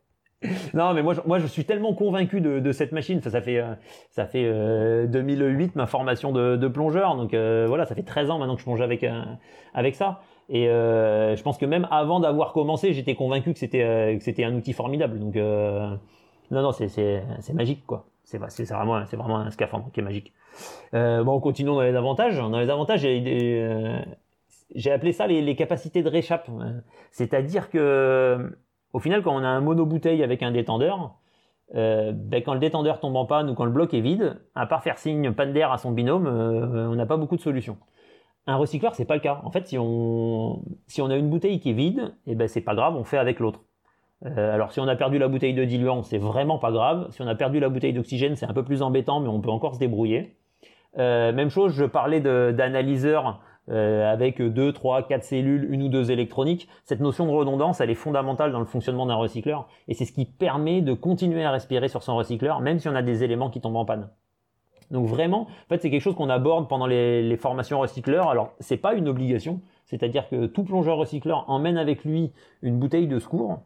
non, 0.74 0.94
mais 0.94 1.02
moi, 1.02 1.14
je, 1.14 1.20
moi, 1.26 1.38
je 1.40 1.46
suis 1.46 1.64
tellement 1.64 1.94
convaincu 1.94 2.40
de, 2.40 2.72
cette 2.72 2.92
machine. 2.92 3.20
Ça, 3.20 3.40
fait, 3.40 3.58
euh, 3.58 3.74
ça 4.10 4.26
fait 4.26 4.44
2008 5.08 5.64
euh, 5.64 5.70
ma 5.74 5.86
formation 5.86 6.30
de, 6.32 6.68
plongeur, 6.68 7.16
donc 7.16 7.34
voilà, 7.34 7.86
ça 7.86 7.94
fait 7.94 8.04
13 8.04 8.30
ans 8.30 8.38
maintenant 8.38 8.54
que 8.54 8.60
je 8.60 8.66
plonge 8.66 8.80
avec 8.80 9.04
avec 9.74 9.96
ça. 9.96 10.22
Et 10.48 10.66
je 10.66 11.42
pense 11.42 11.58
que 11.58 11.66
même 11.66 11.88
avant 11.90 12.20
d'avoir 12.20 12.52
commencé, 12.52 12.92
j'étais 12.92 13.14
convaincu 13.16 13.52
que 13.52 13.58
c'était 13.58 14.18
c'était 14.20 14.44
un 14.44 14.54
outil 14.54 14.72
formidable. 14.72 15.18
Donc 15.18 15.34
non, 15.34 16.62
non, 16.62 16.72
c'est 16.72 17.52
magique 17.52 17.84
quoi. 17.84 18.06
C'est 18.22 18.38
vraiment 18.38 19.04
c'est 19.06 19.16
vraiment 19.16 19.38
un 19.38 19.50
scaphandre 19.50 19.90
qui 19.92 20.00
est 20.00 20.04
magique. 20.04 20.32
Euh, 20.94 21.22
bon, 21.22 21.38
continuons 21.40 21.74
dans 21.74 21.82
les 21.82 21.94
avantages. 21.94 22.36
Dans 22.36 22.58
les 22.58 22.70
avantages, 22.70 23.02
euh, 23.04 23.98
j'ai 24.74 24.90
appelé 24.90 25.12
ça 25.12 25.26
les, 25.26 25.56
capacités 25.56 26.02
de 26.02 26.08
réchappe. 26.08 26.48
C'est-à-dire 27.10 27.70
que, 27.70 28.56
au 28.92 28.98
final, 28.98 29.22
quand 29.22 29.34
on 29.34 29.42
a 29.44 29.48
un 29.48 29.60
monobouteille 29.60 30.22
avec 30.22 30.42
un 30.42 30.50
détendeur, 30.50 31.14
euh, 31.76 32.12
ben, 32.12 32.42
quand 32.42 32.54
le 32.54 32.60
détendeur 32.60 32.98
tombe 33.00 33.16
en 33.16 33.26
panne 33.26 33.50
ou 33.50 33.54
quand 33.54 33.64
le 33.64 33.70
bloc 33.70 33.94
est 33.94 34.00
vide, 34.00 34.40
à 34.54 34.66
part 34.66 34.82
faire 34.82 34.98
signe 34.98 35.32
panne 35.32 35.52
d'air 35.52 35.70
à 35.72 35.78
son 35.78 35.92
binôme, 35.92 36.26
on 36.26 36.94
n'a 36.94 37.06
pas 37.06 37.16
beaucoup 37.16 37.36
de 37.36 37.42
solutions. 37.42 37.78
Un 38.46 38.56
recycleur, 38.56 38.94
c'est 38.94 39.04
pas 39.04 39.14
le 39.14 39.20
cas. 39.20 39.40
En 39.44 39.50
fait, 39.50 39.68
si 39.68 39.78
on, 39.78 40.64
si 40.88 41.02
on 41.02 41.10
a 41.10 41.16
une 41.16 41.30
bouteille 41.30 41.60
qui 41.60 41.70
est 41.70 41.74
vide, 41.74 42.14
et 42.26 42.32
eh 42.32 42.34
ben 42.34 42.48
c'est 42.48 42.62
pas 42.62 42.74
grave, 42.74 42.96
on 42.96 43.04
fait 43.04 43.18
avec 43.18 43.38
l'autre. 43.38 43.60
alors 44.24 44.72
si 44.72 44.80
on 44.80 44.88
a 44.88 44.96
perdu 44.96 45.18
la 45.18 45.28
bouteille 45.28 45.54
de 45.54 45.64
diluant, 45.64 46.02
c'est 46.02 46.18
vraiment 46.18 46.58
pas 46.58 46.72
grave. 46.72 47.08
Si 47.10 47.22
on 47.22 47.28
a 47.28 47.34
perdu 47.36 47.60
la 47.60 47.68
bouteille 47.68 47.92
d'oxygène, 47.92 48.34
c'est 48.34 48.46
un 48.46 48.54
peu 48.54 48.64
plus 48.64 48.82
embêtant, 48.82 49.20
mais 49.20 49.28
on 49.28 49.40
peut 49.40 49.50
encore 49.50 49.74
se 49.74 49.78
débrouiller. 49.78 50.39
Euh, 50.98 51.32
même 51.32 51.50
chose, 51.50 51.72
je 51.74 51.84
parlais 51.84 52.20
d'analyseurs 52.20 53.40
euh, 53.70 54.10
avec 54.10 54.42
2, 54.42 54.72
3, 54.72 55.06
4 55.06 55.22
cellules, 55.24 55.72
une 55.72 55.84
ou 55.84 55.88
deux 55.88 56.10
électroniques. 56.10 56.68
Cette 56.84 57.00
notion 57.00 57.26
de 57.26 57.30
redondance, 57.30 57.80
elle 57.80 57.90
est 57.90 57.94
fondamentale 57.94 58.52
dans 58.52 58.58
le 58.58 58.66
fonctionnement 58.66 59.06
d'un 59.06 59.14
recycleur 59.14 59.68
et 59.86 59.94
c'est 59.94 60.04
ce 60.04 60.12
qui 60.12 60.24
permet 60.24 60.80
de 60.80 60.92
continuer 60.92 61.44
à 61.44 61.52
respirer 61.52 61.88
sur 61.88 62.02
son 62.02 62.16
recycleur 62.16 62.60
même 62.60 62.78
si 62.78 62.88
on 62.88 62.94
a 62.94 63.02
des 63.02 63.22
éléments 63.22 63.50
qui 63.50 63.60
tombent 63.60 63.76
en 63.76 63.84
panne. 63.84 64.08
Donc 64.90 65.06
vraiment, 65.06 65.42
en 65.42 65.68
fait, 65.68 65.80
c'est 65.80 65.90
quelque 65.90 66.02
chose 66.02 66.16
qu'on 66.16 66.30
aborde 66.30 66.68
pendant 66.68 66.86
les, 66.86 67.22
les 67.22 67.36
formations 67.36 67.78
recycleurs. 67.78 68.28
Alors, 68.28 68.54
c'est 68.58 68.76
pas 68.76 68.94
une 68.94 69.06
obligation, 69.06 69.60
c'est-à-dire 69.84 70.28
que 70.28 70.46
tout 70.46 70.64
plongeur 70.64 70.96
recycleur 70.96 71.44
emmène 71.48 71.78
avec 71.78 72.04
lui 72.04 72.32
une 72.62 72.76
bouteille 72.76 73.06
de 73.06 73.20
secours 73.20 73.60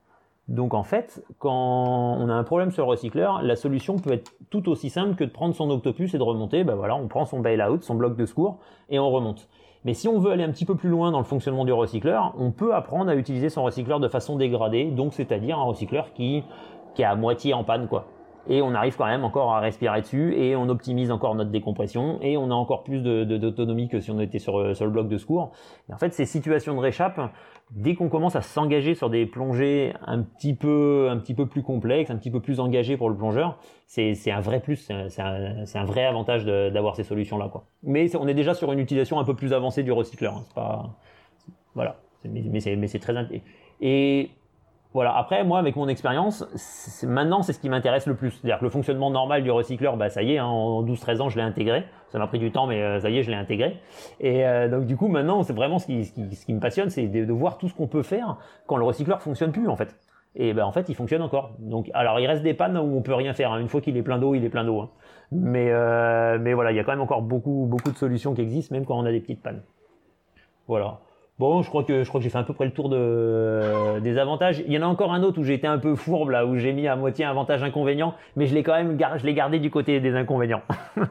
donc 0.49 0.75
en 0.75 0.83
fait, 0.83 1.25
quand 1.39 2.17
on 2.21 2.29
a 2.29 2.35
un 2.35 2.45
problème 2.45 2.71
sur 2.71 2.85
le 2.85 2.91
recycleur, 2.91 3.43
la 3.43 3.57
solution 3.57 3.99
peut 3.99 4.13
être 4.13 4.33
tout 4.51 4.69
aussi 4.69 4.91
simple 4.91 5.15
que 5.15 5.25
de 5.25 5.31
prendre 5.31 5.55
son 5.55 5.71
octopus 5.71 6.13
et 6.13 6.19
de 6.19 6.23
remonter. 6.23 6.65
Ben 6.65 6.75
voilà, 6.75 6.97
on 6.97 7.09
prend 7.09 7.25
son 7.25 7.41
bail-out, 7.41 7.83
son 7.83 7.95
bloc 7.95 8.17
de 8.17 8.27
secours, 8.27 8.59
et 8.91 8.99
on 8.99 9.11
remonte. 9.11 9.49
Mais 9.85 9.95
si 9.95 10.07
on 10.07 10.19
veut 10.19 10.33
aller 10.33 10.45
un 10.45 10.51
petit 10.51 10.67
peu 10.67 10.77
plus 10.77 10.89
loin 10.91 11.13
dans 11.13 11.19
le 11.19 11.25
fonctionnement 11.25 11.65
du 11.65 11.73
recycleur, 11.73 12.35
on 12.39 12.51
peut 12.51 12.75
apprendre 12.75 13.11
à 13.11 13.17
utiliser 13.17 13.49
son 13.49 13.65
recycleur 13.65 14.01
de 14.01 14.09
façon 14.09 14.37
dégradée, 14.37 14.91
donc 14.91 15.15
c'est-à-dire 15.15 15.59
un 15.59 15.65
recycleur 15.65 16.13
qui, 16.13 16.43
qui 16.95 17.03
est 17.03 17.07
à 17.07 17.15
moitié 17.17 17.55
en 17.55 17.65
panne, 17.65 17.87
quoi 17.89 18.07
et 18.49 18.63
on 18.63 18.75
arrive 18.75 18.97
quand 18.97 19.07
même 19.07 19.25
encore 19.25 19.55
à 19.55 19.61
respirer 19.61 20.01
dessus 20.01 20.35
et 20.37 20.57
on 20.57 20.69
optimise 20.69 21.11
encore 21.11 21.35
notre 21.35 21.51
décompression 21.51 22.19
et 22.23 22.37
on 22.37 22.51
a 22.51 22.55
encore 22.55 22.83
plus 22.85 23.03
d'autonomie 23.03 23.89
que 23.89 24.01
si 24.01 24.11
on 24.11 24.21
était 24.21 24.39
sur, 24.39 24.77
sur 24.77 24.85
le 24.85 24.91
bloc 24.91 25.09
de 25.09 25.19
secours. 25.19 25.53
en 25.93 25.99
fait, 25.99 26.13
ces 26.13 26.27
situations 26.27 26.75
de 26.75 26.81
réchappe, 26.81 27.21
dès 27.71 27.95
qu'on 27.95 28.09
commence 28.09 28.37
à 28.37 28.43
s'engager 28.43 28.95
sur 28.95 29.11
des 29.11 29.27
plongées 29.27 29.95
un 30.07 30.23
petit 30.23 30.55
peu 30.55 31.09
un 31.11 31.19
petit 31.19 31.35
peu 31.35 31.47
plus 31.47 31.63
complexes, 31.63 32.11
un 32.11 32.17
petit 32.17 32.31
peu 32.31 32.41
plus 32.41 32.61
engagées 32.61 32.97
pour 32.97 33.09
le 33.09 33.17
plongeur, 33.17 33.59
c'est 33.87 34.31
un 34.31 34.41
vrai 34.41 34.61
plus, 34.61 34.77
c'est 35.09 35.23
un, 35.23 35.65
un, 35.75 35.85
vrai 35.85 36.05
avantage 36.05 36.45
d'avoir 36.45 36.97
ces 36.97 37.05
solutions 37.05 37.39
là 37.39 37.49
quoi. 37.49 37.65
Mais 37.83 38.15
on 38.17 38.29
est 38.29 38.35
déjà 38.35 38.55
sur 38.55 38.73
une 38.73 38.79
utilisation 38.79 39.19
un 39.19 39.25
peu 39.25 39.35
plus 39.35 39.53
avancée 39.53 39.83
du 39.83 39.93
recycleur. 39.93 40.35
Hein. 40.35 40.45
Pas 40.55 40.97
voilà, 41.75 41.97
mais, 42.25 42.43
mais 42.77 42.87
c'est 42.87 42.99
très 43.01 43.15
et 43.81 44.31
voilà. 44.95 45.17
Après, 45.17 45.43
moi, 45.43 45.59
avec 45.59 45.75
mon 45.75 45.89
expérience, 45.89 46.47
maintenant, 47.03 47.43
c'est 47.43 47.53
ce 47.53 47.59
qui 47.59 47.69
m'intéresse 47.69 48.07
le 48.07 48.15
plus. 48.15 48.31
C'est-à-dire 48.31 48.61
que 48.61 48.65
le 48.65 48.71
fonctionnement 48.71 49.11
normal 49.11 49.43
du 49.43 49.51
recycleur, 49.51 49.97
bah, 49.97 50.09
ça 50.09 50.23
y 50.23 50.35
est, 50.35 50.39
hein, 50.39 50.47
en 50.47 50.85
12-13 50.85 51.21
ans, 51.21 51.29
je 51.29 51.37
l'ai 51.37 51.43
intégré. 51.43 51.85
Ça 52.11 52.21
m'a 52.21 52.29
pris 52.29 52.39
du 52.39 52.53
temps, 52.53 52.69
mais 52.69 52.81
euh, 52.81 53.01
ça 53.01 53.11
y 53.11 53.19
est, 53.19 53.25
je 53.25 53.31
l'ai 53.31 53.37
intégré. 53.37 53.81
Et 54.21 54.47
euh, 54.47 54.69
donc, 54.69 54.87
du 54.87 54.97
coup, 54.97 55.09
maintenant, 55.09 55.43
c'est 55.43 55.53
vraiment 55.53 55.81
ce 55.81 55.87
qui, 55.87 56.53
me 56.53 56.61
passionne, 56.61 56.91
c'est 56.91 57.09
de, 57.09 57.33
voir 57.33 57.59
tout 57.59 57.69
ce 57.69 57.75
qu'on 57.75 57.89
peut 57.89 58.05
faire 58.05 58.37
quand 58.69 58.77
le 58.77 58.85
recycleur 58.85 59.21
fonctionne 59.21 59.51
plus, 59.51 59.67
en 59.67 59.75
fait. 59.75 59.97
Et 60.37 60.53
ben, 60.53 60.65
en 60.65 60.71
fait, 60.71 60.89
il 60.89 60.95
fonctionne 60.95 61.23
encore. 61.23 61.57
Donc, 61.59 61.91
alors, 61.93 62.21
il 62.21 62.27
reste 62.29 62.45
des 62.45 62.55
pannes 62.55 62.79
où 62.79 62.97
on 62.97 63.03
peut 63.03 63.15
rien 63.15 63.35
faire. 63.35 63.53
Hein. 63.53 63.59
Une 63.59 63.69
fois 63.69 63.81
qu'il 63.81 63.97
est 63.97 64.03
plein 64.03 64.19
d'eau, 64.19 64.37
il 64.37 64.45
est 64.45 64.49
plein 64.49 64.65
d'eau. 64.65 64.81
Hein. 64.81 64.91
Mais, 65.33 65.73
euh, 65.73 66.39
mais 66.41 66.55
voilà, 66.55 66.71
il 66.71 66.77
y 66.77 66.81
a 66.81 66.85
quand 66.85 66.93
même 66.93 67.01
encore 67.01 67.23
beaucoup, 67.23 67.67
beaucoup 67.69 67.91
de 67.91 67.97
solutions 67.97 68.33
qui 68.33 68.43
existent, 68.43 68.73
même 68.73 68.85
quand 68.85 68.97
on 68.97 69.05
a 69.07 69.11
des 69.11 69.21
petites 69.21 69.43
pannes. 69.43 69.63
Voilà. 70.69 71.01
Bon, 71.39 71.63
je 71.63 71.69
crois 71.69 71.83
que 71.83 72.05
je 72.05 72.09
crois 72.09 72.21
que 72.21 72.25
j'ai 72.25 72.31
fait 72.31 72.39
à 72.39 72.45
peu 72.45 72.55
près 72.55 72.65
le 72.65 72.71
tour 72.71 72.89
de, 72.89 73.99
des 74.01 74.19
avantages. 74.19 74.63
Il 74.67 74.73
y 74.73 74.79
en 74.79 74.83
a 74.83 74.87
encore 74.87 75.13
un 75.13 75.23
autre 75.25 75.41
où 75.41 75.45
j'ai 75.45 75.55
été 75.55 75.67
un 75.67 75.79
peu 75.79 75.97
fourbe 75.97 76.31
là, 76.31 76.47
où 76.47 76.57
j'ai 76.57 76.73
mis 76.73 76.87
à 76.87 76.95
moitié 76.95 77.25
avantage 77.25 77.63
inconvénient, 77.65 78.15
mais 78.37 78.47
je 78.47 78.55
l'ai 78.55 78.63
quand 78.63 78.75
même 78.75 78.97
je 79.17 79.27
l'ai 79.27 79.35
gardé 79.35 79.59
du 79.59 79.71
côté 79.71 79.99
des 80.01 80.15
inconvénients. 80.15 80.63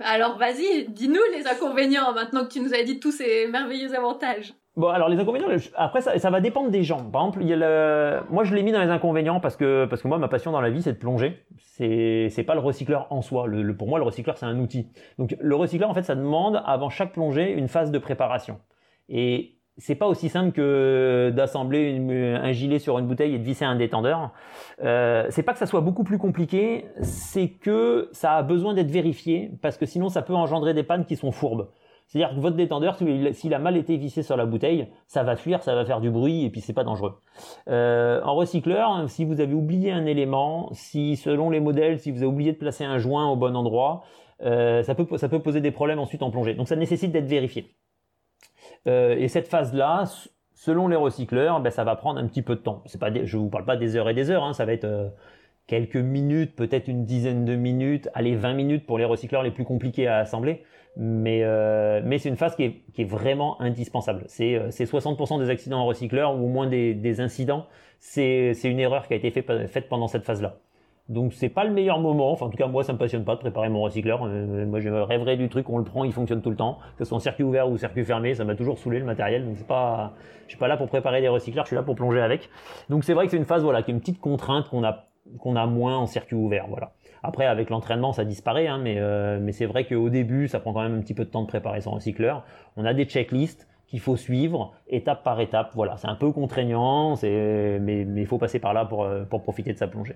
Alors 0.00 0.38
vas-y, 0.38 0.88
dis-nous 0.88 1.20
les 1.36 1.46
inconvénients 1.46 2.12
maintenant 2.12 2.44
que 2.44 2.50
tu 2.50 2.60
nous 2.60 2.74
as 2.74 2.82
dit 2.82 3.00
tous 3.00 3.12
ces 3.12 3.46
merveilleux 3.48 3.94
avantages. 3.94 4.54
Bon, 4.76 4.88
alors 4.88 5.08
les 5.10 5.18
inconvénients, 5.18 5.48
après 5.74 6.00
ça, 6.00 6.18
ça 6.18 6.30
va 6.30 6.40
dépendre 6.40 6.70
des 6.70 6.84
gens. 6.84 7.04
Par 7.10 7.22
exemple, 7.22 7.40
il 7.42 7.48
y 7.48 7.52
a 7.52 7.56
le... 7.56 8.20
moi 8.30 8.44
je 8.44 8.54
l'ai 8.54 8.62
mis 8.62 8.72
dans 8.72 8.80
les 8.80 8.88
inconvénients 8.88 9.40
parce 9.40 9.56
que 9.56 9.84
parce 9.86 10.00
que 10.00 10.08
moi 10.08 10.16
ma 10.16 10.28
passion 10.28 10.52
dans 10.52 10.60
la 10.60 10.70
vie 10.70 10.80
c'est 10.80 10.92
de 10.92 10.98
plonger. 10.98 11.44
C'est 11.58 12.28
c'est 12.30 12.44
pas 12.44 12.54
le 12.54 12.60
recycleur 12.60 13.06
en 13.10 13.20
soi. 13.20 13.46
Le, 13.46 13.76
pour 13.76 13.88
moi 13.88 13.98
le 13.98 14.04
recycleur 14.04 14.38
c'est 14.38 14.46
un 14.46 14.58
outil. 14.58 14.88
Donc 15.18 15.36
le 15.38 15.54
recycleur 15.54 15.90
en 15.90 15.94
fait 15.94 16.04
ça 16.04 16.14
demande 16.14 16.62
avant 16.64 16.88
chaque 16.88 17.12
plongée 17.12 17.50
une 17.50 17.68
phase 17.68 17.90
de 17.90 17.98
préparation. 17.98 18.58
Et 19.10 19.59
c'est 19.78 19.94
pas 19.94 20.06
aussi 20.06 20.28
simple 20.28 20.52
que 20.52 21.32
d'assembler 21.34 21.98
un 22.36 22.52
gilet 22.52 22.78
sur 22.78 22.98
une 22.98 23.06
bouteille 23.06 23.34
et 23.34 23.38
de 23.38 23.44
visser 23.44 23.64
un 23.64 23.76
détendeur. 23.76 24.32
Euh, 24.82 25.26
c'est 25.30 25.42
pas 25.42 25.52
que 25.52 25.58
ça 25.58 25.66
soit 25.66 25.80
beaucoup 25.80 26.04
plus 26.04 26.18
compliqué, 26.18 26.86
c'est 27.00 27.48
que 27.48 28.08
ça 28.12 28.34
a 28.34 28.42
besoin 28.42 28.74
d'être 28.74 28.90
vérifié 28.90 29.50
parce 29.62 29.76
que 29.76 29.86
sinon 29.86 30.08
ça 30.08 30.22
peut 30.22 30.34
engendrer 30.34 30.74
des 30.74 30.82
pannes 30.82 31.04
qui 31.04 31.16
sont 31.16 31.32
fourbes. 31.32 31.68
C'est-à-dire 32.10 32.34
que 32.34 32.40
votre 32.40 32.56
détendeur, 32.56 32.96
s'il 33.32 33.54
a 33.54 33.58
mal 33.60 33.76
été 33.76 33.96
vissé 33.96 34.24
sur 34.24 34.36
la 34.36 34.44
bouteille, 34.44 34.88
ça 35.06 35.22
va 35.22 35.36
fuir, 35.36 35.62
ça 35.62 35.76
va 35.76 35.84
faire 35.84 36.00
du 36.00 36.10
bruit 36.10 36.44
et 36.44 36.50
puis 36.50 36.60
c'est 36.60 36.72
pas 36.72 36.82
dangereux. 36.82 37.20
Euh, 37.68 38.20
en 38.24 38.34
recycleur, 38.34 39.08
si 39.08 39.24
vous 39.24 39.40
avez 39.40 39.54
oublié 39.54 39.92
un 39.92 40.06
élément, 40.06 40.70
si 40.72 41.14
selon 41.14 41.50
les 41.50 41.60
modèles, 41.60 42.00
si 42.00 42.10
vous 42.10 42.18
avez 42.18 42.26
oublié 42.26 42.52
de 42.52 42.58
placer 42.58 42.82
un 42.82 42.98
joint 42.98 43.30
au 43.30 43.36
bon 43.36 43.54
endroit, 43.54 44.02
euh, 44.42 44.82
ça, 44.82 44.96
peut, 44.96 45.06
ça 45.18 45.28
peut 45.28 45.38
poser 45.38 45.60
des 45.60 45.70
problèmes 45.70 46.00
ensuite 46.00 46.24
en 46.24 46.32
plongée. 46.32 46.54
Donc 46.54 46.66
ça 46.66 46.74
nécessite 46.74 47.12
d'être 47.12 47.28
vérifié. 47.28 47.76
Euh, 48.86 49.16
et 49.16 49.28
cette 49.28 49.48
phase-là, 49.48 50.04
selon 50.54 50.88
les 50.88 50.96
recycleurs, 50.96 51.60
ben, 51.60 51.70
ça 51.70 51.84
va 51.84 51.96
prendre 51.96 52.20
un 52.20 52.26
petit 52.26 52.42
peu 52.42 52.56
de 52.56 52.60
temps. 52.60 52.82
C'est 52.86 52.98
pas, 53.00 53.10
je 53.24 53.36
vous 53.36 53.48
parle 53.48 53.64
pas 53.64 53.76
des 53.76 53.96
heures 53.96 54.08
et 54.08 54.14
des 54.14 54.30
heures, 54.30 54.44
hein, 54.44 54.52
ça 54.52 54.64
va 54.64 54.72
être 54.72 54.84
euh, 54.84 55.08
quelques 55.66 55.96
minutes, 55.96 56.56
peut-être 56.56 56.88
une 56.88 57.04
dizaine 57.04 57.44
de 57.44 57.54
minutes, 57.56 58.08
allez 58.14 58.34
20 58.34 58.54
minutes 58.54 58.86
pour 58.86 58.98
les 58.98 59.04
recycleurs 59.04 59.42
les 59.42 59.50
plus 59.50 59.64
compliqués 59.64 60.06
à 60.06 60.18
assembler. 60.18 60.64
Mais, 60.96 61.44
euh, 61.44 62.00
mais 62.04 62.18
c'est 62.18 62.28
une 62.28 62.36
phase 62.36 62.56
qui 62.56 62.64
est, 62.64 62.82
qui 62.92 63.02
est 63.02 63.04
vraiment 63.04 63.60
indispensable. 63.60 64.24
C'est, 64.26 64.58
60% 64.70 65.38
des 65.38 65.48
accidents 65.48 65.80
en 65.80 65.86
recycleur 65.86 66.34
ou 66.34 66.46
au 66.46 66.48
moins 66.48 66.66
des, 66.66 67.20
incidents. 67.20 67.66
C'est, 68.00 68.52
une 68.64 68.80
erreur 68.80 69.06
qui 69.06 69.14
a 69.14 69.16
été 69.16 69.30
fait, 69.30 69.68
faite 69.68 69.88
pendant 69.88 70.08
cette 70.08 70.24
phase-là. 70.24 70.58
Donc 71.10 71.32
c'est 71.32 71.48
pas 71.48 71.64
le 71.64 71.72
meilleur 71.72 71.98
moment. 71.98 72.30
Enfin 72.30 72.46
en 72.46 72.50
tout 72.50 72.56
cas 72.56 72.68
moi 72.68 72.84
ça 72.84 72.92
me 72.92 72.98
passionne 72.98 73.24
pas 73.24 73.34
de 73.34 73.40
préparer 73.40 73.68
mon 73.68 73.82
recycleur. 73.82 74.20
Euh, 74.24 74.64
moi 74.64 74.78
je 74.78 74.88
rêverais 74.88 75.36
du 75.36 75.48
truc, 75.48 75.68
on 75.68 75.78
le 75.78 75.84
prend, 75.84 76.04
il 76.04 76.12
fonctionne 76.12 76.40
tout 76.40 76.50
le 76.50 76.56
temps, 76.56 76.78
que 76.96 77.04
ce 77.04 77.08
soit 77.08 77.16
en 77.16 77.20
circuit 77.20 77.42
ouvert 77.42 77.68
ou 77.68 77.76
circuit 77.76 78.04
fermé, 78.04 78.32
ça 78.34 78.44
m'a 78.44 78.54
toujours 78.54 78.78
saoulé 78.78 79.00
le 79.00 79.04
matériel. 79.04 79.44
Donc 79.44 79.56
c'est 79.58 79.66
pas, 79.66 80.12
je 80.44 80.50
suis 80.50 80.58
pas 80.58 80.68
là 80.68 80.76
pour 80.76 80.86
préparer 80.86 81.20
des 81.20 81.26
recycleurs, 81.26 81.64
je 81.64 81.70
suis 81.70 81.76
là 81.76 81.82
pour 81.82 81.96
plonger 81.96 82.20
avec. 82.20 82.48
Donc 82.90 83.02
c'est 83.02 83.12
vrai 83.12 83.24
que 83.24 83.32
c'est 83.32 83.38
une 83.38 83.44
phase 83.44 83.64
voilà 83.64 83.82
qui 83.82 83.90
est 83.90 83.94
une 83.94 83.98
petite 83.98 84.20
contrainte 84.20 84.68
qu'on 84.68 84.84
a 84.84 85.06
qu'on 85.40 85.56
a 85.56 85.66
moins 85.66 85.98
en 85.98 86.06
circuit 86.06 86.36
ouvert. 86.36 86.66
Voilà. 86.68 86.92
Après 87.24 87.44
avec 87.44 87.70
l'entraînement 87.70 88.12
ça 88.12 88.24
disparaît, 88.24 88.68
hein, 88.68 88.78
mais 88.78 88.94
euh, 88.98 89.40
mais 89.42 89.50
c'est 89.50 89.66
vrai 89.66 89.86
qu'au 89.86 90.10
début 90.10 90.46
ça 90.46 90.60
prend 90.60 90.72
quand 90.72 90.82
même 90.82 90.96
un 90.96 91.00
petit 91.00 91.14
peu 91.14 91.24
de 91.24 91.30
temps 91.30 91.42
de 91.42 91.48
préparer 91.48 91.80
son 91.80 91.90
recycleur. 91.90 92.44
On 92.76 92.84
a 92.84 92.94
des 92.94 93.04
checklists 93.04 93.66
qu'il 93.88 93.98
faut 93.98 94.16
suivre 94.16 94.74
étape 94.86 95.24
par 95.24 95.40
étape. 95.40 95.72
Voilà, 95.74 95.96
c'est 95.96 96.06
un 96.06 96.14
peu 96.14 96.30
contraignant, 96.30 97.16
c'est 97.16 97.80
mais 97.80 98.02
il 98.02 98.26
faut 98.26 98.38
passer 98.38 98.60
par 98.60 98.74
là 98.74 98.84
pour 98.84 99.02
euh, 99.02 99.24
pour 99.24 99.42
profiter 99.42 99.72
de 99.72 99.78
sa 99.78 99.88
plongée. 99.88 100.14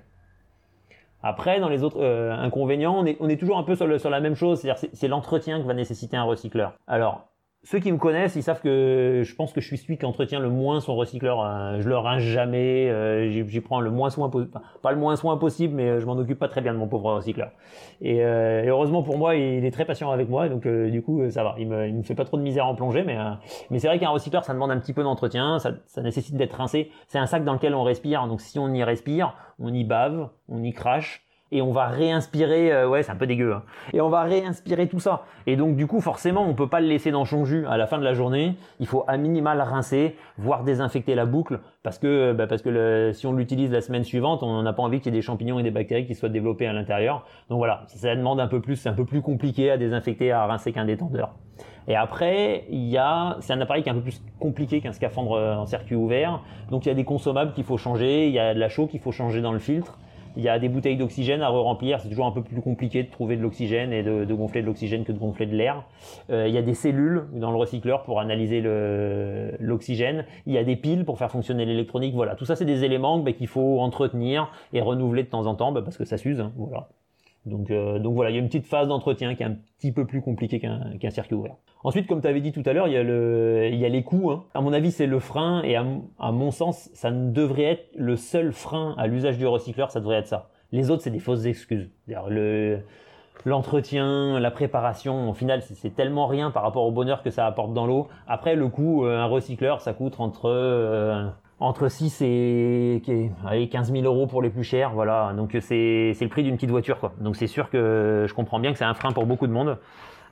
Après, 1.26 1.58
dans 1.58 1.70
les 1.70 1.82
autres 1.82 2.02
euh, 2.02 2.32
inconvénients, 2.32 3.02
on 3.18 3.28
est, 3.28 3.36
toujours 3.40 3.56
un 3.56 3.62
peu 3.62 3.74
sur 3.76 4.10
la 4.10 4.20
même 4.20 4.34
chose, 4.34 4.60
c'est-à-dire 4.60 4.90
c'est 4.92 5.08
l'entretien 5.08 5.58
que 5.58 5.66
va 5.66 5.72
nécessiter 5.72 6.18
un 6.18 6.24
recycleur. 6.24 6.74
Alors, 6.86 7.26
ceux 7.64 7.78
qui 7.80 7.90
me 7.90 7.98
connaissent, 7.98 8.36
ils 8.36 8.42
savent 8.42 8.60
que 8.60 9.22
je 9.24 9.34
pense 9.34 9.52
que 9.52 9.60
je 9.60 9.66
suis 9.66 9.78
celui 9.78 9.96
qui 9.96 10.04
entretient 10.04 10.38
le 10.38 10.50
moins 10.50 10.80
son 10.80 10.94
recycleur. 10.96 11.42
Euh, 11.42 11.80
je 11.80 11.88
le 11.88 11.96
rince 11.96 12.22
jamais, 12.22 12.90
euh, 12.90 13.30
j'y 13.46 13.60
prends 13.60 13.80
le 13.80 13.90
moins 13.90 14.10
soin 14.10 14.30
pas 14.82 14.92
le 14.92 14.98
moins 14.98 15.16
soin 15.16 15.36
possible, 15.36 15.74
mais 15.74 15.98
je 16.00 16.06
m'en 16.06 16.12
occupe 16.12 16.38
pas 16.38 16.48
très 16.48 16.60
bien 16.60 16.74
de 16.74 16.78
mon 16.78 16.86
pauvre 16.86 17.14
recycleur. 17.14 17.50
Et, 18.00 18.22
heureusement 18.22 19.02
pour 19.02 19.18
moi, 19.18 19.34
il 19.34 19.64
est 19.64 19.70
très 19.70 19.84
patient 19.84 20.10
avec 20.10 20.28
moi, 20.28 20.48
donc 20.48 20.66
du 20.66 21.02
coup 21.02 21.28
ça 21.30 21.42
va. 21.42 21.54
Il 21.58 21.68
me, 21.68 21.90
me 21.90 22.02
fait 22.02 22.14
pas 22.14 22.24
trop 22.24 22.36
de 22.36 22.42
misère 22.42 22.66
en 22.66 22.74
plongée, 22.74 23.02
mais 23.02 23.78
c'est 23.78 23.88
vrai 23.88 23.98
qu'un 23.98 24.10
recycleur, 24.10 24.44
ça 24.44 24.52
demande 24.52 24.70
un 24.70 24.78
petit 24.78 24.92
peu 24.92 25.02
d'entretien, 25.02 25.58
ça 25.58 26.02
nécessite 26.02 26.36
d'être 26.36 26.54
rincé. 26.54 26.90
C'est 27.08 27.18
un 27.18 27.26
sac 27.26 27.44
dans 27.44 27.54
lequel 27.54 27.74
on 27.74 27.82
respire, 27.82 28.26
donc 28.26 28.40
si 28.40 28.58
on 28.58 28.72
y 28.72 28.84
respire, 28.84 29.34
on 29.58 29.72
y 29.72 29.84
bave, 29.84 30.28
on 30.48 30.62
y 30.62 30.72
crache 30.72 31.24
et 31.54 31.62
on 31.62 31.70
va 31.70 31.86
réinspirer, 31.86 32.72
euh, 32.72 32.88
ouais 32.88 33.02
c'est 33.04 33.12
un 33.12 33.16
peu 33.16 33.26
dégueu, 33.26 33.54
hein. 33.54 33.62
et 33.92 34.00
on 34.00 34.08
va 34.08 34.22
réinspirer 34.24 34.88
tout 34.88 34.98
ça. 34.98 35.22
Et 35.46 35.56
donc 35.56 35.76
du 35.76 35.86
coup 35.86 36.00
forcément 36.00 36.44
on 36.46 36.52
peut 36.52 36.68
pas 36.68 36.80
le 36.80 36.88
laisser 36.88 37.12
dans 37.12 37.24
son 37.24 37.44
jus 37.44 37.64
à 37.66 37.78
la 37.78 37.86
fin 37.86 37.98
de 37.98 38.04
la 38.04 38.12
journée, 38.12 38.56
il 38.80 38.86
faut 38.86 39.04
à 39.06 39.16
minimal 39.16 39.60
rincer, 39.60 40.16
voire 40.36 40.64
désinfecter 40.64 41.14
la 41.14 41.26
boucle, 41.26 41.60
parce 41.84 41.98
que 41.98 42.32
bah, 42.32 42.48
parce 42.48 42.60
que 42.60 43.12
si 43.14 43.26
on 43.26 43.32
l'utilise 43.32 43.70
la 43.70 43.80
semaine 43.80 44.02
suivante, 44.02 44.42
on 44.42 44.62
n'a 44.62 44.72
pas 44.72 44.82
envie 44.82 44.98
qu'il 44.98 45.14
y 45.14 45.16
ait 45.16 45.18
des 45.18 45.22
champignons 45.22 45.60
et 45.60 45.62
des 45.62 45.70
bactéries 45.70 46.06
qui 46.06 46.16
soient 46.16 46.28
développés 46.28 46.66
à 46.66 46.72
l'intérieur. 46.72 47.24
Donc 47.48 47.58
voilà, 47.58 47.84
ça 47.86 48.14
demande 48.16 48.40
un 48.40 48.48
peu 48.48 48.60
plus, 48.60 48.74
c'est 48.74 48.88
un 48.88 48.94
peu 48.94 49.04
plus 49.04 49.22
compliqué 49.22 49.70
à 49.70 49.76
désinfecter, 49.76 50.32
à 50.32 50.44
rincer 50.46 50.72
qu'un 50.72 50.84
détendeur. 50.84 51.34
Et 51.86 51.94
après, 51.94 52.64
il 52.70 52.88
y 52.88 52.96
a, 52.96 53.36
c'est 53.40 53.52
un 53.52 53.60
appareil 53.60 53.82
qui 53.82 53.90
est 53.90 53.92
un 53.92 53.96
peu 53.96 54.00
plus 54.00 54.22
compliqué 54.40 54.80
qu'un 54.80 54.92
scaphandre 54.92 55.38
en 55.38 55.66
circuit 55.66 55.94
ouvert. 55.94 56.40
Donc 56.70 56.86
il 56.86 56.88
y 56.88 56.92
a 56.92 56.94
des 56.94 57.04
consommables 57.04 57.52
qu'il 57.52 57.64
faut 57.64 57.76
changer, 57.76 58.26
il 58.26 58.32
y 58.32 58.38
a 58.38 58.54
de 58.54 58.58
la 58.58 58.68
chaux 58.68 58.86
qu'il 58.86 59.00
faut 59.00 59.12
changer 59.12 59.40
dans 59.40 59.52
le 59.52 59.58
filtre. 59.58 59.98
Il 60.36 60.42
y 60.42 60.48
a 60.48 60.58
des 60.58 60.68
bouteilles 60.68 60.96
d'oxygène 60.96 61.42
à 61.42 61.48
re-remplir. 61.48 62.00
C'est 62.00 62.08
toujours 62.08 62.26
un 62.26 62.32
peu 62.32 62.42
plus 62.42 62.60
compliqué 62.60 63.02
de 63.02 63.10
trouver 63.10 63.36
de 63.36 63.42
l'oxygène 63.42 63.92
et 63.92 64.02
de, 64.02 64.34
gonfler 64.34 64.62
de 64.62 64.66
l'oxygène 64.66 65.04
que 65.04 65.12
de 65.12 65.18
gonfler 65.18 65.46
de 65.46 65.56
l'air. 65.56 65.84
Euh, 66.30 66.48
il 66.48 66.54
y 66.54 66.58
a 66.58 66.62
des 66.62 66.74
cellules 66.74 67.24
dans 67.32 67.50
le 67.50 67.56
recycleur 67.56 68.02
pour 68.02 68.20
analyser 68.20 68.60
l'oxygène. 69.60 70.24
Il 70.46 70.52
y 70.52 70.58
a 70.58 70.64
des 70.64 70.76
piles 70.76 71.04
pour 71.04 71.18
faire 71.18 71.30
fonctionner 71.30 71.64
l'électronique. 71.64 72.14
Voilà, 72.14 72.34
tout 72.34 72.44
ça 72.44 72.56
c'est 72.56 72.64
des 72.64 72.84
éléments 72.84 73.18
bah, 73.18 73.32
qu'il 73.32 73.48
faut 73.48 73.80
entretenir 73.80 74.50
et 74.72 74.80
renouveler 74.80 75.22
de 75.22 75.28
temps 75.28 75.46
en 75.46 75.54
temps 75.54 75.72
bah, 75.72 75.82
parce 75.82 75.96
que 75.96 76.04
ça 76.04 76.18
s'use. 76.18 76.40
Hein, 76.40 76.52
voilà. 76.56 76.88
Donc, 77.46 77.70
euh, 77.70 77.98
donc 77.98 78.14
voilà, 78.14 78.30
il 78.30 78.34
y 78.34 78.36
a 78.36 78.40
une 78.40 78.46
petite 78.46 78.66
phase 78.66 78.88
d'entretien 78.88 79.34
qui 79.34 79.42
est 79.42 79.46
un 79.46 79.56
petit 79.78 79.92
peu 79.92 80.06
plus 80.06 80.22
compliquée 80.22 80.60
qu'un 80.60 81.10
circuit 81.10 81.34
ouvert. 81.34 81.56
Ensuite, 81.82 82.06
comme 82.06 82.22
tu 82.22 82.26
avais 82.26 82.40
dit 82.40 82.52
tout 82.52 82.62
à 82.64 82.72
l'heure, 82.72 82.88
il 82.88 82.94
y 82.94 82.96
a 82.96 83.02
le, 83.02 83.68
il 83.70 83.78
y 83.78 83.84
a 83.84 83.90
les 83.90 84.02
coûts. 84.02 84.30
Hein. 84.30 84.44
À 84.54 84.62
mon 84.62 84.72
avis, 84.72 84.90
c'est 84.90 85.06
le 85.06 85.18
frein 85.18 85.62
et 85.62 85.76
à, 85.76 85.84
mon 86.32 86.50
sens, 86.50 86.88
ça 86.94 87.10
ne 87.10 87.30
devrait 87.30 87.64
être 87.64 87.90
le 87.94 88.16
seul 88.16 88.52
frein 88.52 88.94
à 88.96 89.06
l'usage 89.06 89.36
du 89.36 89.46
recycleur, 89.46 89.90
ça 89.90 90.00
devrait 90.00 90.16
être 90.16 90.26
ça. 90.26 90.48
Les 90.72 90.90
autres, 90.90 91.02
c'est 91.02 91.10
des 91.10 91.18
fausses 91.18 91.44
excuses. 91.44 91.90
Le, 92.08 92.80
l'entretien, 93.44 94.40
la 94.40 94.50
préparation, 94.50 95.28
au 95.28 95.34
final, 95.34 95.60
c'est 95.62 95.94
tellement 95.94 96.26
rien 96.26 96.50
par 96.50 96.62
rapport 96.62 96.86
au 96.86 96.90
bonheur 96.90 97.22
que 97.22 97.30
ça 97.30 97.46
apporte 97.46 97.74
dans 97.74 97.86
l'eau. 97.86 98.08
Après, 98.26 98.56
le 98.56 98.68
coût, 98.68 99.04
euh, 99.04 99.18
un 99.18 99.26
recycleur, 99.26 99.82
ça 99.82 99.92
coûte 99.92 100.14
entre 100.18 100.48
euh, 100.48 101.26
entre 101.60 101.88
6 101.88 102.20
et 102.22 103.02
allez, 103.46 103.68
15 103.68 103.92
000 103.92 104.04
euros 104.04 104.26
pour 104.26 104.42
les 104.42 104.50
plus 104.50 104.64
chers, 104.64 104.92
voilà. 104.92 105.32
Donc 105.36 105.56
c'est 105.60 106.16
le 106.20 106.28
prix 106.28 106.42
d'une 106.42 106.56
petite 106.56 106.70
voiture, 106.70 106.98
quoi. 106.98 107.12
Donc 107.20 107.36
c'est 107.36 107.46
sûr 107.46 107.70
que 107.70 108.26
je 108.28 108.34
comprends 108.34 108.58
bien 108.58 108.72
que 108.72 108.78
c'est 108.78 108.84
un 108.84 108.94
frein 108.94 109.12
pour 109.12 109.26
beaucoup 109.26 109.46
de 109.46 109.52
monde. 109.52 109.78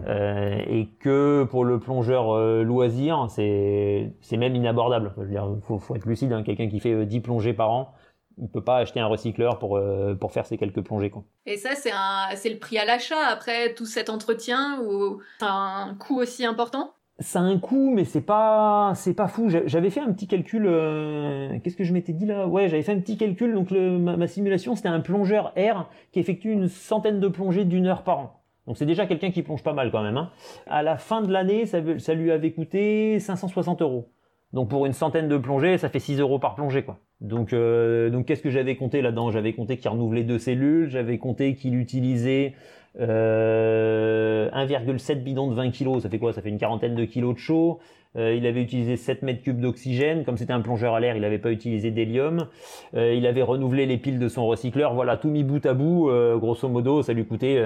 Euh, 0.07 0.59
et 0.67 0.89
que 1.01 1.45
pour 1.45 1.65
le 1.65 1.79
plongeur 1.79 2.35
euh, 2.35 2.63
loisir, 2.63 3.27
c'est 3.31 4.13
même 4.33 4.57
inabordable. 4.57 5.15
Je 5.19 5.39
faut, 5.63 5.79
faut 5.79 5.95
être 5.95 6.07
lucide. 6.07 6.33
Hein. 6.33 6.43
Quelqu'un 6.43 6.69
qui 6.69 6.81
fait 6.81 7.07
10 7.07 7.17
euh, 7.19 7.21
plongées 7.21 7.53
par 7.53 7.71
an, 7.71 7.95
il 8.39 8.49
peut 8.49 8.65
pas 8.65 8.79
acheter 8.79 8.99
un 8.99 9.07
recycleur 9.07 9.59
pour 9.59 9.81
pour 10.19 10.33
faire 10.33 10.47
ces 10.47 10.57
quelques 10.57 10.83
plongées. 10.83 11.11
Quoi. 11.11 11.25
Et 11.47 11.57
ça, 11.57 11.71
c'est 11.75 12.51
le 12.51 12.59
prix 12.59 12.79
à 12.79 12.85
l'achat 12.85 13.27
après 13.29 13.75
tout 13.75 13.87
cet 13.87 14.09
entretien 14.09 14.81
ou 14.83 15.21
un 15.41 15.95
coût 15.99 16.19
aussi 16.19 16.45
important? 16.45 16.95
Ça 17.23 17.41
a 17.41 17.43
un 17.43 17.59
coût, 17.59 17.91
mais 17.95 18.05
c'est 18.05 18.21
pas, 18.21 18.93
c'est 18.95 19.15
pas 19.15 19.29
fou. 19.29 19.49
J'avais 19.49 19.91
fait 19.91 20.01
un 20.01 20.13
petit 20.13 20.27
calcul. 20.27 20.67
Euh, 20.67 21.59
qu'est-ce 21.63 21.77
que 21.77 21.85
je 21.85 21.93
m'étais 21.93 22.13
dit 22.13 22.27
là? 22.27 22.47
Ouais, 22.47 22.69
j'avais 22.69 22.83
fait 22.83 22.93
un 22.93 23.01
petit 23.01 23.17
calcul. 23.17 23.55
Donc 23.55 23.71
ma, 23.71 24.27
simulation, 24.27 24.75
c'était 24.75 24.89
un 24.89 25.01
plongeur 25.01 25.53
air 25.57 25.89
qui 26.13 26.21
effectue 26.21 26.53
une 26.53 26.69
centaine 26.69 27.21
de 27.21 27.29
plongées 27.29 27.65
d'une 27.65 27.87
heure 27.87 28.03
par 28.03 28.19
an. 28.19 28.43
Donc 28.67 28.77
c'est 28.77 28.87
déjà 28.87 29.07
quelqu'un 29.07 29.31
qui 29.31 29.43
plonge 29.43 29.63
pas 29.63 29.73
mal 29.73 29.91
quand 29.91 30.03
même. 30.03 30.17
Hein. 30.17 30.31
À 30.67 30.83
la 30.83 30.97
fin 30.97 31.23
de 31.23 31.33
l'année, 31.33 31.67
ça, 31.67 31.79
ça 31.99 32.15
lui 32.15 32.31
avait 32.31 32.53
coûté 32.53 33.19
560 33.19 33.83
euros. 33.83 34.09
Donc 34.53 34.69
pour 34.69 34.85
une 34.85 34.93
centaine 34.93 35.29
de 35.29 35.37
plongées, 35.39 35.79
ça 35.79 35.89
fait 35.89 35.99
6 35.99 36.21
euros 36.21 36.39
par 36.39 36.55
plongée 36.55 36.83
quoi. 36.83 36.99
Donc 37.21 37.53
euh, 37.53 38.11
donc 38.11 38.27
qu'est-ce 38.27 38.43
que 38.43 38.51
j'avais 38.51 38.77
compté 38.77 39.01
là-dedans? 39.01 39.31
J'avais 39.31 39.55
compté 39.55 39.79
qu'il 39.79 39.91
renouvelait 39.91 40.25
deux 40.25 40.39
cellules, 40.39 40.91
j'avais 40.91 41.19
compté 41.19 41.55
qu'il 41.55 41.77
utilisait 41.77 42.55
euh, 43.01 44.51
1,7 44.51 45.23
bidon 45.23 45.49
de 45.49 45.55
20 45.55 45.71
kg, 45.71 46.01
ça 46.01 46.09
fait 46.09 46.19
quoi? 46.19 46.33
Ça 46.33 46.43
fait 46.43 46.51
une 46.51 46.59
quarantaine 46.59 46.95
de 46.95 47.05
kilos 47.05 47.35
de 47.35 47.39
chaud. 47.39 47.81
Euh, 48.17 48.35
il 48.35 48.47
avait 48.47 48.61
utilisé 48.61 48.97
7 48.97 49.23
mètres 49.23 49.43
cubes 49.43 49.61
d'oxygène. 49.61 50.25
Comme 50.25 50.37
c'était 50.37 50.53
un 50.53 50.61
plongeur 50.61 50.95
à 50.95 51.01
l'air, 51.01 51.17
il 51.17 51.23
n'avait 51.23 51.39
pas 51.39 51.51
utilisé 51.51 51.91
d'hélium. 51.91 52.47
Euh, 52.95 53.15
il 53.15 53.27
avait 53.27 53.43
renouvelé 53.43 53.87
les 53.87 53.97
piles 53.97 54.19
de 54.19 54.29
son 54.29 54.47
recycleur. 54.47 54.95
Voilà, 54.95 55.17
tout 55.17 55.29
mis 55.29 55.45
bout 55.45 55.65
à 55.65 55.73
bout, 55.73 56.11
euh, 56.11 56.37
grosso 56.37 56.69
modo, 56.69 57.03
ça 57.03 57.13
lui 57.13 57.27
coûtait 57.27 57.63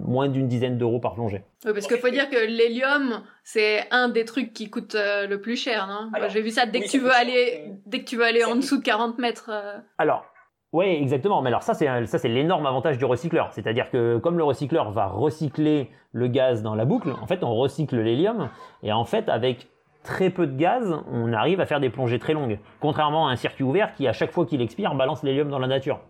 moins 0.00 0.28
d'une 0.28 0.48
dizaine 0.48 0.78
d'euros 0.78 1.00
par 1.00 1.14
plongée. 1.14 1.42
Oui, 1.64 1.72
parce 1.72 1.86
qu'il 1.86 1.98
faut 1.98 2.10
dire 2.10 2.28
que 2.28 2.36
l'hélium, 2.36 3.22
c'est 3.42 3.86
un 3.90 4.08
des 4.08 4.24
trucs 4.24 4.52
qui 4.52 4.68
coûte 4.68 4.94
le 4.94 5.36
plus 5.36 5.56
cher, 5.56 5.86
non? 5.86 6.10
J'ai 6.28 6.42
vu 6.42 6.50
ça 6.50 6.66
dès 6.66 6.80
que 6.80 6.88
tu 6.88 6.98
veux 6.98 7.12
aller, 7.12 7.72
dès 7.86 8.00
que 8.00 8.04
tu 8.04 8.16
veux 8.16 8.24
aller 8.24 8.44
en 8.44 8.56
dessous 8.56 8.78
de 8.78 8.82
40 8.82 9.18
mètres. 9.18 9.50
Alors, 9.96 10.24
oui, 10.72 10.86
exactement. 10.86 11.40
Mais 11.40 11.48
alors 11.48 11.62
ça, 11.62 11.74
c'est 11.74 12.06
ça, 12.06 12.18
c'est 12.18 12.28
l'énorme 12.28 12.66
avantage 12.66 12.98
du 12.98 13.04
recycleur. 13.04 13.50
C'est-à-dire 13.52 13.90
que 13.90 14.18
comme 14.18 14.36
le 14.36 14.44
recycleur 14.44 14.90
va 14.90 15.06
recycler 15.06 15.90
le 16.12 16.26
gaz 16.26 16.62
dans 16.62 16.74
la 16.74 16.84
boucle, 16.84 17.10
en 17.22 17.26
fait, 17.26 17.42
on 17.42 17.54
recycle 17.54 17.96
l'hélium 17.96 18.50
et 18.82 18.92
en 18.92 19.04
fait, 19.04 19.28
avec 19.28 19.68
très 20.02 20.30
peu 20.30 20.46
de 20.46 20.56
gaz, 20.56 20.94
on 21.10 21.32
arrive 21.32 21.60
à 21.60 21.66
faire 21.66 21.80
des 21.80 21.90
plongées 21.90 22.18
très 22.18 22.34
longues. 22.34 22.58
Contrairement 22.80 23.28
à 23.28 23.32
un 23.32 23.36
circuit 23.36 23.64
ouvert 23.64 23.94
qui, 23.94 24.06
à 24.06 24.12
chaque 24.12 24.30
fois 24.30 24.46
qu'il 24.46 24.60
expire, 24.60 24.94
balance 24.94 25.22
l'hélium 25.22 25.48
dans 25.48 25.58
la 25.58 25.68
nature. 25.68 26.00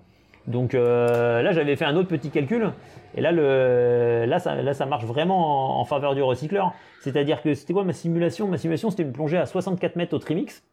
Donc 0.48 0.74
euh, 0.74 1.42
là, 1.42 1.52
j'avais 1.52 1.76
fait 1.76 1.84
un 1.84 1.94
autre 1.94 2.08
petit 2.08 2.30
calcul, 2.30 2.72
et 3.14 3.20
là, 3.20 3.32
le, 3.32 4.24
là, 4.26 4.38
ça, 4.38 4.54
là 4.54 4.72
ça 4.72 4.86
marche 4.86 5.04
vraiment 5.04 5.78
en, 5.78 5.84
faveur 5.84 6.14
du 6.14 6.22
recycleur. 6.22 6.72
C'est-à-dire 7.00 7.42
que 7.42 7.54
c'était 7.54 7.74
quoi 7.74 7.84
ma 7.84 7.92
simulation? 7.92 8.48
Ma 8.48 8.56
simulation, 8.56 8.90
c'était 8.90 9.02
une 9.02 9.12
plongée 9.12 9.38
à 9.38 9.46
64 9.46 9.96
mètres 9.96 10.14
au 10.14 10.18
trimix. 10.18 10.64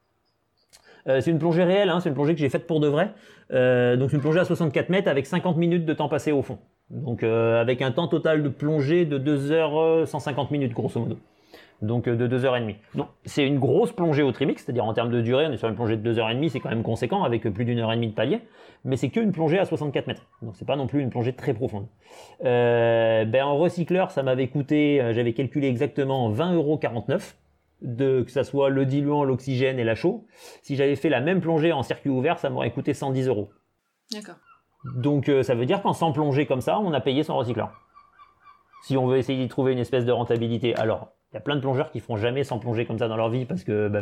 Euh, 1.08 1.22
c'est 1.22 1.32
une 1.32 1.40
plongée 1.40 1.64
réelle, 1.64 1.90
hein, 1.90 2.00
c'est 2.00 2.10
une 2.10 2.16
plongée 2.16 2.34
que 2.34 2.40
j'ai 2.40 2.50
faite 2.50 2.66
pour 2.68 2.80
de 2.80 2.88
vrai. 2.88 3.12
Euh, 3.52 3.96
donc 3.96 4.14
une 4.14 4.22
plongée 4.22 4.40
à 4.40 4.46
64 4.46 4.90
mètres 4.90 5.08
avec 5.08 5.26
50 5.26 5.58
minutes 5.58 5.86
de 5.86 5.94
temps 5.94 6.10
passé 6.10 6.32
au 6.32 6.42
fond. 6.42 6.58
Donc 6.90 7.24
euh, 7.24 7.62
avec 7.62 7.82
un 7.82 7.92
temps 7.92 8.08
total 8.08 8.42
de 8.42 8.50
plongée 8.50 9.06
de 9.06 9.18
2 9.18 9.52
heures 9.52 10.08
150 10.08 10.52
minutes 10.52 10.74
grosso 10.74 11.00
modo. 11.00 11.18
Donc 11.82 12.10
de 12.10 12.26
2 12.26 12.46
heures 12.46 12.56
et 12.56 12.62
demie. 12.62 12.78
Donc 12.96 13.08
c'est 13.26 13.46
une 13.46 13.60
grosse 13.60 13.92
plongée 13.92 14.24
au 14.24 14.32
trimix, 14.32 14.64
c'est-à-dire 14.64 14.86
en 14.86 14.94
termes 14.94 15.12
de 15.12 15.22
durée, 15.22 15.46
on 15.48 15.52
est 15.52 15.58
sur 15.58 15.68
une 15.68 15.76
plongée 15.76 15.98
de 15.98 16.02
2 16.02 16.20
heures 16.20 16.30
et 16.30 16.36
demie, 16.36 16.50
c'est 16.50 16.60
quand 16.60 16.70
même 16.70 16.84
conséquent 16.84 17.24
avec 17.24 17.44
plus 17.44 17.66
d'une 17.66 17.80
heure 17.80 17.92
et 17.92 17.96
demie 17.96 18.08
de 18.08 18.14
palier. 18.14 18.40
Mais 18.84 18.98
c'est 18.98 19.10
qu'une 19.10 19.32
plongée 19.32 19.60
à 19.60 19.66
64 19.66 20.08
mètres. 20.08 20.26
Donc 20.42 20.56
c'est 20.56 20.66
pas 20.66 20.76
non 20.76 20.88
plus 20.88 21.02
une 21.02 21.10
plongée 21.10 21.34
très 21.34 21.54
profonde. 21.54 21.86
ben 22.42 23.44
en 23.44 23.58
recycleur, 23.58 24.10
ça 24.10 24.24
m'avait 24.24 24.48
coûté, 24.48 25.06
j'avais 25.12 25.34
calculé 25.34 25.68
exactement 25.68 26.32
20,49 26.32 26.56
euros 26.56 26.80
de 27.82 28.22
que 28.22 28.32
ça 28.32 28.44
soit 28.44 28.70
le 28.70 28.86
diluant, 28.86 29.24
l'oxygène 29.24 29.80
et 29.80 29.84
la 29.84 29.96
chaux. 29.96 30.26
Si 30.62 30.76
j'avais 30.76 30.96
fait 30.96 31.10
la 31.10 31.22
même 31.22 31.42
plongée 31.42 31.72
en 31.72 31.84
circuit 31.84 32.10
ouvert, 32.10 32.40
ça 32.40 32.50
m'aurait 32.50 32.72
coûté 32.72 32.94
110 32.94 33.28
euros. 33.28 33.50
D'accord. 34.12 34.36
Donc 34.96 35.30
euh, 35.30 35.44
ça 35.44 35.56
veut 35.56 35.66
dire 35.66 35.82
qu'en 35.82 35.94
sans 35.94 36.12
plongée 36.12 36.46
comme 36.46 36.62
ça, 36.62 36.80
on 36.80 36.94
a 36.94 37.02
payé 37.02 37.24
son 37.24 37.36
recycleur. 37.36 37.72
Si 38.84 38.98
on 38.98 39.08
veut 39.08 39.18
essayer 39.18 39.42
d'y 39.42 39.48
trouver 39.48 39.74
une 39.74 39.80
espèce 39.80 40.06
de 40.06 40.12
rentabilité, 40.12 40.76
alors 40.76 41.10
il 41.32 41.36
y 41.36 41.38
a 41.38 41.42
plein 41.42 41.56
de 41.56 41.62
plongeurs 41.62 41.92
qui 41.92 42.00
font 42.00 42.16
jamais 42.16 42.44
sans 42.44 42.60
plonger 42.60 42.86
comme 42.86 43.00
ça 43.00 43.08
dans 43.08 43.18
leur 43.18 43.30
vie 43.30 43.46
parce 43.46 43.64
que 43.64 43.88
bah, 43.88 44.02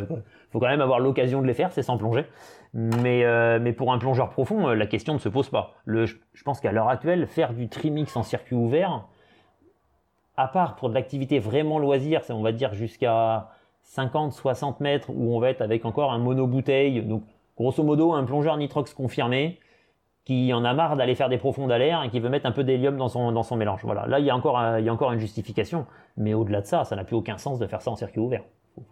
faut 0.52 0.60
quand 0.60 0.68
même 0.68 0.82
avoir 0.82 1.00
l'occasion 1.00 1.42
de 1.42 1.46
les 1.46 1.54
faire, 1.54 1.72
c'est 1.72 1.82
sans 1.82 1.96
plonger. 1.96 2.26
Mais, 2.74 3.24
euh, 3.24 3.58
mais 3.60 3.72
pour 3.72 3.92
un 3.92 3.98
plongeur 3.98 4.28
profond, 4.28 4.68
euh, 4.68 4.74
la 4.74 4.86
question 4.86 5.14
ne 5.14 5.18
se 5.18 5.28
pose 5.28 5.48
pas. 5.48 5.74
Le, 5.84 6.06
je 6.06 6.42
pense 6.44 6.60
qu'à 6.60 6.70
l'heure 6.70 6.88
actuelle, 6.88 7.26
faire 7.26 7.54
du 7.54 7.68
trimix 7.68 8.14
en 8.16 8.22
circuit 8.22 8.54
ouvert, 8.54 9.08
à 10.36 10.48
part 10.48 10.76
pour 10.76 10.90
de 10.90 10.94
l'activité 10.94 11.38
vraiment 11.38 11.78
loisir, 11.78 12.20
on 12.28 12.42
va 12.42 12.52
dire 12.52 12.74
jusqu'à 12.74 13.48
50, 13.84 14.32
60 14.32 14.80
mètres 14.80 15.10
où 15.10 15.34
on 15.34 15.40
va 15.40 15.50
être 15.50 15.62
avec 15.62 15.84
encore 15.84 16.12
un 16.12 16.18
monobouteille. 16.18 17.02
Donc, 17.02 17.22
grosso 17.56 17.82
modo, 17.82 18.12
un 18.12 18.24
plongeur 18.24 18.56
nitrox 18.56 18.92
confirmé 18.94 19.60
qui 20.24 20.52
en 20.54 20.64
a 20.64 20.72
marre 20.72 20.96
d'aller 20.96 21.14
faire 21.14 21.28
des 21.28 21.36
profondes 21.36 21.70
à 21.70 21.76
l'air 21.76 22.02
et 22.02 22.08
qui 22.08 22.18
veut 22.18 22.30
mettre 22.30 22.46
un 22.46 22.52
peu 22.52 22.64
d'hélium 22.64 22.96
dans 22.96 23.08
son, 23.08 23.30
dans 23.30 23.42
son 23.42 23.56
mélange. 23.56 23.80
Voilà. 23.84 24.06
Là, 24.06 24.18
il 24.18 24.24
y, 24.24 24.30
a 24.30 24.36
encore 24.36 24.58
il 24.78 24.84
y 24.84 24.88
a 24.88 24.92
encore 24.92 25.12
une 25.12 25.20
justification. 25.20 25.86
Mais 26.16 26.32
au-delà 26.32 26.62
de 26.62 26.66
ça, 26.66 26.84
ça 26.84 26.96
n'a 26.96 27.04
plus 27.04 27.16
aucun 27.16 27.36
sens 27.36 27.58
de 27.58 27.66
faire 27.66 27.82
ça 27.82 27.90
en 27.90 27.96
circuit 27.96 28.20
ouvert. 28.20 28.42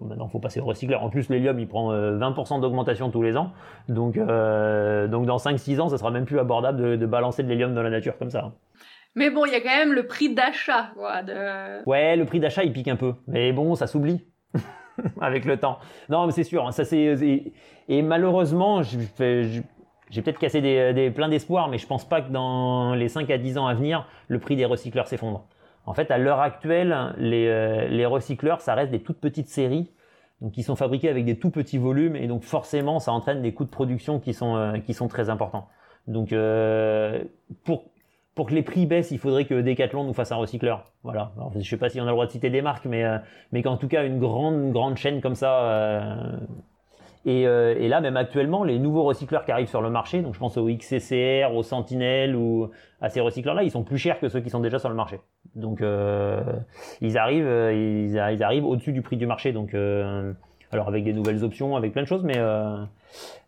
maintenant, 0.02 0.26
il 0.26 0.30
faut 0.30 0.40
passer 0.40 0.60
au 0.60 0.66
recycleur. 0.66 1.02
En 1.02 1.08
plus, 1.08 1.30
l'hélium, 1.30 1.58
il 1.58 1.66
prend 1.66 1.90
20% 1.90 2.58
euh, 2.58 2.60
d'augmentation 2.60 3.10
tous 3.10 3.22
les 3.22 3.38
ans. 3.38 3.50
Donc, 3.88 4.18
euh, 4.18 5.08
donc 5.08 5.24
dans 5.24 5.38
5-6 5.38 5.80
ans, 5.80 5.88
ça 5.88 5.96
sera 5.96 6.10
même 6.10 6.26
plus 6.26 6.38
abordable 6.38 6.78
de, 6.78 6.96
de 6.96 7.06
balancer 7.06 7.42
de 7.42 7.48
l'hélium 7.48 7.74
dans 7.74 7.82
la 7.82 7.90
nature 7.90 8.18
comme 8.18 8.30
ça. 8.30 8.52
Mais 9.14 9.30
bon, 9.30 9.46
il 9.46 9.52
y 9.52 9.56
a 9.56 9.60
quand 9.60 9.76
même 9.76 9.92
le 9.92 10.06
prix 10.06 10.34
d'achat. 10.34 10.90
De... 10.96 11.88
Ouais, 11.88 12.16
le 12.16 12.24
prix 12.24 12.40
d'achat, 12.40 12.62
il 12.62 12.72
pique 12.72 12.88
un 12.88 12.96
peu. 12.96 13.14
Mais 13.26 13.52
bon, 13.52 13.74
ça 13.74 13.86
s'oublie. 13.86 14.26
avec 15.20 15.44
le 15.44 15.56
temps. 15.58 15.78
Non, 16.08 16.26
mais 16.26 16.32
c'est 16.32 16.44
sûr. 16.44 16.66
Hein, 16.66 16.72
ça 16.72 16.84
c'est 16.84 17.52
et, 17.88 18.02
malheureusement, 18.02 18.82
j'ai 18.82 20.22
peut-être 20.22 20.38
cassé 20.38 20.60
des, 20.60 21.10
plein 21.10 21.28
d'espoir, 21.28 21.68
mais 21.68 21.78
je 21.78 21.86
pense 21.86 22.08
pas 22.08 22.22
que 22.22 22.30
dans 22.30 22.94
les 22.94 23.08
5 23.08 23.28
à 23.30 23.38
10 23.38 23.58
ans 23.58 23.66
à 23.66 23.74
venir, 23.74 24.06
le 24.28 24.38
prix 24.38 24.56
des 24.56 24.64
recycleurs 24.64 25.08
s'effondre. 25.08 25.46
En 25.84 25.94
fait, 25.94 26.10
à 26.10 26.18
l'heure 26.18 26.40
actuelle, 26.40 27.14
les, 27.18 27.48
euh, 27.48 27.88
les, 27.88 28.06
recycleurs, 28.06 28.60
ça 28.60 28.74
reste 28.74 28.92
des 28.92 29.00
toutes 29.00 29.18
petites 29.18 29.48
séries, 29.48 29.90
donc 30.40 30.52
qui 30.52 30.62
sont 30.62 30.76
fabriquées 30.76 31.08
avec 31.08 31.24
des 31.24 31.36
tout 31.38 31.50
petits 31.50 31.78
volumes, 31.78 32.14
et 32.14 32.28
donc 32.28 32.44
forcément, 32.44 33.00
ça 33.00 33.12
entraîne 33.12 33.42
des 33.42 33.52
coûts 33.52 33.64
de 33.64 33.70
production 33.70 34.20
qui 34.20 34.32
sont 34.32 34.54
euh, 34.54 34.78
qui 34.78 34.94
sont 34.94 35.08
très 35.08 35.28
importants. 35.28 35.68
Donc, 36.06 36.32
euh, 36.32 37.22
pour 37.64 37.91
pour 38.34 38.46
que 38.46 38.54
les 38.54 38.62
prix 38.62 38.86
baissent, 38.86 39.10
il 39.10 39.18
faudrait 39.18 39.44
que 39.44 39.60
Decathlon 39.60 40.04
nous 40.04 40.14
fasse 40.14 40.32
un 40.32 40.36
recycleur. 40.36 40.84
Voilà. 41.02 41.32
Je 41.56 41.68
sais 41.68 41.76
pas 41.76 41.90
si 41.90 42.00
on 42.00 42.04
a 42.04 42.06
le 42.06 42.12
droit 42.12 42.26
de 42.26 42.30
citer 42.30 42.48
des 42.48 42.62
marques, 42.62 42.86
mais 42.86 43.04
euh, 43.04 43.18
mais 43.52 43.62
qu'en 43.62 43.76
tout 43.76 43.88
cas 43.88 44.04
une 44.04 44.18
grande 44.18 44.72
grande 44.72 44.96
chaîne 44.96 45.20
comme 45.20 45.34
ça. 45.34 45.60
Euh, 45.64 46.36
et, 47.24 47.46
euh, 47.46 47.76
et, 47.78 47.86
là, 47.86 48.00
même 48.00 48.16
actuellement, 48.16 48.64
les 48.64 48.80
nouveaux 48.80 49.04
recycleurs 49.04 49.44
qui 49.44 49.52
arrivent 49.52 49.68
sur 49.68 49.80
le 49.80 49.90
marché, 49.90 50.22
donc 50.22 50.34
je 50.34 50.40
pense 50.40 50.56
au 50.56 50.66
XCCR, 50.66 51.54
au 51.54 51.62
Sentinel 51.62 52.34
ou 52.34 52.70
à 53.00 53.10
ces 53.10 53.20
recycleurs-là, 53.20 53.62
ils 53.62 53.70
sont 53.70 53.84
plus 53.84 53.98
chers 53.98 54.18
que 54.18 54.28
ceux 54.28 54.40
qui 54.40 54.50
sont 54.50 54.58
déjà 54.58 54.80
sur 54.80 54.88
le 54.88 54.96
marché. 54.96 55.20
Donc 55.54 55.84
ils 57.00 57.18
arrivent, 57.18 57.70
ils 57.72 58.18
arrivent 58.18 58.64
au-dessus 58.64 58.92
du 58.92 59.02
prix 59.02 59.16
du 59.16 59.26
marché. 59.26 59.52
Donc 59.52 59.72
alors 60.72 60.88
avec 60.88 61.04
des 61.04 61.12
nouvelles 61.12 61.44
options, 61.44 61.76
avec 61.76 61.92
plein 61.92 62.02
de 62.02 62.08
choses, 62.08 62.24
mais 62.24 62.40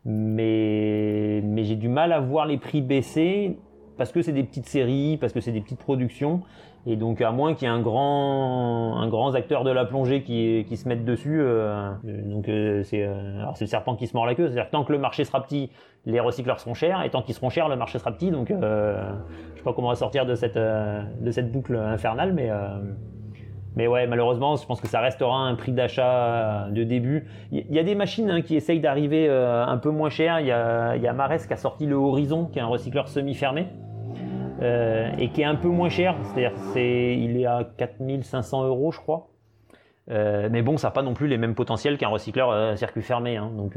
mais 0.05 1.40
mais 1.42 1.64
j'ai 1.64 1.77
du 1.77 1.88
mal 1.88 2.12
à 2.12 2.20
voir 2.20 2.47
les 2.47 2.59
prix 2.59 2.81
baisser 2.81 3.59
parce 3.97 4.13
que 4.13 4.23
c'est 4.23 4.33
des 4.33 4.45
petites 4.45 4.67
séries, 4.67 5.17
parce 5.21 5.33
que 5.33 5.41
c'est 5.41 5.53
des 5.53 5.61
petites 5.61 5.79
productions. 5.79 6.43
Et 6.87 6.97
donc, 6.97 7.23
à 7.23 7.33
moins 7.33 7.55
qu'il 7.55 7.67
y 7.67 7.71
ait 7.71 7.75
un 7.75 7.81
grand, 7.81 8.99
un 8.99 9.09
grand 9.09 9.35
acteur 9.35 9.65
de 9.65 9.71
la 9.71 9.87
plongée 9.87 10.23
qui, 10.23 10.67
qui 10.69 10.77
se 10.77 10.87
mette 10.87 11.05
dessus, 11.05 11.41
euh, 11.41 11.93
donc 12.05 12.47
euh, 12.49 12.83
c'est, 12.83 13.03
euh, 13.03 13.41
alors 13.41 13.57
c'est 13.57 13.65
le 13.65 13.71
serpent 13.71 13.97
qui 13.97 14.07
se 14.07 14.15
mord 14.15 14.27
la 14.27 14.35
queue. 14.35 14.49
C'est-à-dire 14.49 14.71
tant 14.71 14.85
que 14.85 14.93
le 14.93 14.99
marché 14.99 15.25
sera 15.25 15.43
petit, 15.43 15.71
les 16.05 16.21
recycleurs 16.21 16.61
seront 16.61 16.75
chers, 16.75 17.03
et 17.03 17.11
tant 17.11 17.23
qu'ils 17.23 17.35
seront 17.35 17.49
chers, 17.49 17.69
le 17.69 17.77
marché 17.77 17.99
sera 17.99 18.13
petit. 18.13 18.31
Donc, 18.31 18.51
euh, 18.51 19.03
je 19.55 19.59
sais 19.59 19.65
pas 19.65 19.73
comment 19.73 19.89
on 19.89 19.91
va 19.91 19.97
sortir 19.97 20.27
de 20.27 20.35
cette, 20.35 20.59
de 20.59 21.31
cette 21.31 21.51
boucle 21.51 21.75
infernale, 21.77 22.35
mais 22.35 22.51
mais 23.77 23.87
ouais, 23.87 24.07
malheureusement, 24.07 24.57
je 24.57 24.67
pense 24.67 24.81
que 24.81 24.89
ça 24.89 25.01
restera 25.01 25.37
un 25.37 25.55
prix 25.55 25.73
d'achat 25.73 26.69
de 26.71 26.85
début. 26.85 27.27
Il 27.51 27.73
y 27.73 27.79
a 27.79 27.83
des 27.83 27.95
machines 27.95 28.31
hein, 28.31 28.43
qui 28.43 28.57
essayent 28.57 28.81
d'arriver 28.81 29.29
un 29.29 29.79
peu 29.79 29.91
moins 29.91 30.11
cher. 30.11 30.41
Il 30.41 30.47
y 30.47 30.53
a, 30.53 30.97
il 30.97 31.03
y 31.03 31.09
a 31.09 31.13
Mares 31.13 31.47
qui 31.47 31.53
a 31.53 31.57
sorti 31.57 31.87
le 31.87 31.97
Horizon, 31.97 32.47
qui 32.47 32.59
est 32.59 32.63
un 32.63 32.67
recycleur 32.67 33.09
semi-fermé. 33.09 33.67
Euh, 34.63 35.11
et 35.19 35.31
qui 35.31 35.43
est 35.43 35.47
un 35.47 35.57
peu 35.57 35.69
moins 35.69 35.89
cher, 35.89 36.17
c'est-à-dire 36.23 36.57
c'est, 36.73 37.17
il 37.19 37.37
est 37.37 37.47
à 37.47 37.69
4500 37.77 38.65
euros 38.67 38.93
je 38.93 39.01
crois. 39.01 39.29
Euh, 40.11 40.49
mais 40.51 40.63
bon, 40.63 40.77
ça 40.77 40.89
n'a 40.89 40.93
pas 40.93 41.03
non 41.03 41.13
plus 41.13 41.27
les 41.27 41.39
mêmes 41.39 41.55
potentiels 41.55 41.99
qu'un 41.99 42.09
recycleur 42.09 42.51
euh, 42.51 42.77
circuit 42.77 43.03
fermé. 43.03 43.37
Hein, 43.37 43.51
donc, 43.57 43.77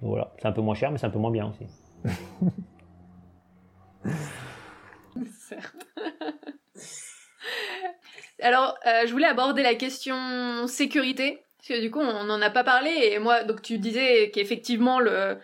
voilà, 0.00 0.32
c'est 0.38 0.48
un 0.48 0.52
peu 0.52 0.60
moins 0.60 0.74
cher, 0.74 0.90
mais 0.90 0.98
c'est 0.98 1.06
un 1.06 1.10
peu 1.10 1.18
moins 1.18 1.30
bien 1.30 1.48
aussi. 1.48 1.66
Alors, 8.42 8.78
je 8.84 9.10
voulais 9.12 9.26
aborder 9.26 9.62
la 9.62 9.74
question 9.74 10.66
sécurité, 10.66 11.42
parce 11.58 11.68
que 11.68 11.80
du 11.80 11.90
coup, 11.90 12.00
on 12.00 12.24
n'en 12.24 12.42
a 12.42 12.50
pas 12.50 12.64
parlé, 12.64 12.90
et 13.12 13.18
moi, 13.18 13.44
donc 13.44 13.62
tu 13.62 13.78
disais 13.78 14.30
qu'effectivement, 14.34 14.98
le, 14.98 15.38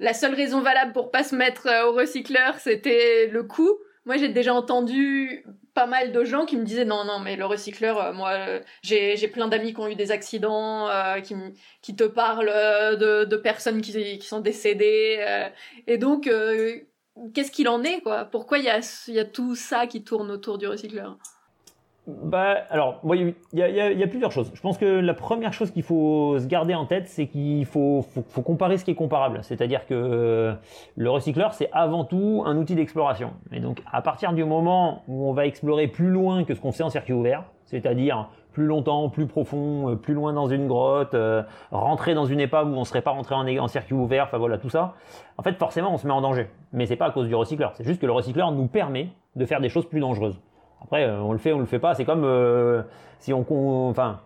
la 0.00 0.14
seule 0.14 0.34
raison 0.34 0.60
valable 0.60 0.92
pour 0.92 1.10
pas 1.10 1.22
se 1.22 1.36
mettre 1.36 1.68
euh, 1.68 1.86
au 1.86 1.92
recycleur, 1.92 2.58
c'était 2.58 3.26
le 3.26 3.42
coût. 3.44 3.78
Moi, 4.06 4.16
j'ai 4.16 4.28
déjà 4.28 4.54
entendu 4.54 5.44
pas 5.74 5.86
mal 5.86 6.10
de 6.10 6.24
gens 6.24 6.46
qui 6.46 6.56
me 6.56 6.64
disaient 6.64 6.86
non, 6.86 7.04
non, 7.04 7.20
mais 7.20 7.36
le 7.36 7.44
recycleur, 7.44 8.00
euh, 8.02 8.12
moi, 8.12 8.30
euh, 8.30 8.60
j'ai, 8.82 9.16
j'ai 9.18 9.28
plein 9.28 9.46
d'amis 9.46 9.74
qui 9.74 9.80
ont 9.80 9.88
eu 9.88 9.94
des 9.94 10.10
accidents, 10.10 10.88
qui, 11.22 11.36
qui 11.82 11.94
te 11.94 12.04
parlent 12.04 12.46
de, 12.98 13.24
de 13.24 13.36
personnes 13.36 13.82
qui, 13.82 14.18
qui 14.18 14.26
sont 14.26 14.40
décédées. 14.40 15.24
et 15.86 15.98
donc, 15.98 16.28
qu'est-ce 17.34 17.50
qu'il 17.52 17.68
en 17.68 17.84
est, 17.84 18.00
quoi? 18.00 18.24
Pourquoi 18.24 18.58
il 18.58 18.64
y 18.64 18.70
a, 18.70 18.80
y 19.08 19.18
a 19.18 19.24
tout 19.24 19.54
ça 19.54 19.86
qui 19.86 20.02
tourne 20.02 20.30
autour 20.30 20.56
du 20.56 20.66
recycleur? 20.66 21.18
Bah, 22.06 22.56
alors, 22.70 23.00
il 23.14 23.34
y, 23.52 23.62
a, 23.62 24.06
plusieurs 24.06 24.32
choses. 24.32 24.50
Je 24.54 24.60
pense 24.60 24.78
que 24.78 24.86
la 24.86 25.14
première 25.14 25.52
chose 25.52 25.70
qu'il 25.70 25.82
faut 25.82 26.38
se 26.38 26.46
garder 26.46 26.74
en 26.74 26.86
tête, 26.86 27.08
c'est 27.08 27.26
qu'il 27.26 27.66
faut, 27.66 28.04
comparer 28.44 28.78
ce 28.78 28.84
qui 28.84 28.90
est 28.90 28.96
comparable. 28.96 29.40
C'est-à-dire 29.42 29.86
que 29.86 29.94
euh, 29.94 30.54
le 30.96 31.10
recycleur, 31.10 31.52
c'est 31.52 31.68
avant 31.72 32.04
tout 32.04 32.42
un 32.46 32.56
outil 32.56 32.74
d'exploration. 32.74 33.32
Et 33.52 33.60
donc, 33.60 33.82
à 33.90 34.02
partir 34.02 34.32
du 34.32 34.44
moment 34.44 35.02
où 35.08 35.28
on 35.28 35.32
va 35.32 35.46
explorer 35.46 35.88
plus 35.88 36.10
loin 36.10 36.44
que 36.44 36.54
ce 36.54 36.60
qu'on 36.60 36.72
fait 36.72 36.82
en 36.82 36.90
circuit 36.90 37.12
ouvert, 37.12 37.44
c'est-à-dire 37.66 38.28
plus 38.52 38.66
longtemps, 38.66 39.08
plus 39.10 39.26
profond, 39.26 39.90
euh, 39.90 39.94
plus 39.94 40.14
loin 40.14 40.32
dans 40.32 40.48
une 40.48 40.66
grotte, 40.66 41.14
euh, 41.14 41.42
rentrer 41.70 42.14
dans 42.14 42.24
une 42.24 42.40
épave 42.40 42.68
où 42.68 42.74
on 42.74 42.84
serait 42.84 43.02
pas 43.02 43.12
rentré 43.12 43.34
en, 43.34 43.46
en, 43.46 43.68
circuit 43.68 43.94
ouvert, 43.94 44.24
enfin 44.24 44.38
voilà 44.38 44.58
tout 44.58 44.70
ça. 44.70 44.94
En 45.38 45.42
fait, 45.42 45.52
forcément, 45.52 45.92
on 45.92 45.98
se 45.98 46.06
met 46.06 46.12
en 46.12 46.22
danger. 46.22 46.48
Mais 46.72 46.86
c'est 46.86 46.96
pas 46.96 47.06
à 47.06 47.10
cause 47.10 47.28
du 47.28 47.34
recycleur. 47.34 47.72
C'est 47.74 47.84
juste 47.84 48.00
que 48.00 48.06
le 48.06 48.12
recycleur 48.12 48.50
nous 48.50 48.66
permet 48.66 49.08
de 49.36 49.44
faire 49.44 49.60
des 49.60 49.68
choses 49.68 49.86
plus 49.86 50.00
dangereuses. 50.00 50.40
Après, 50.82 51.04
euh, 51.04 51.20
on 51.20 51.32
le 51.32 51.38
fait, 51.38 51.52
on 51.52 51.58
le 51.58 51.66
fait 51.66 51.78
pas. 51.78 51.94
C'est 51.94 52.04
comme 52.04 52.24
euh, 52.24 52.82
si 53.18 53.32
on, 53.32 53.44
enfin, 53.88 54.20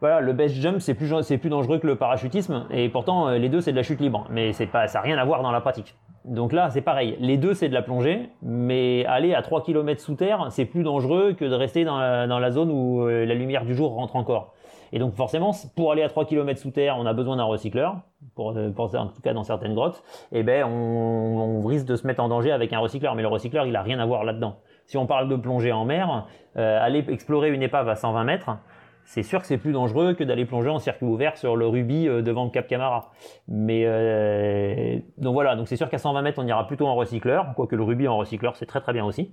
voilà, 0.00 0.20
le 0.20 0.32
best 0.32 0.54
jump 0.56 0.80
c'est 0.80 0.94
plus 0.94 1.10
plus 1.38 1.50
dangereux 1.50 1.78
que 1.78 1.86
le 1.86 1.96
parachutisme 1.96 2.66
et 2.70 2.88
pourtant 2.88 3.28
euh, 3.28 3.38
les 3.38 3.48
deux 3.48 3.60
c'est 3.60 3.72
de 3.72 3.76
la 3.76 3.82
chute 3.82 4.00
libre, 4.00 4.26
mais 4.30 4.52
pas 4.70 4.86
ça 4.86 4.98
n'a 4.98 5.02
rien 5.02 5.18
à 5.18 5.24
voir 5.24 5.42
dans 5.42 5.52
la 5.52 5.60
pratique. 5.60 5.94
Donc 6.24 6.52
là 6.52 6.70
c'est 6.70 6.80
pareil, 6.80 7.16
les 7.20 7.36
deux 7.36 7.54
c'est 7.54 7.68
de 7.68 7.74
la 7.74 7.82
plongée, 7.82 8.28
mais 8.42 9.04
aller 9.06 9.34
à 9.34 9.42
3 9.42 9.62
km 9.62 10.00
sous 10.00 10.14
terre 10.14 10.46
c'est 10.50 10.64
plus 10.64 10.82
dangereux 10.82 11.34
que 11.34 11.44
de 11.44 11.54
rester 11.54 11.84
dans 11.84 11.98
la, 11.98 12.26
dans 12.26 12.38
la 12.38 12.50
zone 12.50 12.70
où 12.70 13.06
la 13.06 13.34
lumière 13.34 13.64
du 13.64 13.74
jour 13.74 13.94
rentre 13.94 14.16
encore. 14.16 14.52
Et 14.92 14.98
donc 14.98 15.14
forcément 15.14 15.52
pour 15.74 15.92
aller 15.92 16.02
à 16.02 16.08
3 16.08 16.24
km 16.24 16.60
sous 16.60 16.70
terre 16.70 16.96
on 16.98 17.06
a 17.06 17.12
besoin 17.12 17.36
d'un 17.36 17.44
recycleur, 17.44 17.96
pour, 18.34 18.54
pour, 18.74 18.94
en 18.94 19.06
tout 19.06 19.22
cas 19.22 19.32
dans 19.32 19.44
certaines 19.44 19.74
grottes, 19.74 20.02
et 20.32 20.40
eh 20.40 20.42
ben 20.42 20.64
on, 20.64 21.60
on 21.62 21.66
risque 21.66 21.86
de 21.86 21.96
se 21.96 22.06
mettre 22.06 22.22
en 22.22 22.28
danger 22.28 22.52
avec 22.52 22.72
un 22.72 22.78
recycleur, 22.78 23.14
mais 23.14 23.22
le 23.22 23.28
recycleur 23.28 23.66
il 23.66 23.76
a 23.76 23.82
rien 23.82 23.98
à 24.00 24.06
voir 24.06 24.24
là-dedans. 24.24 24.56
Si 24.86 24.96
on 24.96 25.06
parle 25.06 25.28
de 25.28 25.36
plongée 25.36 25.72
en 25.72 25.84
mer, 25.84 26.26
euh, 26.56 26.78
aller 26.80 27.04
explorer 27.08 27.50
une 27.50 27.62
épave 27.62 27.88
à 27.88 27.96
120 27.96 28.24
mètres, 28.24 28.50
c'est 29.06 29.22
sûr 29.22 29.40
que 29.40 29.46
c'est 29.46 29.58
plus 29.58 29.72
dangereux 29.72 30.14
que 30.14 30.24
d'aller 30.24 30.44
plonger 30.44 30.70
en 30.70 30.78
circuit 30.78 31.06
ouvert 31.06 31.36
sur 31.36 31.56
le 31.56 31.66
Ruby 31.66 32.08
euh, 32.08 32.22
devant 32.22 32.44
le 32.44 32.50
Cap 32.50 32.66
Camara. 32.66 33.10
Mais 33.48 33.84
euh, 33.86 34.98
donc 35.18 35.34
voilà, 35.34 35.56
donc 35.56 35.68
c'est 35.68 35.76
sûr 35.76 35.88
qu'à 35.88 35.98
120 35.98 36.22
mètres 36.22 36.38
on 36.42 36.46
ira 36.46 36.66
plutôt 36.66 36.86
en 36.86 36.94
recycleur, 36.94 37.54
quoique 37.54 37.76
le 37.76 37.82
Ruby 37.82 38.08
en 38.08 38.16
recycleur 38.16 38.56
c'est 38.56 38.66
très 38.66 38.80
très 38.80 38.92
bien 38.92 39.04
aussi. 39.04 39.32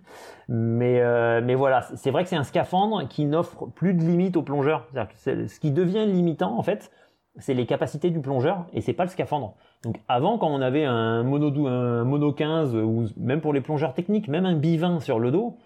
Mais 0.49 0.99
euh, 1.01 1.41
mais 1.43 1.55
voilà, 1.55 1.81
c'est 1.95 2.11
vrai 2.11 2.23
que 2.23 2.29
c'est 2.29 2.35
un 2.35 2.43
scaphandre 2.43 3.07
qui 3.07 3.25
n'offre 3.25 3.67
plus 3.67 3.93
de 3.93 4.01
limites 4.01 4.35
au 4.37 4.43
plongeur. 4.43 4.87
ce 5.15 5.59
qui 5.59 5.71
devient 5.71 6.05
limitant 6.05 6.57
en 6.57 6.63
fait, 6.63 6.91
c'est 7.37 7.53
les 7.53 7.65
capacités 7.65 8.09
du 8.09 8.19
plongeur 8.19 8.65
et 8.73 8.81
c'est 8.81 8.93
pas 8.93 9.03
le 9.03 9.09
scaphandre. 9.09 9.55
Donc 9.83 9.99
avant 10.07 10.37
quand 10.37 10.49
on 10.49 10.61
avait 10.61 10.85
un 10.85 11.23
mono 11.23 11.67
un 11.67 12.03
mono 12.03 12.33
15 12.33 12.75
ou 12.75 13.05
même 13.17 13.41
pour 13.41 13.53
les 13.53 13.61
plongeurs 13.61 13.93
techniques, 13.93 14.27
même 14.27 14.45
un 14.45 14.55
bivin 14.55 14.99
sur 14.99 15.19
le 15.19 15.31
dos 15.31 15.57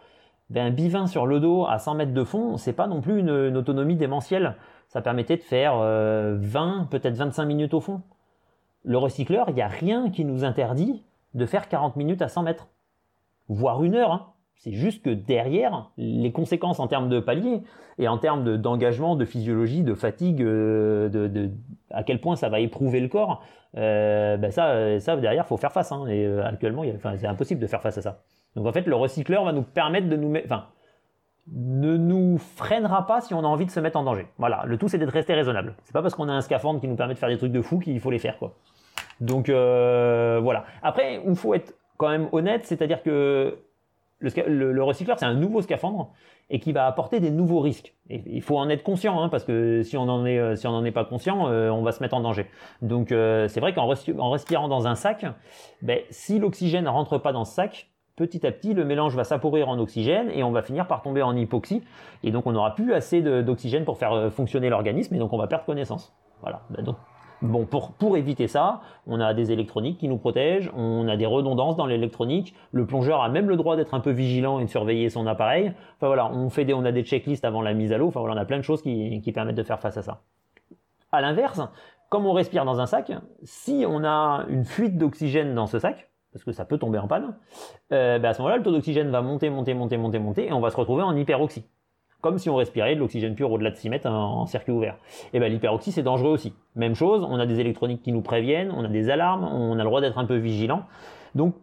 ben, 0.49 0.67
un 0.67 0.71
bivin 0.71 1.07
sur 1.07 1.25
le 1.25 1.39
dos 1.39 1.65
à 1.65 1.79
100 1.79 1.95
mètres 1.95 2.13
de 2.13 2.23
fond, 2.23 2.57
c'est 2.57 2.73
pas 2.73 2.87
non 2.87 3.01
plus 3.01 3.19
une, 3.19 3.57
autonomie 3.57 3.95
démentielle. 3.95 4.55
Ça 4.89 5.01
permettait 5.01 5.37
de 5.37 5.41
faire 5.41 5.77
20, 5.77 5.83
euh, 5.83 6.83
peut-être 6.89 7.15
25 7.15 7.45
minutes 7.45 7.73
au 7.73 7.81
fond. 7.81 8.01
Le 8.83 8.97
recycleur, 8.97 9.49
il 9.49 9.55
n'y 9.55 9.63
a 9.63 9.67
rien 9.67 10.11
qui 10.11 10.23
nous 10.23 10.43
interdit 10.43 11.03
de 11.33 11.45
faire 11.45 11.67
40 11.67 11.95
minutes 11.95 12.21
à 12.21 12.27
100 12.27 12.43
mètres, 12.43 12.67
voire 13.49 13.83
une 13.83 13.95
heure. 13.95 14.11
Hein. 14.11 14.27
C'est 14.57 14.71
juste 14.71 15.03
que 15.03 15.09
derrière, 15.09 15.91
les 15.97 16.31
conséquences 16.31 16.79
en 16.79 16.87
termes 16.87 17.09
de 17.09 17.19
palier 17.19 17.61
et 17.99 18.07
en 18.07 18.17
termes 18.17 18.57
d'engagement, 18.57 19.15
de, 19.15 19.25
physiologie, 19.25 19.83
de 19.83 19.93
fatigue, 19.93 20.41
euh, 20.41 21.09
de, 21.09 21.51
à 21.91 22.03
quel 22.03 22.19
point 22.19 22.35
ça 22.35 22.49
va 22.49 22.59
éprouver 22.59 22.99
le 22.99 23.07
corps, 23.07 23.43
euh, 23.77 24.37
ben 24.37 24.51
ça, 24.51 24.99
ça 24.99 25.15
derrière, 25.17 25.45
faut 25.45 25.57
faire 25.57 25.71
face. 25.71 25.91
Hein. 25.91 26.07
Et 26.07 26.25
actuellement, 26.39 26.83
c'est 27.17 27.27
impossible 27.27 27.61
de 27.61 27.67
faire 27.67 27.81
face 27.81 27.97
à 27.97 28.01
ça. 28.01 28.23
Donc 28.55 28.65
en 28.65 28.71
fait, 28.71 28.87
le 28.87 28.95
recycleur 28.95 29.43
va 29.43 29.51
nous 29.51 29.63
permettre 29.63 30.07
de 30.07 30.15
nous 30.15 30.29
mettre, 30.29 30.47
enfin, 30.47 30.65
ne 31.51 31.95
nous 31.97 32.37
freinera 32.37 33.05
pas 33.05 33.21
si 33.21 33.33
on 33.33 33.39
a 33.39 33.47
envie 33.47 33.65
de 33.65 33.71
se 33.71 33.79
mettre 33.79 33.97
en 33.97 34.03
danger. 34.03 34.27
Voilà, 34.37 34.63
le 34.65 34.77
tout 34.77 34.87
c'est 34.87 34.97
d'être 34.97 35.11
resté 35.11 35.33
raisonnable. 35.33 35.75
C'est 35.83 35.93
pas 35.93 36.01
parce 36.01 36.15
qu'on 36.15 36.29
a 36.29 36.33
un 36.33 36.41
scaphandre 36.41 36.79
qui 36.79 36.87
nous 36.87 36.95
permet 36.95 37.13
de 37.13 37.19
faire 37.19 37.29
des 37.29 37.37
trucs 37.37 37.51
de 37.51 37.61
fou 37.61 37.79
qu'il 37.79 37.99
faut 37.99 38.11
les 38.11 38.19
faire 38.19 38.37
quoi. 38.39 38.55
Donc 39.21 39.49
euh, 39.49 40.39
voilà. 40.41 40.65
Après, 40.81 41.21
il 41.25 41.35
faut 41.35 41.53
être 41.53 41.73
quand 41.97 42.09
même 42.09 42.27
honnête, 42.31 42.65
c'est-à-dire 42.65 43.03
que 43.03 43.57
le, 44.19 44.83
recycleur 44.83 45.19
c'est 45.19 45.25
un 45.25 45.33
nouveau 45.33 45.61
scaphandre 45.61 46.11
et 46.49 46.59
qui 46.59 46.71
va 46.71 46.85
apporter 46.85 47.19
des 47.19 47.31
nouveaux 47.31 47.59
risques. 47.59 47.95
Et 48.09 48.21
il 48.27 48.41
faut 48.41 48.57
en 48.57 48.69
être 48.69 48.83
conscient, 48.83 49.19
hein, 49.21 49.29
parce 49.29 49.43
que 49.43 49.81
si 49.83 49.97
on 49.97 50.05
n'en 50.05 50.25
est, 50.25 50.37
euh, 50.37 50.85
est 50.85 50.91
pas 50.91 51.05
conscient, 51.05 51.47
euh, 51.47 51.69
on 51.69 51.81
va 51.81 51.91
se 51.91 52.03
mettre 52.03 52.15
en 52.15 52.21
danger. 52.21 52.45
Donc 52.81 53.09
c'est 53.09 53.59
vrai 53.59 53.73
qu'en 53.73 53.87
respirant 53.87 54.67
dans 54.67 54.87
un 54.87 54.95
sac, 54.95 55.25
ben, 55.81 55.99
si 56.09 56.39
l'oxygène 56.39 56.87
rentre 56.87 57.17
pas 57.17 57.33
dans 57.33 57.45
ce 57.45 57.53
sac, 57.53 57.89
petit 58.15 58.45
à 58.47 58.51
petit, 58.51 58.73
le 58.73 58.85
mélange 58.85 59.15
va 59.15 59.23
s'appauvrir 59.23 59.69
en 59.69 59.77
oxygène 59.79 60.29
et 60.31 60.43
on 60.43 60.51
va 60.51 60.61
finir 60.61 60.87
par 60.87 61.01
tomber 61.01 61.21
en 61.21 61.35
hypoxie. 61.35 61.83
Et 62.23 62.31
donc, 62.31 62.47
on 62.47 62.53
n'aura 62.53 62.75
plus 62.75 62.93
assez 62.93 63.21
d'oxygène 63.21 63.85
pour 63.85 63.97
faire 63.97 64.13
euh, 64.13 64.29
fonctionner 64.29 64.69
l'organisme 64.69 65.15
et 65.15 65.19
donc 65.19 65.33
on 65.33 65.37
va 65.37 65.47
perdre 65.47 65.65
connaissance. 65.65 66.15
Voilà. 66.41 66.61
Ben 66.69 66.83
donc, 66.83 66.97
bon, 67.41 67.65
pour, 67.65 67.91
pour 67.91 68.17
éviter 68.17 68.47
ça, 68.47 68.81
on 69.07 69.19
a 69.19 69.33
des 69.33 69.51
électroniques 69.51 69.97
qui 69.97 70.07
nous 70.07 70.17
protègent, 70.17 70.71
on 70.75 71.07
a 71.07 71.17
des 71.17 71.25
redondances 71.25 71.75
dans 71.75 71.85
l'électronique. 71.85 72.53
Le 72.71 72.85
plongeur 72.85 73.21
a 73.21 73.29
même 73.29 73.49
le 73.49 73.55
droit 73.55 73.75
d'être 73.75 73.93
un 73.93 73.99
peu 73.99 74.11
vigilant 74.11 74.59
et 74.59 74.65
de 74.65 74.69
surveiller 74.69 75.09
son 75.09 75.27
appareil. 75.27 75.73
Enfin 75.97 76.07
voilà, 76.07 76.31
on 76.31 76.49
fait 76.49 76.65
des, 76.65 76.73
on 76.73 76.85
a 76.85 76.91
des 76.91 77.03
checklists 77.03 77.45
avant 77.45 77.61
la 77.61 77.73
mise 77.73 77.91
à 77.91 77.97
l'eau. 77.97 78.07
Enfin 78.07 78.19
voilà, 78.19 78.35
on 78.35 78.37
a 78.39 78.45
plein 78.45 78.57
de 78.57 78.63
choses 78.63 78.81
qui, 78.81 79.21
qui 79.21 79.31
permettent 79.31 79.55
de 79.55 79.63
faire 79.63 79.79
face 79.79 79.97
à 79.97 80.01
ça. 80.01 80.21
À 81.11 81.21
l'inverse, 81.21 81.61
comme 82.09 82.25
on 82.25 82.33
respire 82.33 82.65
dans 82.65 82.79
un 82.79 82.85
sac, 82.85 83.11
si 83.43 83.85
on 83.87 84.03
a 84.03 84.45
une 84.49 84.65
fuite 84.65 84.97
d'oxygène 84.97 85.55
dans 85.55 85.67
ce 85.67 85.79
sac, 85.79 86.09
parce 86.31 86.43
que 86.43 86.51
ça 86.51 86.65
peut 86.65 86.77
tomber 86.77 86.99
en 86.99 87.07
panne, 87.07 87.37
euh, 87.93 88.19
ben 88.19 88.29
à 88.29 88.33
ce 88.33 88.39
moment-là, 88.39 88.57
le 88.57 88.63
taux 88.63 88.71
d'oxygène 88.71 89.09
va 89.09 89.21
monter, 89.21 89.49
monter, 89.49 89.73
monter, 89.73 89.97
monter, 89.97 90.19
monter, 90.19 90.47
et 90.47 90.53
on 90.53 90.59
va 90.59 90.69
se 90.69 90.75
retrouver 90.75 91.03
en 91.03 91.15
hyperoxie. 91.15 91.65
Comme 92.25 92.39
si 92.39 92.49
on 92.49 92.55
respirait 92.55 92.95
de 92.95 92.99
l'oxygène 93.01 93.35
pur 93.35 93.51
au-delà 93.51 93.69
de 93.69 93.75
6 93.75 93.87
mètres 93.91 94.09
en, 94.09 94.47
circuit 94.47 94.71
ouvert. 94.71 94.97
Et 95.31 95.39
ben 95.39 95.47
l'hyperoxie, 95.47 95.91
c'est 95.91 96.01
dangereux 96.01 96.31
aussi. 96.31 96.55
Même 96.75 96.95
chose, 96.95 97.23
on 97.29 97.37
a 97.37 97.45
des 97.45 97.59
électroniques 97.59 98.01
qui 98.01 98.11
nous 98.11 98.23
préviennent, 98.23 98.71
on 98.75 98.83
a 98.83 98.87
des 98.87 99.11
alarmes, 99.11 99.43
on 99.43 99.73
a 99.73 99.83
le 99.83 99.83
droit 99.83 100.01
d'être 100.01 100.17
un 100.17 100.25
peu 100.25 100.35
vigilant. 100.35 100.85
Donc 101.35 101.53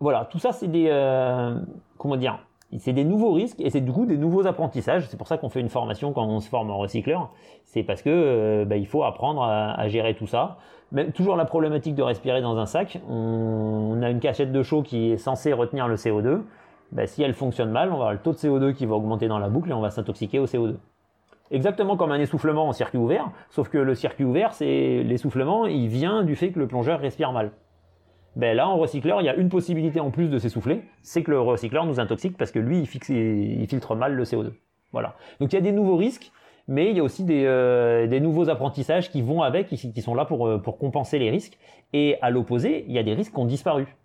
voilà, 0.00 0.24
tout 0.24 0.40
ça, 0.40 0.50
c'est 0.50 0.66
des... 0.66 0.88
Euh, 0.90 1.54
comment 1.96 2.16
dire 2.16 2.40
c'est 2.78 2.92
des 2.92 3.04
nouveaux 3.04 3.32
risques 3.32 3.60
et 3.60 3.70
c'est 3.70 3.80
du 3.80 3.92
coup 3.92 4.04
des 4.04 4.16
nouveaux 4.16 4.48
apprentissages. 4.48 5.06
C'est 5.08 5.16
pour 5.16 5.28
ça 5.28 5.38
qu'on 5.38 5.48
fait 5.48 5.60
une 5.60 5.68
formation 5.68 6.12
quand 6.12 6.24
on 6.24 6.40
se 6.40 6.48
forme 6.48 6.70
en 6.70 6.78
recycleur. 6.78 7.30
C'est 7.64 7.84
parce 7.84 8.02
que 8.02 8.10
euh, 8.10 8.64
bah, 8.64 8.76
il 8.76 8.86
faut 8.86 9.04
apprendre 9.04 9.42
à, 9.42 9.88
gérer 9.88 10.14
tout 10.14 10.26
ça. 10.26 10.58
Mais 10.90 11.10
toujours 11.12 11.36
la 11.36 11.44
problématique 11.44 11.94
de 11.94 12.02
respirer 12.02 12.42
dans 12.42 12.58
un 12.58 12.66
sac. 12.66 13.00
On, 13.08 14.00
a 14.02 14.10
une 14.10 14.18
cachette 14.18 14.50
de 14.50 14.62
chaud 14.62 14.82
qui 14.82 15.12
est 15.12 15.18
censée 15.18 15.52
retenir 15.52 15.86
le 15.86 15.94
CO2. 15.94 16.40
Bah, 16.92 17.06
si 17.06 17.22
elle 17.22 17.34
fonctionne 17.34 17.70
mal, 17.70 17.88
on 17.88 17.92
va 17.92 17.96
avoir 17.96 18.12
le 18.12 18.18
taux 18.18 18.32
de 18.32 18.36
CO2 18.36 18.74
qui 18.74 18.86
va 18.86 18.96
augmenter 18.96 19.28
dans 19.28 19.38
la 19.38 19.48
boucle 19.48 19.70
et 19.70 19.74
on 19.74 19.80
va 19.80 19.90
s'intoxiquer 19.90 20.38
au 20.38 20.46
CO2. 20.46 20.76
Exactement 21.50 21.96
comme 21.96 22.12
un 22.12 22.20
essoufflement 22.20 22.68
en 22.68 22.72
circuit 22.72 22.98
ouvert, 22.98 23.30
sauf 23.50 23.68
que 23.68 23.78
le 23.78 23.94
circuit 23.94 24.24
ouvert, 24.24 24.52
c'est 24.52 25.02
l'essoufflement, 25.02 25.66
il 25.66 25.88
vient 25.88 26.22
du 26.22 26.36
fait 26.36 26.52
que 26.52 26.60
le 26.60 26.68
plongeur 26.68 27.00
respire 27.00 27.32
mal 27.32 27.50
ben 28.36 28.56
là 28.56 28.68
en 28.68 28.76
recycleur 28.76 29.20
il 29.20 29.24
y 29.24 29.28
a 29.28 29.34
une 29.34 29.48
possibilité 29.48 30.00
en 30.00 30.10
plus 30.10 30.28
de 30.28 30.38
s'essouffler, 30.38 30.82
c'est 31.02 31.22
que 31.22 31.30
le 31.30 31.40
recycleur 31.40 31.84
nous 31.84 32.00
intoxique 32.00 32.36
parce 32.36 32.50
que 32.50 32.58
lui 32.58 32.80
il, 32.80 33.66
filtre 33.66 33.94
mal 33.94 34.14
le 34.14 34.24
CO2. 34.24 34.52
Voilà. 34.92 35.14
Donc 35.40 35.52
il 35.52 35.56
y 35.56 35.58
a 35.58 35.62
des 35.62 35.72
nouveaux 35.72 35.96
risques, 35.96 36.30
mais 36.68 36.90
il 36.90 36.96
y 36.96 37.00
a 37.00 37.02
aussi 37.02 37.24
des, 37.24 37.44
euh, 37.44 38.20
nouveaux 38.20 38.48
apprentissages 38.48 39.10
qui 39.10 39.22
vont 39.22 39.42
avec, 39.42 39.66
qui, 39.68 40.02
sont 40.02 40.14
là 40.14 40.26
euh, 40.30 40.58
pour 40.58 40.78
compenser 40.78 41.18
les 41.18 41.30
risques. 41.30 41.58
Et 41.92 42.16
à 42.22 42.30
l'opposé, 42.30 42.84
il 42.88 42.94
y 42.94 42.98
a 42.98 43.02
des 43.02 43.14
risques 43.14 43.32
qui 43.32 43.38
ont 43.38 43.46
disparu. 43.46 43.96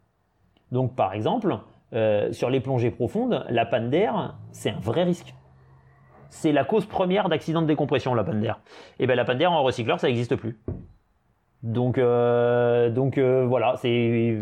Donc 0.71 0.95
par 0.95 1.13
exemple, 1.13 1.57
euh, 1.93 2.31
sur 2.31 2.49
les 2.49 2.59
plongées 2.59 2.91
profondes, 2.91 3.45
la 3.49 3.65
panne 3.65 3.89
d'air, 3.89 4.35
c'est 4.51 4.71
un 4.71 4.79
vrai 4.79 5.03
risque. 5.03 5.33
C'est 6.29 6.51
la 6.51 6.65
cause 6.65 6.85
première 6.85 7.29
d'accident 7.29 7.61
de 7.61 7.67
décompression, 7.67 8.13
la 8.13 8.23
panne 8.23 8.41
d'air. 8.41 8.59
Et 8.99 9.07
ben 9.07 9.15
la 9.15 9.23
panne 9.23 9.37
d'air 9.37 9.51
en 9.51 9.63
recycleur, 9.63 9.99
ça 9.99 10.07
n'existe 10.07 10.35
plus. 10.35 10.59
Donc, 11.63 11.97
euh, 11.97 12.89
donc 12.89 13.17
euh, 13.17 13.45
voilà, 13.45 13.75
c'est, 13.77 14.37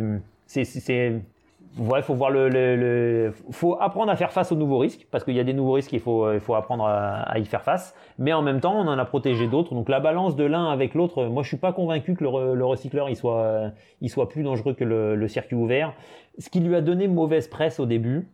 ouais, 1.78 2.02
faut 2.02 2.14
voir 2.14 2.30
le, 2.30 2.50
le, 2.50 3.34
faut 3.52 3.78
apprendre 3.80 4.12
à 4.12 4.16
faire 4.16 4.32
face 4.32 4.52
aux 4.52 4.56
nouveaux 4.56 4.78
risques 4.78 5.08
parce 5.12 5.24
qu'il 5.24 5.36
y 5.36 5.40
a 5.40 5.44
des 5.44 5.54
nouveaux 5.54 5.74
risques, 5.74 5.94
il 5.94 6.00
faut, 6.00 6.32
il 6.32 6.40
faut 6.40 6.56
apprendre 6.56 6.86
à, 6.86 7.38
y 7.40 7.46
faire 7.46 7.64
face. 7.64 7.96
Mais 8.18 8.34
en 8.34 8.42
même 8.42 8.60
temps, 8.60 8.76
on 8.76 8.88
en 8.88 8.98
a 8.98 9.06
protégé 9.06 9.48
d'autres. 9.48 9.74
Donc 9.74 9.90
la 9.90 10.00
balance 10.00 10.36
de 10.36 10.44
l'un 10.44 10.70
avec 10.70 10.94
l'autre, 10.94 11.26
moi 11.26 11.44
je 11.44 11.48
suis 11.48 11.58
pas 11.58 11.74
convaincu 11.74 12.16
que 12.16 12.24
le, 12.24 12.56
le, 12.56 12.66
recycleur 12.66 13.10
il 13.10 13.16
soit, 13.16 13.72
il 14.02 14.10
soit 14.10 14.30
plus 14.30 14.44
dangereux 14.44 14.74
que 14.74 14.84
le, 14.84 15.16
le 15.16 15.28
circuit 15.28 15.56
ouvert. 15.56 15.94
Ce 16.38 16.50
qui 16.50 16.60
lui 16.60 16.76
a 16.76 16.82
donné 16.82 17.08
mauvaise 17.08 17.48
presse 17.48 17.80
au 17.80 17.86
début, 17.86 18.28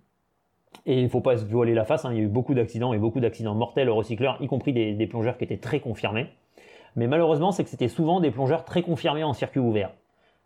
et 0.86 1.02
il 1.02 1.10
faut 1.10 1.22
pas 1.22 1.38
se 1.38 1.46
voiler 1.46 1.74
la 1.74 1.84
face, 1.84 2.06
hein, 2.06 2.12
il 2.12 2.18
y 2.18 2.22
a 2.22 2.24
eu 2.24 2.28
beaucoup 2.28 2.54
d'accidents 2.54 2.94
et 2.94 2.98
beaucoup 2.98 3.20
d'accidents 3.20 3.56
mortels 3.56 3.90
au 3.90 3.96
recycleur, 3.96 4.38
y 4.42 4.48
compris 4.48 4.74
des, 4.74 4.94
des 4.94 5.08
plongeurs 5.08 5.38
qui 5.38 5.44
étaient 5.44 5.58
très 5.58 5.80
confirmés. 5.80 6.28
Mais 6.96 7.08
malheureusement, 7.08 7.52
c'est 7.52 7.64
que 7.64 7.70
c'était 7.70 7.88
souvent 7.88 8.20
des 8.20 8.32
plongeurs 8.32 8.66
très 8.66 8.82
confirmés 8.82 9.24
en 9.24 9.34
circuit 9.34 9.60
ouvert. 9.60 9.92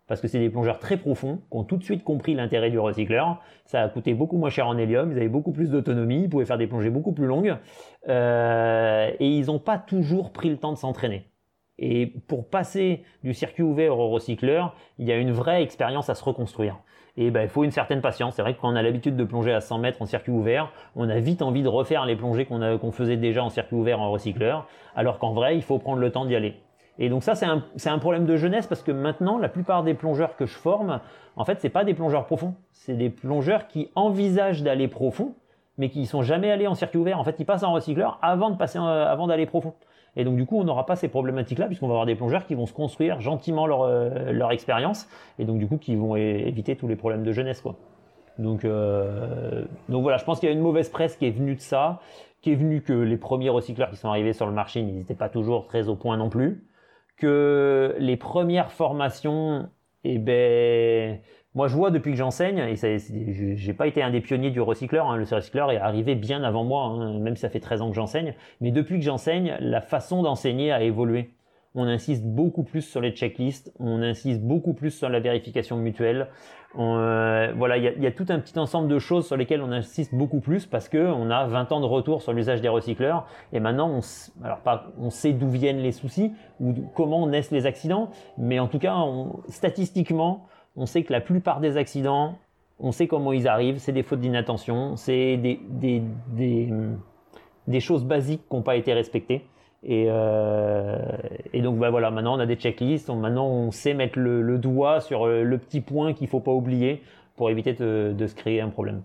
Parce 0.06 0.20
que 0.20 0.28
c'est 0.28 0.38
des 0.38 0.50
plongeurs 0.50 0.78
très 0.78 0.96
profonds, 0.96 1.40
qui 1.50 1.56
ont 1.56 1.64
tout 1.64 1.76
de 1.76 1.84
suite 1.84 2.04
compris 2.04 2.34
l'intérêt 2.34 2.70
du 2.70 2.78
recycleur. 2.78 3.40
Ça 3.64 3.82
a 3.82 3.88
coûté 3.88 4.12
beaucoup 4.14 4.36
moins 4.36 4.50
cher 4.50 4.66
en 4.66 4.76
hélium, 4.76 5.12
ils 5.12 5.16
avaient 5.16 5.28
beaucoup 5.28 5.52
plus 5.52 5.70
d'autonomie, 5.70 6.24
ils 6.24 6.28
pouvaient 6.28 6.44
faire 6.44 6.58
des 6.58 6.66
plongées 6.66 6.90
beaucoup 6.90 7.12
plus 7.12 7.26
longues. 7.26 7.56
Euh, 8.08 9.10
et 9.18 9.28
ils 9.28 9.46
n'ont 9.46 9.58
pas 9.58 9.78
toujours 9.78 10.32
pris 10.32 10.50
le 10.50 10.58
temps 10.58 10.72
de 10.72 10.78
s'entraîner. 10.78 11.30
Et 11.78 12.06
pour 12.28 12.48
passer 12.48 13.02
du 13.24 13.34
circuit 13.34 13.62
ouvert 13.62 13.98
au 13.98 14.10
recycleur, 14.10 14.76
il 14.98 15.06
y 15.06 15.12
a 15.12 15.16
une 15.16 15.32
vraie 15.32 15.62
expérience 15.62 16.08
à 16.08 16.14
se 16.14 16.22
reconstruire. 16.22 16.78
Et 17.16 17.30
ben, 17.30 17.42
il 17.42 17.48
faut 17.48 17.64
une 17.64 17.70
certaine 17.70 18.00
patience. 18.00 18.34
C'est 18.34 18.42
vrai 18.42 18.54
que 18.54 18.60
quand 18.60 18.72
on 18.72 18.76
a 18.76 18.82
l'habitude 18.82 19.16
de 19.16 19.24
plonger 19.24 19.52
à 19.52 19.60
100 19.60 19.78
mètres 19.78 20.02
en 20.02 20.06
circuit 20.06 20.32
ouvert, 20.32 20.72
on 20.96 21.08
a 21.08 21.18
vite 21.18 21.42
envie 21.42 21.62
de 21.62 21.68
refaire 21.68 22.06
les 22.06 22.16
plongées 22.16 22.44
qu'on 22.44 22.92
faisait 22.92 23.16
déjà 23.16 23.42
en 23.44 23.50
circuit 23.50 23.76
ouvert 23.76 24.00
en 24.00 24.10
recycleur, 24.10 24.66
alors 24.96 25.18
qu'en 25.18 25.32
vrai, 25.32 25.56
il 25.56 25.62
faut 25.62 25.78
prendre 25.78 26.00
le 26.00 26.10
temps 26.10 26.24
d'y 26.24 26.34
aller. 26.34 26.54
Et 26.98 27.08
donc 27.08 27.22
ça, 27.22 27.34
c'est 27.34 27.46
un, 27.46 27.98
problème 27.98 28.24
de 28.24 28.36
jeunesse 28.36 28.66
parce 28.66 28.82
que 28.82 28.92
maintenant, 28.92 29.38
la 29.38 29.48
plupart 29.48 29.82
des 29.82 29.94
plongeurs 29.94 30.36
que 30.36 30.46
je 30.46 30.54
forme, 30.54 31.00
en 31.36 31.44
fait, 31.44 31.60
c'est 31.60 31.68
pas 31.68 31.84
des 31.84 31.94
plongeurs 31.94 32.26
profonds. 32.26 32.54
C'est 32.72 32.94
des 32.94 33.10
plongeurs 33.10 33.66
qui 33.66 33.90
envisagent 33.96 34.62
d'aller 34.62 34.86
profond, 34.86 35.34
mais 35.76 35.88
qui 35.88 36.06
sont 36.06 36.22
jamais 36.22 36.50
allés 36.50 36.68
en 36.68 36.74
circuit 36.74 36.98
ouvert. 36.98 37.18
En 37.18 37.24
fait, 37.24 37.36
ils 37.40 37.46
passent 37.46 37.64
en 37.64 37.72
recycleur 37.72 38.18
avant 38.22 38.54
passer, 38.54 38.78
avant 38.78 39.26
d'aller 39.26 39.46
profond. 39.46 39.74
Et 40.16 40.24
donc 40.24 40.36
du 40.36 40.46
coup, 40.46 40.58
on 40.58 40.64
n'aura 40.64 40.86
pas 40.86 40.96
ces 40.96 41.08
problématiques-là 41.08 41.66
puisqu'on 41.66 41.88
va 41.88 41.94
avoir 41.94 42.06
des 42.06 42.14
plongeurs 42.14 42.46
qui 42.46 42.54
vont 42.54 42.66
se 42.66 42.72
construire 42.72 43.20
gentiment 43.20 43.66
leur, 43.66 43.82
euh, 43.82 44.48
expérience 44.50 45.08
et 45.40 45.44
donc 45.44 45.58
du 45.58 45.66
coup 45.66 45.78
qui 45.78 45.96
vont 45.96 46.14
éviter 46.14 46.76
tous 46.76 46.86
les 46.86 46.94
problèmes 46.94 47.24
de 47.24 47.32
jeunesse 47.32 47.60
quoi. 47.60 47.74
Donc, 48.38 48.64
euh, 48.64 49.64
donc 49.88 50.02
voilà, 50.02 50.18
je 50.18 50.24
pense 50.24 50.40
qu'il 50.40 50.48
y 50.48 50.52
a 50.52 50.54
une 50.54 50.60
mauvaise 50.60 50.88
presse 50.88 51.16
qui 51.16 51.26
est 51.26 51.30
venue 51.30 51.54
de 51.54 51.60
ça, 51.60 52.00
qui 52.42 52.52
est 52.52 52.56
venue 52.56 52.82
que 52.82 52.92
les 52.92 53.16
premiers 53.16 53.48
recycleurs 53.48 53.90
qui 53.90 53.96
sont 53.96 54.08
arrivés 54.08 54.32
sur 54.32 54.46
le 54.46 54.52
marché 54.52 54.82
n'étaient 54.82 55.14
pas 55.14 55.28
toujours 55.28 55.66
très 55.66 55.88
au 55.88 55.94
point 55.94 56.16
non 56.16 56.30
plus, 56.30 56.64
que 57.16 57.94
les 57.98 58.16
premières 58.16 58.72
formations, 58.72 59.68
eh 60.04 60.18
ben, 60.18 61.20
moi, 61.54 61.68
je 61.68 61.76
vois 61.76 61.90
depuis 61.90 62.10
que 62.10 62.16
j'enseigne, 62.18 62.58
et 62.58 63.56
j'ai 63.56 63.74
pas 63.74 63.86
été 63.86 64.02
un 64.02 64.10
des 64.10 64.20
pionniers 64.20 64.50
du 64.50 64.60
recycleur, 64.60 65.08
hein, 65.08 65.16
le 65.16 65.24
recycleur 65.24 65.70
est 65.70 65.76
arrivé 65.76 66.16
bien 66.16 66.42
avant 66.42 66.64
moi, 66.64 66.84
hein, 66.84 67.18
même 67.20 67.36
si 67.36 67.42
ça 67.42 67.48
fait 67.48 67.60
13 67.60 67.82
ans 67.82 67.90
que 67.90 67.94
j'enseigne, 67.94 68.34
mais 68.60 68.72
depuis 68.72 68.98
que 68.98 69.04
j'enseigne, 69.04 69.56
la 69.60 69.80
façon 69.80 70.22
d'enseigner 70.22 70.72
a 70.72 70.82
évolué. 70.82 71.30
On 71.74 71.86
insiste 71.88 72.24
beaucoup 72.24 72.62
plus 72.62 72.82
sur 72.82 73.00
les 73.00 73.10
checklists, 73.10 73.72
on 73.78 74.00
insiste 74.00 74.40
beaucoup 74.40 74.74
plus 74.74 74.90
sur 74.90 75.08
la 75.08 75.20
vérification 75.20 75.76
mutuelle. 75.76 76.28
Euh, 76.78 77.52
voilà, 77.56 77.76
il 77.76 78.02
y 78.02 78.06
a, 78.06 78.10
tout 78.10 78.26
un 78.28 78.38
petit 78.40 78.58
ensemble 78.58 78.88
de 78.88 78.98
choses 78.98 79.26
sur 79.26 79.36
lesquelles 79.36 79.62
on 79.62 79.70
insiste 79.70 80.14
beaucoup 80.14 80.40
plus 80.40 80.66
parce 80.66 80.88
que 80.88 80.98
on 80.98 81.30
a 81.30 81.46
20 81.46 81.72
ans 81.72 81.80
de 81.80 81.86
retour 81.86 82.22
sur 82.22 82.32
l'usage 82.32 82.60
des 82.60 82.68
recycleurs 82.68 83.26
et 83.52 83.60
maintenant 83.60 83.90
on, 83.90 84.00
alors 84.44 84.58
pas, 84.58 84.86
on 84.98 85.10
sait 85.10 85.32
d'où 85.32 85.48
viennent 85.48 85.78
les 85.78 85.92
soucis 85.92 86.32
ou 86.60 86.72
comment 86.94 87.26
naissent 87.28 87.52
les 87.52 87.66
accidents, 87.66 88.10
mais 88.38 88.58
en 88.58 88.66
tout 88.66 88.80
cas, 88.80 88.96
statistiquement, 89.48 90.46
on 90.76 90.86
sait 90.86 91.04
que 91.04 91.12
la 91.12 91.20
plupart 91.20 91.60
des 91.60 91.76
accidents, 91.76 92.38
on 92.80 92.90
sait 92.90 93.06
comment 93.06 93.32
ils 93.32 93.46
arrivent, 93.46 93.78
c'est 93.78 93.92
des 93.92 94.02
fautes 94.02 94.20
d'inattention, 94.20 94.96
c'est 94.96 95.36
des, 95.36 95.60
des, 97.66 97.80
choses 97.80 98.04
basiques 98.04 98.42
qui 98.48 98.56
n'ont 98.56 98.62
pas 98.62 98.76
été 98.76 98.92
respectées. 98.92 99.44
Et, 99.86 100.06
euh, 100.08 100.96
et, 101.52 101.60
donc 101.60 101.78
bah 101.78 101.90
voilà, 101.90 102.10
maintenant 102.10 102.36
on 102.36 102.40
a 102.40 102.46
des 102.46 102.56
checklists, 102.56 103.10
maintenant 103.10 103.46
on 103.46 103.70
sait 103.70 103.92
mettre 103.92 104.18
le, 104.18 104.56
doigt 104.56 105.02
sur 105.02 105.26
euh, 105.26 105.42
le 105.42 105.58
petit 105.58 105.82
point 105.82 106.14
qu'il 106.14 106.26
faut 106.26 106.40
pas 106.40 106.52
oublier 106.52 107.02
pour 107.36 107.50
éviter 107.50 107.74
de, 107.74 108.26
se 108.26 108.34
créer 108.34 108.62
un 108.62 108.70
problème. 108.70 109.02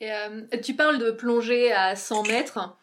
Et, 0.00 0.10
euh, 0.10 0.58
tu 0.62 0.74
parles 0.74 0.98
de 0.98 1.12
plonger 1.12 1.72
à 1.72 1.94
100 1.94 2.24
mètres, 2.24 2.76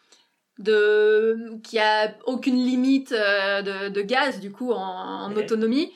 de 0.57 1.59
qui 1.63 1.80
a 1.80 2.15
aucune 2.25 2.55
limite 2.55 3.11
de, 3.11 3.89
de, 3.89 4.01
gaz 4.01 4.39
du 4.39 4.51
coup 4.51 4.71
en, 4.71 5.25
en 5.25 5.36
autonomie. 5.36 5.91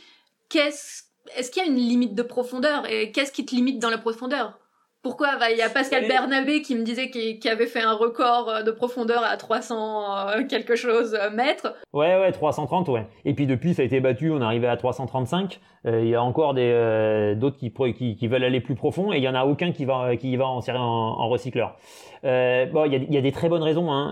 Qu'est-ce 0.49 1.03
est-ce 1.35 1.51
qu'il 1.51 1.63
y 1.63 1.65
a 1.65 1.69
une 1.69 1.77
limite 1.77 2.15
de 2.15 2.23
profondeur 2.23 2.89
et 2.91 3.11
qu'est-ce 3.11 3.31
qui 3.31 3.45
te 3.45 3.55
limite 3.55 3.79
dans 3.79 3.89
la 3.89 3.97
profondeur? 3.97 4.59
Pourquoi? 5.03 5.37
Bah, 5.39 5.51
Il 5.51 5.57
y 5.57 5.61
a 5.61 5.69
Pascal 5.69 6.07
Bernabé 6.07 6.61
qui 6.61 6.75
me 6.75 6.83
disait 6.83 7.09
qu'il 7.09 7.49
avait 7.49 7.65
fait 7.65 7.81
un 7.81 7.93
record 7.93 8.49
euh, 8.49 8.63
de 8.63 8.71
profondeur 8.71 9.23
à 9.23 9.35
300 9.35 10.27
euh, 10.29 10.43
quelque 10.47 10.75
chose 10.75 11.17
euh, 11.19 11.31
mètres. 11.31 11.75
Ouais, 11.93 12.19
ouais, 12.19 12.31
330, 12.31 12.87
ouais. 12.89 13.07
Et 13.25 13.33
puis 13.33 13.47
depuis, 13.47 13.73
ça 13.73 13.81
a 13.81 13.85
été 13.85 13.99
battu, 13.99 14.29
on 14.29 14.41
est 14.41 14.45
arrivé 14.45 14.67
à 14.67 14.77
335. 14.77 15.59
Il 15.85 16.07
y 16.07 16.15
a 16.15 16.21
encore 16.21 16.53
des 16.53 17.35
d'autres 17.35 17.57
qui, 17.57 18.27
veulent 18.27 18.43
aller 18.43 18.61
plus 18.61 18.75
profond 18.75 19.11
et 19.11 19.17
il 19.17 19.23
y 19.23 19.27
en 19.27 19.33
a 19.33 19.45
aucun 19.45 19.71
qui 19.71 19.85
va 19.85 20.13
va 20.13 20.47
en 20.47 20.59
tirer 20.59 20.77
en, 20.77 21.27
recycleur. 21.27 21.75
bon, 22.23 22.85
il 22.85 22.93
y 22.93 22.95
a, 22.95 22.99
y 23.09 23.17
a, 23.17 23.21
des 23.21 23.31
très 23.31 23.49
bonnes 23.49 23.63
raisons. 23.63 23.91
Hein. 23.91 24.11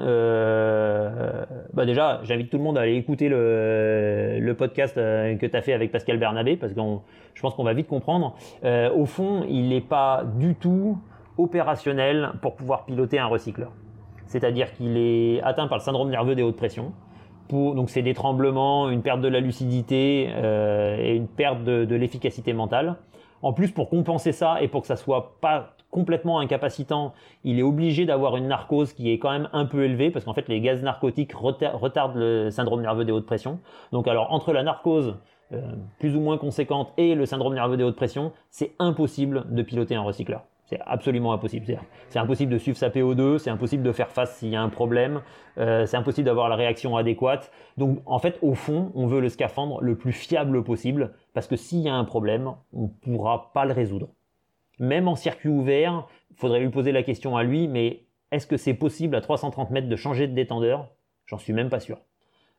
bah 1.74 1.86
déjà, 1.86 2.22
j'invite 2.24 2.50
tout 2.50 2.58
le 2.58 2.64
monde 2.64 2.78
à 2.78 2.82
aller 2.82 2.96
écouter 2.96 3.30
le, 3.30 4.40
le 4.40 4.54
podcast 4.56 4.96
que 4.96 5.46
tu 5.46 5.56
as 5.56 5.62
fait 5.62 5.74
avec 5.74 5.92
Pascal 5.92 6.18
Bernabé 6.18 6.58
parce 6.58 6.74
que 6.74 6.80
je 7.36 7.42
pense 7.42 7.54
qu'on 7.54 7.64
va 7.64 7.74
vite 7.74 7.88
comprendre. 7.88 8.36
au 8.64 9.06
fond, 9.06 9.46
il 9.48 9.70
n'est 9.70 9.82
pas 9.82 10.24
du 10.40 10.56
tout 10.56 10.98
opérationnel 11.40 12.32
pour 12.42 12.56
pouvoir 12.56 12.86
piloter 12.86 13.18
un 13.18 13.28
recycleur. 13.28 13.72
C'est-à-dire 14.28 14.74
qu'il 14.74 14.98
est 14.98 15.42
atteint 15.42 15.68
par 15.68 15.78
le 15.78 15.84
syndrome 15.84 16.10
nerveux 16.10 16.36
des 16.36 16.44
hautes 16.44 16.58
pressions. 16.58 16.94
Donc 17.52 17.90
c'est 17.90 18.02
des 18.02 18.14
tremblements, 18.14 18.90
une 18.90 19.02
perte 19.02 19.22
de 19.22 19.28
la 19.28 19.40
lucidité 19.40 20.30
euh, 20.32 20.98
et 21.00 21.16
une 21.16 21.28
perte 21.28 21.64
de, 21.64 21.96
l'efficacité 21.96 22.54
mentale. 22.54 22.96
En 23.42 23.54
plus, 23.54 23.72
pour 23.72 23.90
compenser 23.90 24.32
ça 24.32 24.62
et 24.62 24.68
pour 24.68 24.82
que 24.82 24.88
ça 24.88 24.96
soit 24.96 25.36
pas 25.42 25.74
complètement 25.90 26.40
incapacitant, 26.40 27.14
il 27.44 27.58
est 27.58 27.64
obligé 27.64 28.06
d'avoir 28.06 28.38
une 28.38 28.48
narcose 28.48 28.94
qui 28.94 29.12
est 29.12 29.18
quand 29.18 29.32
même 29.32 29.50
un 29.54 29.66
peu 29.66 29.84
élevée 29.86 30.12
parce 30.12 30.26
qu'en 30.26 30.34
fait 30.34 30.48
les 30.48 30.62
gaz 30.62 30.84
narcotiques 30.84 31.34
retardent 31.34 32.18
le 32.18 32.52
syndrome 32.52 32.82
nerveux 32.82 33.06
des 33.06 33.12
hautes 33.12 33.26
pressions. 33.26 33.60
Donc 33.92 34.08
alors 34.08 34.32
entre 34.32 34.54
la 34.54 34.62
narcose 34.62 35.16
euh, 35.52 35.62
plus 35.98 36.16
ou 36.16 36.20
moins 36.20 36.38
conséquente 36.38 36.94
et 36.98 37.16
le 37.16 37.26
syndrome 37.26 37.56
nerveux 37.56 37.78
des 37.78 37.84
hautes 37.84 37.96
pressions, 37.96 38.32
c'est 38.52 38.74
impossible 38.78 39.46
de 39.50 39.64
piloter 39.64 39.96
un 39.96 40.04
recycleur. 40.04 40.44
C'est 40.70 40.80
absolument 40.86 41.34
impossible. 41.34 41.80
C'est 42.10 42.20
impossible 42.20 42.54
de 42.54 42.60
suivre 42.60 42.78
sa 42.78 42.90
PO2, 42.90 43.40
c'est 43.40 43.50
impossible 43.50 43.82
de 43.82 43.92
faire 43.92 44.12
face 44.12 44.38
s'il 44.38 44.50
y 44.50 44.56
a 44.56 44.62
un 44.62 44.70
problème, 44.70 45.22
euh, 45.58 45.88
c'est 45.88 45.98
impossible 45.98 46.26
d'avoir 46.28 46.48
la 46.48 46.56
réaction 46.56 46.96
adéquate. 46.96 47.52
Donc 47.78 48.04
en 48.06 48.20
fait, 48.20 48.38
au 48.44 48.54
fond, 48.54 48.92
on 48.94 49.08
veut 49.08 49.20
le 49.20 49.30
scaphandre 49.30 49.82
le 49.82 49.98
plus 49.98 50.12
fiable 50.12 50.64
possible, 50.64 51.16
parce 51.34 51.48
que 51.48 51.56
s'il 51.56 51.80
y 51.80 51.90
a 51.90 51.96
un 51.96 52.04
problème, 52.04 52.52
on 52.72 52.84
ne 52.84 52.88
pourra 53.16 53.52
pas 53.52 53.66
le 53.66 53.74
résoudre. 53.74 54.10
Même 54.78 55.08
en 55.08 55.16
circuit 55.16 55.50
ouvert, 55.50 56.08
il 56.30 56.36
faudrait 56.36 56.60
lui 56.60 56.70
poser 56.70 56.92
la 56.92 57.02
question 57.02 57.36
à 57.36 57.42
lui, 57.42 57.68
mais 57.68 58.04
est-ce 58.32 58.46
que 58.46 58.56
c'est 58.56 58.76
possible 58.76 59.16
à 59.16 59.22
330 59.22 59.72
mètres 59.72 59.90
de 59.90 59.96
changer 59.96 60.28
de 60.28 60.36
détendeur? 60.36 60.90
J'en 61.26 61.40
suis 61.40 61.52
même 61.52 61.70
pas 61.70 61.80
sûr. 61.80 61.98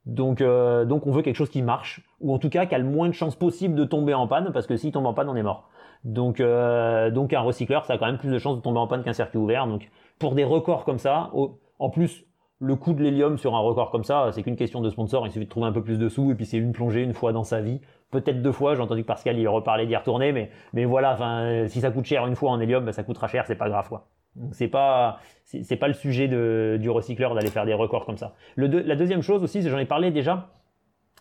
Donc, 0.04 0.40
euh, 0.40 0.84
donc 0.84 1.06
on 1.06 1.12
veut 1.12 1.22
quelque 1.22 1.36
chose 1.36 1.50
qui 1.50 1.62
marche, 1.62 2.00
ou 2.20 2.34
en 2.34 2.40
tout 2.40 2.50
cas 2.50 2.66
qui 2.66 2.74
a 2.74 2.78
le 2.78 2.84
moins 2.84 3.08
de 3.08 3.14
chances 3.14 3.36
possible 3.36 3.76
de 3.76 3.84
tomber 3.84 4.14
en 4.14 4.26
panne, 4.26 4.50
parce 4.52 4.66
que 4.66 4.76
s'il 4.76 4.90
tombe 4.90 5.06
en 5.06 5.14
panne, 5.14 5.28
on 5.28 5.36
est 5.36 5.44
mort. 5.44 5.70
Donc, 6.04 6.40
euh, 6.40 7.10
donc 7.10 7.32
un 7.32 7.40
recycleur, 7.40 7.84
ça 7.84 7.94
a 7.94 7.98
quand 7.98 8.06
même 8.06 8.18
plus 8.18 8.30
de 8.30 8.38
chances 8.38 8.56
de 8.56 8.62
tomber 8.62 8.78
en 8.78 8.86
panne 8.86 9.02
qu'un 9.02 9.12
circuit 9.12 9.38
ouvert. 9.38 9.66
Donc 9.66 9.90
pour 10.18 10.34
des 10.34 10.44
records 10.44 10.84
comme 10.84 10.98
ça, 10.98 11.30
en 11.78 11.90
plus 11.90 12.24
le 12.58 12.76
coût 12.76 12.92
de 12.92 13.02
l'hélium 13.02 13.38
sur 13.38 13.54
un 13.54 13.58
record 13.58 13.90
comme 13.90 14.04
ça, 14.04 14.30
c'est 14.32 14.42
qu'une 14.42 14.56
question 14.56 14.80
de 14.80 14.90
sponsor. 14.90 15.26
Il 15.26 15.32
suffit 15.32 15.46
de 15.46 15.50
trouver 15.50 15.66
un 15.66 15.72
peu 15.72 15.82
plus 15.82 15.98
de 15.98 16.08
sous 16.08 16.30
et 16.30 16.34
puis 16.34 16.44
c'est 16.44 16.58
une 16.58 16.72
plongée 16.72 17.02
une 17.02 17.14
fois 17.14 17.32
dans 17.32 17.44
sa 17.44 17.60
vie, 17.60 17.80
peut-être 18.10 18.42
deux 18.42 18.52
fois. 18.52 18.74
J'ai 18.74 18.82
entendu 18.82 19.02
que 19.02 19.06
Pascal 19.06 19.38
il 19.38 19.48
reparlait 19.48 19.86
d'y 19.86 19.96
retourner, 19.96 20.32
mais 20.32 20.50
mais 20.72 20.84
voilà. 20.84 21.66
Si 21.68 21.80
ça 21.80 21.90
coûte 21.90 22.04
cher 22.04 22.26
une 22.26 22.36
fois 22.36 22.50
en 22.50 22.60
hélium, 22.60 22.84
ben, 22.84 22.92
ça 22.92 23.02
coûtera 23.02 23.28
cher, 23.28 23.44
c'est 23.46 23.56
pas 23.56 23.68
grave 23.68 23.88
quoi. 23.88 24.08
Donc 24.36 24.54
c'est 24.54 24.68
pas 24.68 25.18
c'est 25.44 25.76
pas 25.76 25.88
le 25.88 25.94
sujet 25.94 26.28
du 26.28 26.90
recycleur 26.90 27.34
d'aller 27.34 27.50
faire 27.50 27.66
des 27.66 27.74
records 27.74 28.06
comme 28.06 28.18
ça. 28.18 28.34
La 28.56 28.96
deuxième 28.96 29.22
chose 29.22 29.42
aussi, 29.42 29.62
j'en 29.62 29.78
ai 29.78 29.86
parlé 29.86 30.10
déjà, 30.10 30.48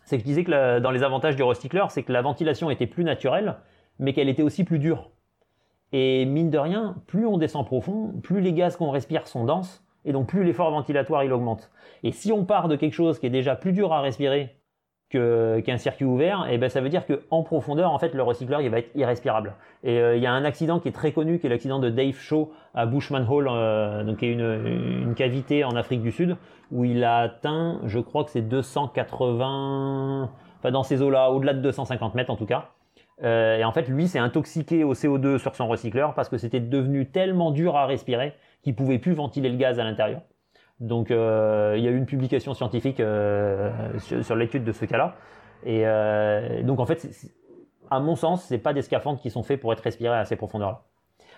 c'est 0.03 0.17
que 0.17 0.23
je 0.23 0.27
disais 0.27 0.43
que 0.43 0.79
dans 0.79 0.91
les 0.91 1.03
avantages 1.03 1.35
du 1.35 1.43
recycleur, 1.43 1.91
c'est 1.91 2.03
que 2.03 2.11
la 2.11 2.21
ventilation 2.21 2.69
était 2.69 2.87
plus 2.87 3.03
naturelle 3.03 3.55
mais 3.99 4.13
qu'elle 4.13 4.29
était 4.29 4.43
aussi 4.43 4.63
plus 4.63 4.79
dure. 4.79 5.09
Et 5.91 6.25
mine 6.25 6.49
de 6.49 6.57
rien, 6.57 6.95
plus 7.07 7.25
on 7.25 7.37
descend 7.37 7.65
profond, 7.65 8.13
plus 8.21 8.41
les 8.41 8.53
gaz 8.53 8.75
qu'on 8.75 8.91
respire 8.91 9.27
sont 9.27 9.45
denses, 9.45 9.83
et 10.05 10.11
donc 10.11 10.27
plus 10.27 10.43
l'effort 10.43 10.71
ventilatoire 10.71 11.23
il 11.23 11.33
augmente. 11.33 11.71
Et 12.03 12.11
si 12.11 12.31
on 12.31 12.45
part 12.45 12.67
de 12.67 12.75
quelque 12.75 12.93
chose 12.93 13.19
qui 13.19 13.25
est 13.25 13.31
déjà 13.31 13.55
plus 13.55 13.73
dur 13.73 13.91
à 13.91 14.01
respirer 14.01 14.55
qu'un 15.09 15.77
circuit 15.77 16.05
ouvert, 16.05 16.45
et 16.47 16.53
eh 16.53 16.57
ben 16.59 16.69
ça 16.69 16.81
veut 16.81 16.89
dire 16.89 17.03
qu'en 17.07 17.41
profondeur, 17.41 17.91
en 17.91 17.97
fait, 17.97 18.13
le 18.13 18.21
recycleur 18.21 18.61
il 18.61 18.69
va 18.69 18.77
être 18.77 18.95
irrespirable. 18.95 19.55
Et 19.83 19.99
euh, 19.99 20.15
il 20.15 20.21
y 20.21 20.27
a 20.27 20.31
un 20.31 20.45
accident 20.45 20.79
qui 20.79 20.87
est 20.87 20.91
très 20.91 21.11
connu, 21.13 21.39
qui 21.39 21.47
est 21.47 21.49
l'accident 21.49 21.79
de 21.79 21.89
Dave 21.89 22.13
Shaw 22.13 22.51
à 22.75 22.85
Bushman 22.85 23.25
Hall, 23.27 23.47
euh, 23.49 24.03
donc 24.03 24.17
qui 24.17 24.27
est 24.27 24.33
une, 24.33 25.01
une, 25.07 25.15
cavité 25.15 25.63
en 25.63 25.75
Afrique 25.75 26.03
du 26.03 26.11
Sud, 26.11 26.37
où 26.71 26.85
il 26.85 27.03
a 27.03 27.17
atteint, 27.17 27.79
je 27.85 27.97
crois 27.97 28.23
que 28.23 28.29
c'est 28.29 28.43
280, 28.43 30.29
enfin 30.59 30.71
dans 30.71 30.83
ces 30.83 31.01
eaux-là, 31.01 31.31
au-delà 31.31 31.55
de 31.55 31.61
250 31.61 32.13
mètres 32.13 32.29
en 32.29 32.35
tout 32.35 32.45
cas. 32.45 32.69
Euh, 33.23 33.57
et 33.57 33.63
en 33.63 33.71
fait, 33.71 33.87
lui 33.87 34.07
s'est 34.07 34.19
intoxiqué 34.19 34.83
au 34.83 34.93
CO2 34.93 35.37
sur 35.37 35.55
son 35.55 35.67
recycleur 35.67 36.13
parce 36.13 36.29
que 36.29 36.37
c'était 36.37 36.59
devenu 36.59 37.09
tellement 37.09 37.51
dur 37.51 37.75
à 37.75 37.85
respirer 37.85 38.33
qu'il 38.63 38.75
pouvait 38.75 38.99
plus 38.99 39.13
ventiler 39.13 39.49
le 39.49 39.57
gaz 39.57 39.79
à 39.79 39.83
l'intérieur. 39.83 40.21
Donc, 40.79 41.11
euh, 41.11 41.75
il 41.77 41.83
y 41.83 41.87
a 41.87 41.91
eu 41.91 41.97
une 41.97 42.05
publication 42.05 42.53
scientifique 42.53 43.01
euh, 43.01 43.71
sur, 43.99 44.35
l'étude 44.35 44.63
de 44.63 44.71
ce 44.71 44.85
cas-là. 44.85 45.15
Et 45.65 45.83
donc, 46.63 46.79
en 46.79 46.85
fait, 46.85 47.05
à 47.91 47.99
mon 47.99 48.15
sens, 48.15 48.45
c'est 48.45 48.59
pas 48.59 48.71
des 48.71 48.81
scaphandres 48.81 49.19
qui 49.19 49.29
sont 49.29 49.43
faits 49.43 49.59
pour 49.59 49.73
être 49.73 49.81
respirés 49.81 50.17
à 50.17 50.23
ces 50.23 50.37
profondeurs-là. 50.37 50.83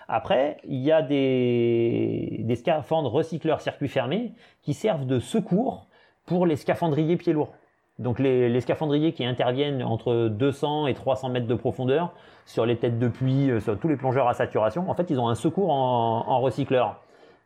Après, 0.06 0.58
il 0.64 0.78
y 0.78 0.92
a 0.92 1.02
des, 1.02 2.42
des 2.44 2.54
scaphandres 2.54 3.10
recycleurs 3.10 3.60
circuit 3.60 3.88
fermé 3.88 4.34
qui 4.62 4.74
servent 4.74 5.06
de 5.06 5.18
secours 5.18 5.88
pour 6.24 6.46
les 6.46 6.54
scaphandriers 6.54 7.16
pieds 7.16 7.32
lourds. 7.32 7.52
Donc 8.02 8.18
les, 8.18 8.60
scaphandriers 8.60 9.12
qui 9.12 9.24
interviennent 9.24 9.82
entre 9.82 10.28
200 10.28 10.88
et 10.88 10.94
300 10.94 11.30
mètres 11.30 11.46
de 11.46 11.54
profondeur 11.54 12.12
sur 12.44 12.66
les 12.66 12.76
têtes 12.76 12.98
de 12.98 13.08
pluie, 13.08 13.50
euh, 13.50 13.60
sur 13.60 13.78
tous 13.78 13.88
les 13.88 13.96
plongeurs 13.96 14.28
à 14.28 14.34
saturation, 14.34 14.90
en 14.90 14.94
fait 14.94 15.08
ils 15.10 15.20
ont 15.20 15.28
un 15.28 15.34
secours 15.34 15.70
en, 15.70 16.40
recycleur. 16.40 17.00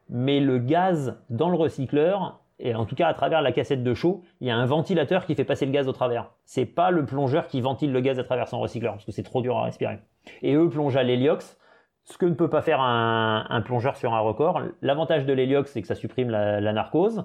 Mais 0.09 0.41
le 0.41 0.59
gaz 0.59 1.19
dans 1.31 1.51
le 1.51 1.57
recycleur, 1.57 2.41
et 2.59 2.75
en 2.75 2.87
tout 2.87 2.95
cas 2.95 3.09
à 3.09 3.15
travers 3.15 3.43
la 3.43 3.53
cassette 3.53 3.85
de 3.85 3.95
chaud, 3.95 4.23
il 4.41 4.47
y 4.47 4.51
a 4.51 4.57
un 4.57 4.65
ventilateur 4.65 5.27
qui 5.27 5.35
fait 5.35 5.45
passer 5.45 5.67
le 5.67 5.73
gaz 5.73 5.89
au 5.89 5.93
travers. 5.93 6.31
C'est 6.45 6.65
pas 6.65 6.91
le 6.91 7.05
plongeur 7.05 7.49
qui 7.49 7.61
ventile 7.61 7.93
le 7.93 8.01
gaz 8.01 8.19
à 8.19 8.25
travers 8.25 8.49
son 8.49 8.61
recycleur, 8.61 8.95
parce 8.95 9.05
que 9.05 9.13
c'est 9.13 9.23
trop 9.23 9.43
dur 9.43 9.59
à 9.59 9.65
respirer. 9.65 9.99
Et 10.43 10.55
eux 10.55 10.71
plongent 10.71 10.97
à 10.97 11.03
l'héliox, 11.03 11.59
ce 12.05 12.17
que 12.17 12.25
ne 12.25 12.35
peut 12.35 12.49
pas 12.49 12.63
faire 12.63 12.81
un, 12.81 13.63
plongeur 13.65 13.97
sur 13.97 14.15
un 14.15 14.21
record. 14.21 14.63
L'avantage 14.81 15.27
de 15.27 15.33
l'héliox, 15.33 15.71
c'est 15.73 15.83
que 15.83 15.89
ça 15.89 15.97
supprime 15.97 16.31
la 16.31 16.73
narcose. 16.73 17.25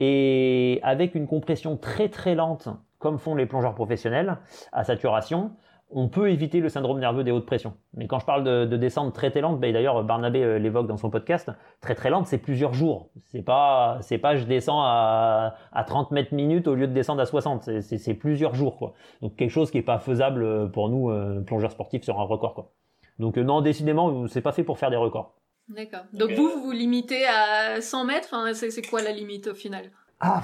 Et 0.00 0.80
avec 0.82 1.14
une 1.14 1.26
compression 1.26 1.76
très 1.76 2.08
très 2.08 2.34
lente, 2.34 2.68
comme 2.98 3.18
font 3.18 3.34
les 3.34 3.46
plongeurs 3.46 3.74
professionnels, 3.74 4.38
à 4.72 4.84
saturation, 4.84 5.52
on 5.92 6.08
peut 6.08 6.30
éviter 6.30 6.60
le 6.60 6.68
syndrome 6.68 7.00
nerveux 7.00 7.24
des 7.24 7.32
hautes 7.32 7.46
pressions. 7.46 7.74
Mais 7.94 8.06
quand 8.06 8.18
je 8.20 8.26
parle 8.26 8.44
de, 8.44 8.64
de 8.64 8.76
descente 8.76 9.12
très 9.12 9.30
très 9.30 9.40
lente, 9.40 9.58
ben 9.58 9.72
d'ailleurs 9.72 10.04
Barnabé 10.04 10.42
euh, 10.42 10.58
l'évoque 10.58 10.86
dans 10.86 10.96
son 10.96 11.10
podcast, 11.10 11.50
très 11.80 11.94
très 11.94 12.10
lente, 12.10 12.26
c'est 12.26 12.38
plusieurs 12.38 12.74
jours. 12.74 13.10
C'est 13.26 13.42
pas 13.42 13.98
c'est 14.00 14.18
pas 14.18 14.36
je 14.36 14.44
descends 14.44 14.80
à, 14.82 15.54
à 15.72 15.84
30 15.84 16.12
mètres 16.12 16.32
minutes 16.34 16.68
au 16.68 16.74
lieu 16.74 16.86
de 16.86 16.92
descendre 16.92 17.20
à 17.20 17.26
60. 17.26 17.80
C'est 17.80 18.14
plusieurs 18.14 18.54
jours 18.54 18.76
quoi. 18.78 18.94
Donc 19.20 19.34
quelque 19.36 19.50
chose 19.50 19.70
qui 19.70 19.78
est 19.78 19.82
pas 19.82 19.98
faisable 19.98 20.42
euh, 20.44 20.66
pour 20.66 20.88
nous 20.88 21.10
euh, 21.10 21.40
plongeurs 21.40 21.72
sportifs 21.72 22.04
sur 22.04 22.20
un 22.20 22.24
record 22.24 22.54
quoi. 22.54 22.72
Donc 23.18 23.36
non 23.36 23.60
décidément 23.60 24.28
c'est 24.28 24.42
pas 24.42 24.52
fait 24.52 24.64
pour 24.64 24.78
faire 24.78 24.90
des 24.90 24.96
records. 24.96 25.34
D'accord. 25.70 26.00
Donc 26.12 26.32
vous, 26.32 26.48
vous 26.50 26.62
vous 26.62 26.72
limitez 26.72 27.24
à 27.26 27.80
100 27.80 28.04
mètres 28.04 28.28
enfin, 28.32 28.52
C'est 28.54 28.86
quoi 28.86 29.02
la 29.02 29.12
limite 29.12 29.46
au 29.46 29.54
final? 29.54 29.90
Ah, 30.18 30.42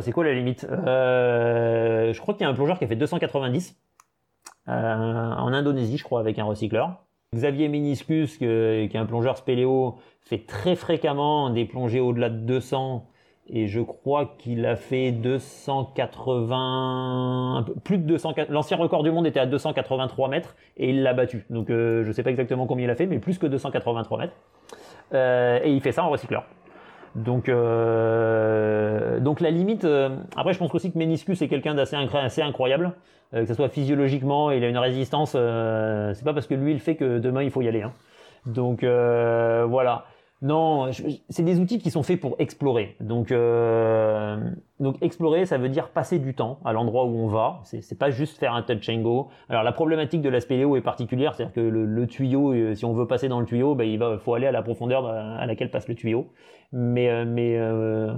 c'est 0.00 0.12
quoi 0.12 0.24
la 0.24 0.34
limite? 0.34 0.64
Euh, 0.64 2.12
Je 2.12 2.20
crois 2.20 2.34
qu'il 2.34 2.42
y 2.42 2.46
a 2.46 2.50
un 2.50 2.54
plongeur 2.54 2.78
qui 2.78 2.84
a 2.84 2.88
fait 2.88 2.96
290 2.96 3.76
euh, 4.66 4.72
en 4.72 5.52
Indonésie, 5.52 5.96
je 5.96 6.04
crois, 6.04 6.20
avec 6.20 6.38
un 6.38 6.44
recycleur. 6.44 7.04
Xavier 7.34 7.68
Meniscus, 7.68 8.36
qui 8.36 8.44
est 8.44 8.96
un 8.96 9.06
plongeur 9.06 9.36
spéléo, 9.36 9.96
fait 10.20 10.46
très 10.46 10.76
fréquemment 10.76 11.50
des 11.50 11.64
plongées 11.64 12.00
au-delà 12.00 12.28
de 12.30 12.38
200 12.38 13.08
et 13.48 13.66
je 13.66 13.80
crois 13.80 14.34
qu'il 14.38 14.64
a 14.66 14.74
fait 14.76 15.12
280, 16.44 17.64
plus 17.84 17.98
de 17.98 18.04
200. 18.04 18.32
L'ancien 18.48 18.76
record 18.76 19.02
du 19.02 19.10
monde 19.10 19.26
était 19.26 19.40
à 19.40 19.46
283 19.46 20.28
mètres 20.28 20.56
et 20.76 20.90
il 20.90 21.02
l'a 21.02 21.12
battu. 21.14 21.44
Donc 21.50 21.70
euh, 21.70 22.04
je 22.04 22.12
sais 22.12 22.22
pas 22.22 22.30
exactement 22.30 22.66
combien 22.66 22.86
il 22.86 22.90
a 22.90 22.94
fait, 22.94 23.06
mais 23.06 23.18
plus 23.18 23.38
que 23.38 23.46
283 23.46 24.18
mètres. 24.18 24.34
Euh, 25.12 25.60
et 25.62 25.70
il 25.72 25.80
fait 25.80 25.92
ça 25.92 26.04
en 26.04 26.10
recycleur. 26.10 26.44
Donc, 27.14 27.48
euh, 27.48 29.20
donc 29.20 29.40
la 29.40 29.50
limite. 29.50 29.84
euh, 29.84 30.16
après, 30.36 30.52
je 30.52 30.58
pense 30.58 30.74
aussi 30.74 30.90
que 30.90 30.98
Meniscus 30.98 31.40
est 31.42 31.48
quelqu'un 31.48 31.74
d'assez 31.74 31.96
incro- 31.96 32.18
assez 32.24 32.42
incroyable, 32.42 32.92
que 33.32 33.44
ce 33.46 33.54
soit 33.54 33.68
physiologiquement, 33.68 34.50
il 34.52 34.62
a 34.64 34.68
une 34.68 34.78
résistance. 34.78 35.30
C'est 35.32 36.24
pas 36.24 36.32
parce 36.32 36.46
que 36.46 36.54
lui 36.54 36.72
il 36.72 36.80
fait 36.80 36.94
que 36.96 37.18
demain 37.18 37.42
il 37.42 37.50
faut 37.50 37.62
y 37.62 37.68
aller. 37.68 37.82
Hein. 37.82 37.92
Donc 38.46 38.82
voilà. 38.84 40.04
Non, 40.42 40.90
c'est 41.30 41.42
des 41.42 41.58
outils 41.58 41.78
qui 41.78 41.90
sont 41.90 42.02
faits 42.02 42.20
pour 42.20 42.36
explorer. 42.38 42.96
Donc, 43.00 43.32
euh, 43.32 44.36
donc 44.78 44.96
explorer, 45.00 45.46
ça 45.46 45.56
veut 45.56 45.70
dire 45.70 45.88
passer 45.88 46.18
du 46.18 46.34
temps 46.34 46.58
à 46.66 46.74
l'endroit 46.74 47.04
où 47.04 47.16
on 47.16 47.28
va. 47.28 47.60
C'est, 47.62 47.98
pas 47.98 48.10
juste 48.10 48.36
faire 48.36 48.52
un 48.52 48.62
touch 48.62 48.88
and 48.90 49.00
go. 49.00 49.28
Alors 49.48 49.62
la 49.62 49.72
problématique 49.72 50.20
de 50.20 50.28
la 50.28 50.40
spéléo 50.40 50.76
est 50.76 50.82
particulière, 50.82 51.34
c'est-à-dire 51.34 51.54
que 51.54 51.60
le, 51.60 52.06
tuyau, 52.06 52.52
euh, 52.52 52.74
si 52.74 52.84
on 52.84 52.92
veut 52.92 53.06
passer 53.06 53.28
dans 53.28 53.40
le 53.40 53.46
tuyau, 53.46 53.74
ben, 53.74 53.84
il 53.88 53.98
va, 53.98 54.18
faut 54.18 54.34
aller 54.34 54.46
à 54.46 54.52
la 54.52 54.62
profondeur 54.62 55.06
à 55.06 55.36
à 55.38 55.46
laquelle 55.46 55.70
passe 55.70 55.88
le 55.88 55.94
tuyau. 55.94 56.30
Mais, 56.72 57.08
euh, 57.08 58.12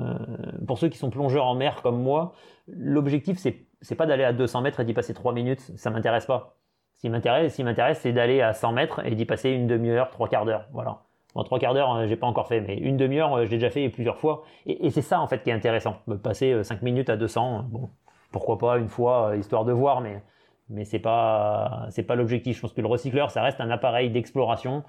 pour 0.67 0.79
ceux 0.79 0.89
qui 0.89 0.99
sont 0.99 1.11
plongeurs 1.11 1.47
en 1.47 1.55
mer 1.55 1.83
comme 1.83 2.03
moi, 2.03 2.33
l'objectif 2.67 3.39
c'est, 3.39 3.95
pas 3.95 4.07
d'aller 4.07 4.25
à 4.25 4.33
200 4.33 4.63
mètres 4.63 4.81
et 4.81 4.85
d'y 4.85 4.95
passer 4.95 5.15
3 5.15 5.33
minutes. 5.33 5.61
Ça 5.77 5.91
m'intéresse 5.91 6.27
pas. 6.27 6.57
Ce 6.95 7.03
qui 7.03 7.11
m'intéresse, 7.11 8.01
c'est 8.01 8.13
d'aller 8.13 8.41
à 8.41 8.53
100 8.53 8.73
mètres 8.73 9.05
et 9.05 9.15
d'y 9.15 9.27
passer 9.27 9.51
une 9.51 9.67
demi-heure, 9.67 10.11
trois 10.11 10.29
quarts 10.29 10.47
d'heure. 10.47 10.67
Voilà. 10.73 11.06
Bon, 11.37 11.45
trois 11.45 11.59
quarts 11.59 11.75
d'heure, 11.75 11.95
euh, 11.95 12.07
j'ai 12.07 12.17
pas 12.17 12.27
encore 12.27 12.49
fait, 12.49 12.63
mais 12.63 12.79
une 12.79 12.97
demi-heure, 12.97 13.35
euh, 13.35 13.45
je 13.45 13.51
l'ai 13.51 13.59
déjà 13.59 13.69
fait 13.69 13.87
plusieurs 13.91 14.17
fois. 14.17 14.45
Et, 14.65 14.87
et 14.87 14.91
c'est 14.91 15.03
ça, 15.03 15.21
en 15.21 15.29
fait, 15.29 15.43
qui 15.43 15.51
est 15.51 15.53
intéressant. 15.53 15.99
Passer 16.23 16.51
euh, 16.51 16.63
5 16.63 16.81
minutes 16.81 17.11
à 17.11 17.19
200, 17.19 17.59
euh, 17.59 17.63
bon, 17.69 17.91
pourquoi 18.33 18.57
pas 18.57 18.79
une 18.79 18.89
fois, 18.89 19.29
euh, 19.29 19.37
histoire 19.37 19.67
de 19.67 19.73
voir, 19.73 20.01
mais, 20.01 20.23
mais 20.71 20.87
c'est 20.87 20.99
pas, 20.99 21.89
c'est 21.91 22.05
pas 22.05 22.15
l'objectif. 22.15 22.57
Je 22.57 22.63
pense 22.63 22.73
que 22.73 22.81
le 22.81 22.87
recycleur, 22.87 23.31
ça 23.31 23.43
reste 23.43 23.61
un 23.61 23.71
appareil 23.71 24.09
d'exploration. 24.09 24.83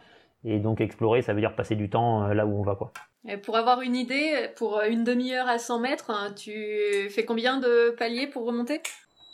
Et 0.45 0.59
donc, 0.59 0.79
explorer, 0.79 1.21
ça 1.21 1.33
veut 1.33 1.41
dire 1.41 1.53
passer 1.53 1.75
du 1.75 1.89
temps 1.89 2.23
euh, 2.23 2.33
là 2.33 2.45
où 2.45 2.57
on 2.57 2.63
va, 2.63 2.75
quoi. 2.75 2.93
Et 3.27 3.35
pour 3.35 3.57
avoir 3.57 3.81
une 3.81 3.97
idée, 3.97 4.47
pour 4.55 4.79
une 4.89 5.03
demi-heure 5.03 5.49
à 5.49 5.57
100 5.57 5.79
mètres, 5.79 6.11
hein, 6.11 6.31
tu 6.33 7.09
fais 7.09 7.25
combien 7.25 7.59
de 7.59 7.93
paliers 7.97 8.27
pour 8.27 8.45
remonter? 8.45 8.79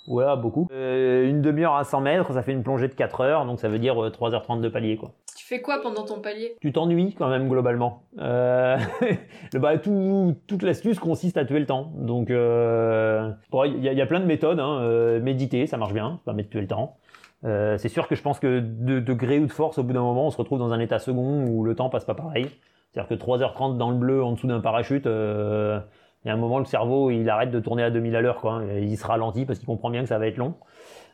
Ouais, 0.07 0.36
beaucoup. 0.36 0.68
Euh, 0.72 1.30
une 1.30 1.43
demi-heure 1.43 1.76
à 1.76 1.84
100 1.84 2.01
mètres, 2.01 2.34
ça 2.34 2.41
fait 2.41 2.53
une 2.53 2.64
plongée 2.64 2.88
de 2.88 2.95
4 2.95 3.22
heures, 3.22 3.45
donc 3.45 3.59
ça 3.59 3.70
veut 3.70 3.78
dire 3.78 4.03
euh, 4.03 4.09
3h30 4.09 4.61
de 4.61 4.70
palier, 4.70 4.97
quoi. 4.97 5.11
Tu 5.44 5.50
fais 5.50 5.62
quoi 5.62 5.82
pendant 5.82 6.06
ton 6.06 6.22
palier? 6.22 6.56
Tu 6.62 6.72
t'ennuies 6.72 7.16
quand 7.16 7.28
même 7.28 7.50
globalement. 7.50 8.04
Euh, 8.18 8.78
bah, 9.56 9.78
tout- 9.78 10.38
toute 10.48 10.64
l'astuce 10.64 11.00
consiste 11.00 11.36
à 11.36 11.44
tuer 11.44 11.60
le 11.60 11.66
temps. 11.66 11.91
Donc, 11.98 12.30
euh, 12.32 13.30
il 13.66 13.84
y, 13.84 14.02
a- 14.02 14.06
plein 14.06 14.22
de 14.22 14.26
méthodes. 14.26 14.62
Hein. 14.62 14.80
Euh, 14.80 15.20
méditer, 15.20 15.68
ça 15.68 15.76
marche 15.76 15.91
bien, 15.91 16.12
ça 16.20 16.22
permet 16.28 16.44
de 16.44 16.48
tuer 16.48 16.62
le 16.62 16.68
temps. 16.68 16.96
C'est 17.44 17.89
sûr 17.89 18.08
que 18.08 18.16
je 18.16 18.22
pense 18.22 18.39
que 18.39 18.62
de, 18.62 19.14
gré 19.14 19.39
ou 19.39 19.46
de 19.46 19.52
force, 19.52 19.78
au 19.80 19.84
bout 19.84 19.91
d'un 19.91 20.02
moment, 20.02 20.28
on 20.28 20.32
se 20.32 20.38
retrouve 20.38 20.60
dans 20.60 20.72
un 20.72 20.80
état 20.80 20.98
second 20.98 21.44
où 21.46 21.66
le 21.66 21.76
temps 21.76 21.89
passe 21.89 22.06
pas 22.06 22.16
pareil. 22.16 22.48
C'est-à-dire 22.94 23.10
que 23.10 23.22
3h30 23.22 23.76
dans 23.76 23.89
le 23.91 23.98
bleu, 23.98 24.24
en 24.24 24.32
dessous 24.32 24.48
d'un 24.48 24.62
parachute, 24.62 25.04
il 25.06 26.28
y 26.28 26.30
a 26.30 26.34
un 26.34 26.38
moment, 26.38 26.60
le 26.60 26.66
cerveau, 26.66 27.12
il 27.12 27.30
arrête 27.30 27.52
de 27.52 27.60
tourner 27.60 27.84
à 27.84 27.91
2000 27.91 28.16
à 28.16 28.22
l'heure. 28.22 28.38
quoi. 28.39 28.62
Il 28.80 28.98
se 28.98 29.06
ralentit 29.06 29.46
parce 29.46 29.60
qu'il 29.60 29.66
comprend 29.66 29.89
bien 29.89 30.04
que 30.04 30.08
ça 30.08 30.20
va 30.20 30.28
être 30.28 30.38
long. 30.38 30.54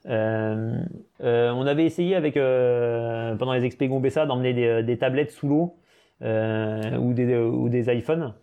Euh, 0.06 0.82
euh, 1.22 1.52
on 1.52 1.66
avait 1.68 1.86
essayé 1.86 2.16
avec 2.16 2.38
euh, 2.38 3.36
pendant 3.36 3.54
les 3.54 3.66
expé 3.66 3.88
Gombessa 3.88 4.26
d'emmener 4.26 4.84
des, 4.84 4.97
tablettes 4.97 5.32
sous 5.32 5.47
l'eau 5.47 5.78
ou, 6.22 7.14
des, 7.14 7.95
iPhones. 7.95 8.34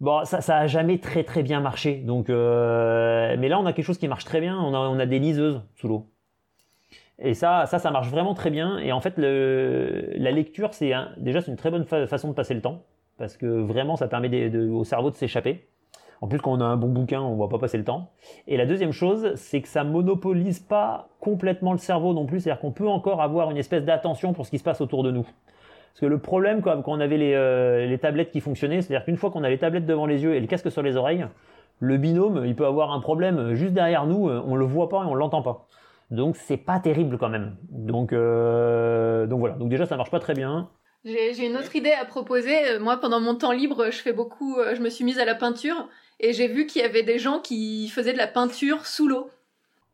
Bon, 0.00 0.24
ça, 0.24 0.40
ça 0.40 0.58
a 0.58 0.66
jamais 0.66 0.98
très 0.98 1.24
très 1.24 1.42
bien 1.42 1.60
marché. 1.60 1.96
Donc, 1.96 2.28
mais 2.28 3.48
là, 3.48 3.58
on 3.58 3.66
a 3.66 3.72
quelque 3.72 3.86
chose 3.86 3.98
qui 3.98 4.08
marche 4.08 4.24
très 4.24 4.40
bien. 4.40 4.58
On 4.58 4.74
a, 4.74 4.78
on 4.78 4.98
a 4.98 5.06
des 5.06 5.18
liseuses 5.18 5.62
sous 5.76 5.88
l'eau. 5.88 6.06
Et 7.20 7.34
ça, 7.34 7.66
ça, 7.66 7.78
ça 7.80 7.90
marche 7.90 8.08
vraiment 8.08 8.34
très 8.34 8.50
bien. 8.50 8.78
Et 8.78 8.92
en 8.92 9.00
fait, 9.00 9.14
la 9.18 10.30
lecture, 10.30 10.74
c'est 10.74 10.92
déjà 11.16 11.40
c'est 11.40 11.50
une 11.50 11.56
très 11.56 11.70
bonne 11.70 11.84
fa- 11.84 12.06
façon 12.06 12.28
de 12.28 12.34
passer 12.34 12.54
le 12.54 12.60
temps 12.60 12.84
parce 13.18 13.36
que 13.36 13.46
vraiment, 13.46 13.96
ça 13.96 14.08
permet 14.08 14.56
au 14.56 14.84
cerveau 14.84 15.10
de 15.10 15.16
s'échapper. 15.16 15.68
En 16.20 16.26
plus, 16.26 16.40
quand 16.40 16.52
on 16.52 16.60
a 16.60 16.64
un 16.64 16.76
bon 16.76 16.88
bouquin, 16.88 17.20
on 17.20 17.36
va 17.36 17.48
pas 17.48 17.58
passer 17.58 17.78
le 17.78 17.84
temps. 17.84 18.10
Et 18.46 18.56
la 18.56 18.66
deuxième 18.66 18.92
chose, 18.92 19.32
c'est 19.36 19.60
que 19.60 19.68
ça 19.68 19.84
monopolise 19.84 20.58
pas 20.58 21.08
complètement 21.20 21.72
le 21.72 21.78
cerveau 21.78 22.12
non 22.12 22.26
plus. 22.26 22.40
C'est-à-dire 22.40 22.60
qu'on 22.60 22.72
peut 22.72 22.88
encore 22.88 23.22
avoir 23.22 23.50
une 23.50 23.56
espèce 23.56 23.84
d'attention 23.84 24.32
pour 24.32 24.44
ce 24.46 24.50
qui 24.50 24.58
se 24.58 24.64
passe 24.64 24.80
autour 24.80 25.04
de 25.04 25.10
nous. 25.10 25.22
Parce 25.22 26.00
que 26.00 26.06
le 26.06 26.18
problème, 26.18 26.60
quand 26.60 26.82
on 26.86 27.00
avait 27.00 27.16
les, 27.16 27.34
euh, 27.34 27.86
les 27.86 27.98
tablettes 27.98 28.30
qui 28.30 28.40
fonctionnaient, 28.40 28.82
c'est-à-dire 28.82 29.04
qu'une 29.04 29.16
fois 29.16 29.30
qu'on 29.30 29.44
a 29.44 29.48
les 29.48 29.58
tablettes 29.58 29.86
devant 29.86 30.06
les 30.06 30.22
yeux 30.22 30.34
et 30.34 30.40
le 30.40 30.46
casque 30.46 30.70
sur 30.70 30.82
les 30.82 30.96
oreilles, 30.96 31.26
le 31.80 31.96
binôme, 31.96 32.44
il 32.44 32.56
peut 32.56 32.66
avoir 32.66 32.92
un 32.92 33.00
problème 33.00 33.54
juste 33.54 33.72
derrière 33.72 34.06
nous, 34.06 34.28
euh, 34.28 34.42
on 34.44 34.56
le 34.56 34.64
voit 34.64 34.88
pas 34.88 35.04
et 35.04 35.06
on 35.06 35.14
l'entend 35.14 35.42
pas. 35.42 35.66
Donc 36.10 36.36
c'est 36.36 36.56
pas 36.56 36.80
terrible 36.80 37.18
quand 37.18 37.28
même. 37.28 37.56
Donc, 37.70 38.12
euh, 38.12 39.26
donc 39.26 39.40
voilà. 39.40 39.54
Donc 39.54 39.68
déjà 39.68 39.86
ça 39.86 39.96
marche 39.96 40.10
pas 40.10 40.20
très 40.20 40.34
bien. 40.34 40.68
J'ai 41.04 41.46
une 41.46 41.56
autre 41.56 41.74
idée 41.76 41.92
à 41.92 42.04
proposer. 42.04 42.78
Moi, 42.80 42.96
pendant 42.96 43.20
mon 43.20 43.36
temps 43.36 43.52
libre, 43.52 43.86
je 43.90 43.98
fais 43.98 44.12
beaucoup. 44.12 44.56
Je 44.74 44.80
me 44.80 44.90
suis 44.90 45.04
mise 45.04 45.18
à 45.18 45.24
la 45.24 45.36
peinture 45.36 45.88
et 46.20 46.32
j'ai 46.32 46.48
vu 46.48 46.66
qu'il 46.66 46.82
y 46.82 46.84
avait 46.84 47.02
des 47.02 47.18
gens 47.18 47.40
qui 47.40 47.88
faisaient 47.88 48.12
de 48.12 48.18
la 48.18 48.26
peinture 48.26 48.86
sous 48.86 49.08
l'eau. 49.08 49.30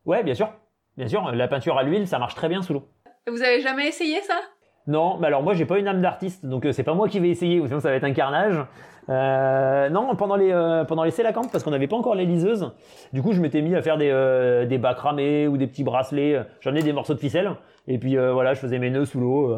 Ouais, 0.06 0.22
bien 0.22 0.34
sûr. 0.34 0.52
Bien 0.96 1.08
sûr, 1.08 1.32
la 1.32 1.48
peinture 1.48 1.76
à 1.76 1.82
l'huile, 1.82 2.06
ça 2.06 2.18
marche 2.18 2.34
très 2.34 2.48
bien 2.48 2.62
sous 2.62 2.72
l'eau. 2.72 2.88
Vous 3.26 3.42
avez 3.42 3.60
jamais 3.60 3.88
essayé 3.88 4.20
ça? 4.22 4.40
Non, 4.86 5.16
mais 5.18 5.28
alors 5.28 5.42
moi 5.42 5.54
j'ai 5.54 5.64
pas 5.64 5.78
une 5.78 5.88
âme 5.88 6.02
d'artiste, 6.02 6.44
donc 6.44 6.66
euh, 6.66 6.72
c'est 6.72 6.82
pas 6.82 6.92
moi 6.92 7.08
qui 7.08 7.18
vais 7.18 7.30
essayer, 7.30 7.58
ou 7.58 7.66
sinon 7.66 7.80
ça 7.80 7.88
va 7.88 7.96
être 7.96 8.04
un 8.04 8.12
carnage. 8.12 8.60
Euh, 9.08 9.88
non, 9.88 10.14
pendant 10.14 10.36
les 10.36 10.50
euh, 10.52 10.84
pendant 10.84 11.04
les 11.04 11.10
parce 11.10 11.62
qu'on 11.62 11.70
n'avait 11.70 11.86
pas 11.86 11.96
encore 11.96 12.14
les 12.14 12.26
liseuses, 12.26 12.70
du 13.12 13.22
coup 13.22 13.32
je 13.32 13.40
m'étais 13.40 13.62
mis 13.62 13.74
à 13.74 13.80
faire 13.80 13.96
des 13.96 14.10
euh, 14.10 14.66
des 14.66 14.76
bas 14.76 14.92
cramés 14.94 15.48
ou 15.48 15.56
des 15.56 15.66
petits 15.66 15.84
bracelets. 15.84 16.42
J'en 16.60 16.74
ai 16.74 16.82
des 16.82 16.92
morceaux 16.92 17.14
de 17.14 17.18
ficelle, 17.18 17.50
et 17.88 17.98
puis 17.98 18.18
euh, 18.18 18.34
voilà, 18.34 18.52
je 18.52 18.60
faisais 18.60 18.78
mes 18.78 18.90
nœuds 18.90 19.06
sous 19.06 19.20
l'eau. 19.20 19.56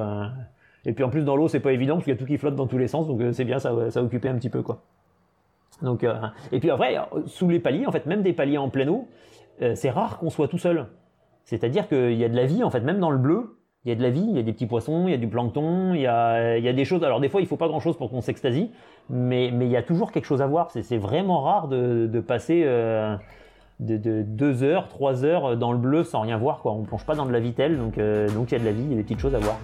et 0.85 0.93
puis 0.93 1.03
en 1.03 1.11
plus 1.11 1.25
dans 1.25 1.35
l'eau 1.35 1.49
c'est 1.49 1.61
pas 1.61 1.73
évident 1.73 1.95
parce 1.95 2.05
qu'il 2.05 2.15
y 2.15 2.17
a 2.17 2.19
tout 2.19 2.27
qui 2.27 2.39
flotte 2.39 2.55
dans 2.55 2.69
tous 2.69 2.79
les 2.79 2.89
sens, 2.89 3.09
donc 3.09 3.21
c'est 3.33 3.45
bien, 3.45 3.59
ça 3.59 3.73
ça 3.91 4.03
occupait 4.03 4.29
un 4.29 4.37
petit 4.37 4.51
peu 4.51 4.63
quoi. 4.63 4.85
Donc 5.83 6.05
euh, 6.05 6.15
et 6.53 6.61
puis 6.61 6.71
après 6.71 6.99
sous 7.27 7.49
les 7.49 7.61
paliers, 7.61 7.87
en 7.87 7.93
fait 7.93 8.07
même 8.07 8.23
des 8.23 8.33
paliers 8.33 8.59
en 8.59 8.69
pleine 8.69 8.89
eau, 8.89 9.09
euh, 9.63 9.75
c'est 9.75 9.91
rare 9.91 10.19
qu'on 10.19 10.31
soit 10.31 10.49
tout 10.49 10.59
seul. 10.59 10.87
C'est-à-dire 11.45 11.89
qu'il 11.89 12.15
y 12.15 12.25
a 12.25 12.29
de 12.29 12.37
la 12.37 12.47
vie 12.47 12.65
en 12.65 12.71
fait, 12.71 12.81
même 12.81 12.99
dans 12.99 13.11
le 13.11 13.19
bleu, 13.19 13.59
il 13.85 13.91
y 13.91 13.93
a 13.93 13.95
de 13.95 14.03
la 14.03 14.11
vie, 14.11 14.27
il 14.29 14.37
y 14.37 14.41
a 14.41 14.43
des 14.43 14.53
petits 14.53 14.67
poissons, 14.67 15.07
il 15.07 15.13
y 15.13 15.15
a 15.15 15.19
du 15.19 15.29
plancton, 15.29 15.95
il 15.95 16.01
y 16.01 16.07
a, 16.07 16.59
y 16.59 16.69
a 16.69 16.73
des 16.73 16.85
choses. 16.85 17.05
Alors 17.05 17.21
des 17.21 17.29
fois, 17.29 17.41
il 17.41 17.47
faut 17.47 17.57
pas 17.57 17.69
grand-chose 17.69 17.97
pour 17.97 18.11
qu'on 18.11 18.21
s'extasie, 18.21 18.71
mais, 19.11 19.51
mais 19.53 19.67
il 19.67 19.71
y 19.71 19.77
a 19.77 19.83
toujours 19.83 20.11
quelque 20.11 20.25
chose 20.25 20.43
à 20.43 20.47
voir. 20.49 20.71
C'est, 20.73 20.99
vraiment 20.99 21.43
rare 21.43 21.69
de, 21.69 22.09
de 22.13 22.21
passer 22.21 22.65
euh, 22.67 23.17
de, 23.79 23.97
de 23.97 24.23
deux 24.23 24.65
heures, 24.65 24.89
trois 24.89 25.25
heures 25.25 25.57
dans 25.57 25.71
le 25.71 25.79
bleu 25.79 26.03
sans 26.03 26.23
rien 26.23 26.37
voir. 26.37 26.63
Quoi. 26.63 26.73
On 26.73 26.83
plonge 26.83 27.05
pas 27.05 27.15
dans 27.15 27.27
de 27.27 27.33
la 27.33 27.41
vitelle, 27.41 27.79
donc 27.79 27.97
donc 28.35 28.51
il 28.51 28.55
y 28.55 28.57
a 28.57 28.59
de 28.59 28.65
la 28.65 28.73
vie, 28.73 28.83
il 28.83 28.91
y 28.91 28.95
a 28.95 28.97
des 28.97 29.05
petites 29.05 29.21
choses 29.21 29.37
à 29.37 29.39
voir. 29.39 29.57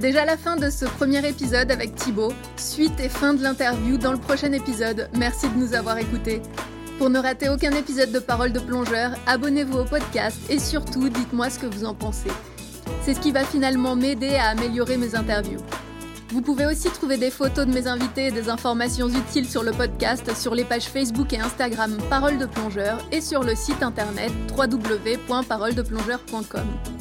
Déjà 0.00 0.24
la 0.24 0.38
fin 0.38 0.56
de 0.56 0.70
ce 0.70 0.86
premier 0.86 1.28
épisode 1.28 1.70
avec 1.70 1.94
Thibaut. 1.94 2.32
Suite 2.56 2.98
et 3.00 3.10
fin 3.10 3.34
de 3.34 3.42
l'interview 3.42 3.98
dans 3.98 4.12
le 4.12 4.18
prochain 4.18 4.50
épisode. 4.52 5.10
Merci 5.14 5.50
de 5.50 5.56
nous 5.56 5.74
avoir 5.74 5.98
écoutés. 5.98 6.40
Pour 6.96 7.10
ne 7.10 7.18
rater 7.18 7.50
aucun 7.50 7.72
épisode 7.72 8.10
de 8.10 8.18
Parole 8.18 8.50
de 8.50 8.60
plongeur, 8.60 9.10
abonnez-vous 9.26 9.80
au 9.80 9.84
podcast 9.84 10.38
et 10.48 10.58
surtout 10.58 11.10
dites-moi 11.10 11.50
ce 11.50 11.58
que 11.58 11.66
vous 11.66 11.84
en 11.84 11.94
pensez. 11.94 12.30
C'est 13.02 13.12
ce 13.12 13.20
qui 13.20 13.30
va 13.30 13.44
finalement 13.44 13.94
m'aider 13.94 14.36
à 14.36 14.48
améliorer 14.48 14.96
mes 14.96 15.14
interviews. 15.14 15.60
Vous 16.30 16.40
pouvez 16.40 16.64
aussi 16.64 16.88
trouver 16.88 17.18
des 17.18 17.30
photos 17.30 17.66
de 17.66 17.72
mes 17.72 17.86
invités 17.86 18.28
et 18.28 18.32
des 18.32 18.48
informations 18.48 19.10
utiles 19.10 19.50
sur 19.50 19.62
le 19.62 19.72
podcast 19.72 20.34
sur 20.34 20.54
les 20.54 20.64
pages 20.64 20.86
Facebook 20.86 21.34
et 21.34 21.40
Instagram 21.40 21.98
Parole 22.08 22.38
de 22.38 22.46
plongeur 22.46 23.06
et 23.12 23.20
sur 23.20 23.42
le 23.42 23.54
site 23.54 23.82
internet 23.82 24.32
www.paroledeplongeur.com. 24.56 26.99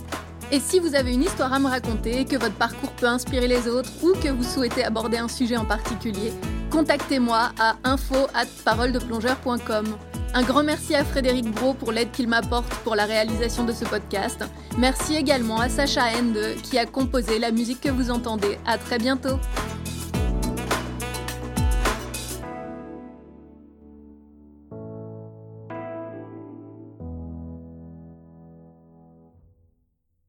Et 0.51 0.59
si 0.59 0.79
vous 0.79 0.95
avez 0.95 1.13
une 1.13 1.21
histoire 1.23 1.53
à 1.53 1.59
me 1.59 1.67
raconter, 1.67 2.25
que 2.25 2.35
votre 2.35 2.55
parcours 2.55 2.91
peut 2.93 3.05
inspirer 3.07 3.47
les 3.47 3.67
autres 3.67 3.91
ou 4.01 4.13
que 4.13 4.29
vous 4.29 4.43
souhaitez 4.43 4.83
aborder 4.83 5.17
un 5.17 5.27
sujet 5.27 5.57
en 5.57 5.65
particulier, 5.65 6.33
contactez-moi 6.71 7.51
à 7.59 7.75
info@paroledeplongeur.com. 7.83 9.85
Un 10.33 10.41
grand 10.43 10.63
merci 10.63 10.95
à 10.95 11.03
Frédéric 11.03 11.51
Bro 11.51 11.75
pour 11.75 11.91
l'aide 11.91 12.09
qu'il 12.11 12.27
m'apporte 12.27 12.73
pour 12.83 12.95
la 12.95 13.05
réalisation 13.05 13.63
de 13.63 13.73
ce 13.73 13.85
podcast. 13.85 14.43
Merci 14.77 15.15
également 15.15 15.59
à 15.59 15.69
Sacha 15.69 16.05
Ende 16.19 16.55
qui 16.63 16.79
a 16.79 16.85
composé 16.85 17.39
la 17.39 17.51
musique 17.51 17.81
que 17.81 17.89
vous 17.89 18.11
entendez. 18.11 18.57
À 18.65 18.77
très 18.77 18.97
bientôt. 18.97 19.39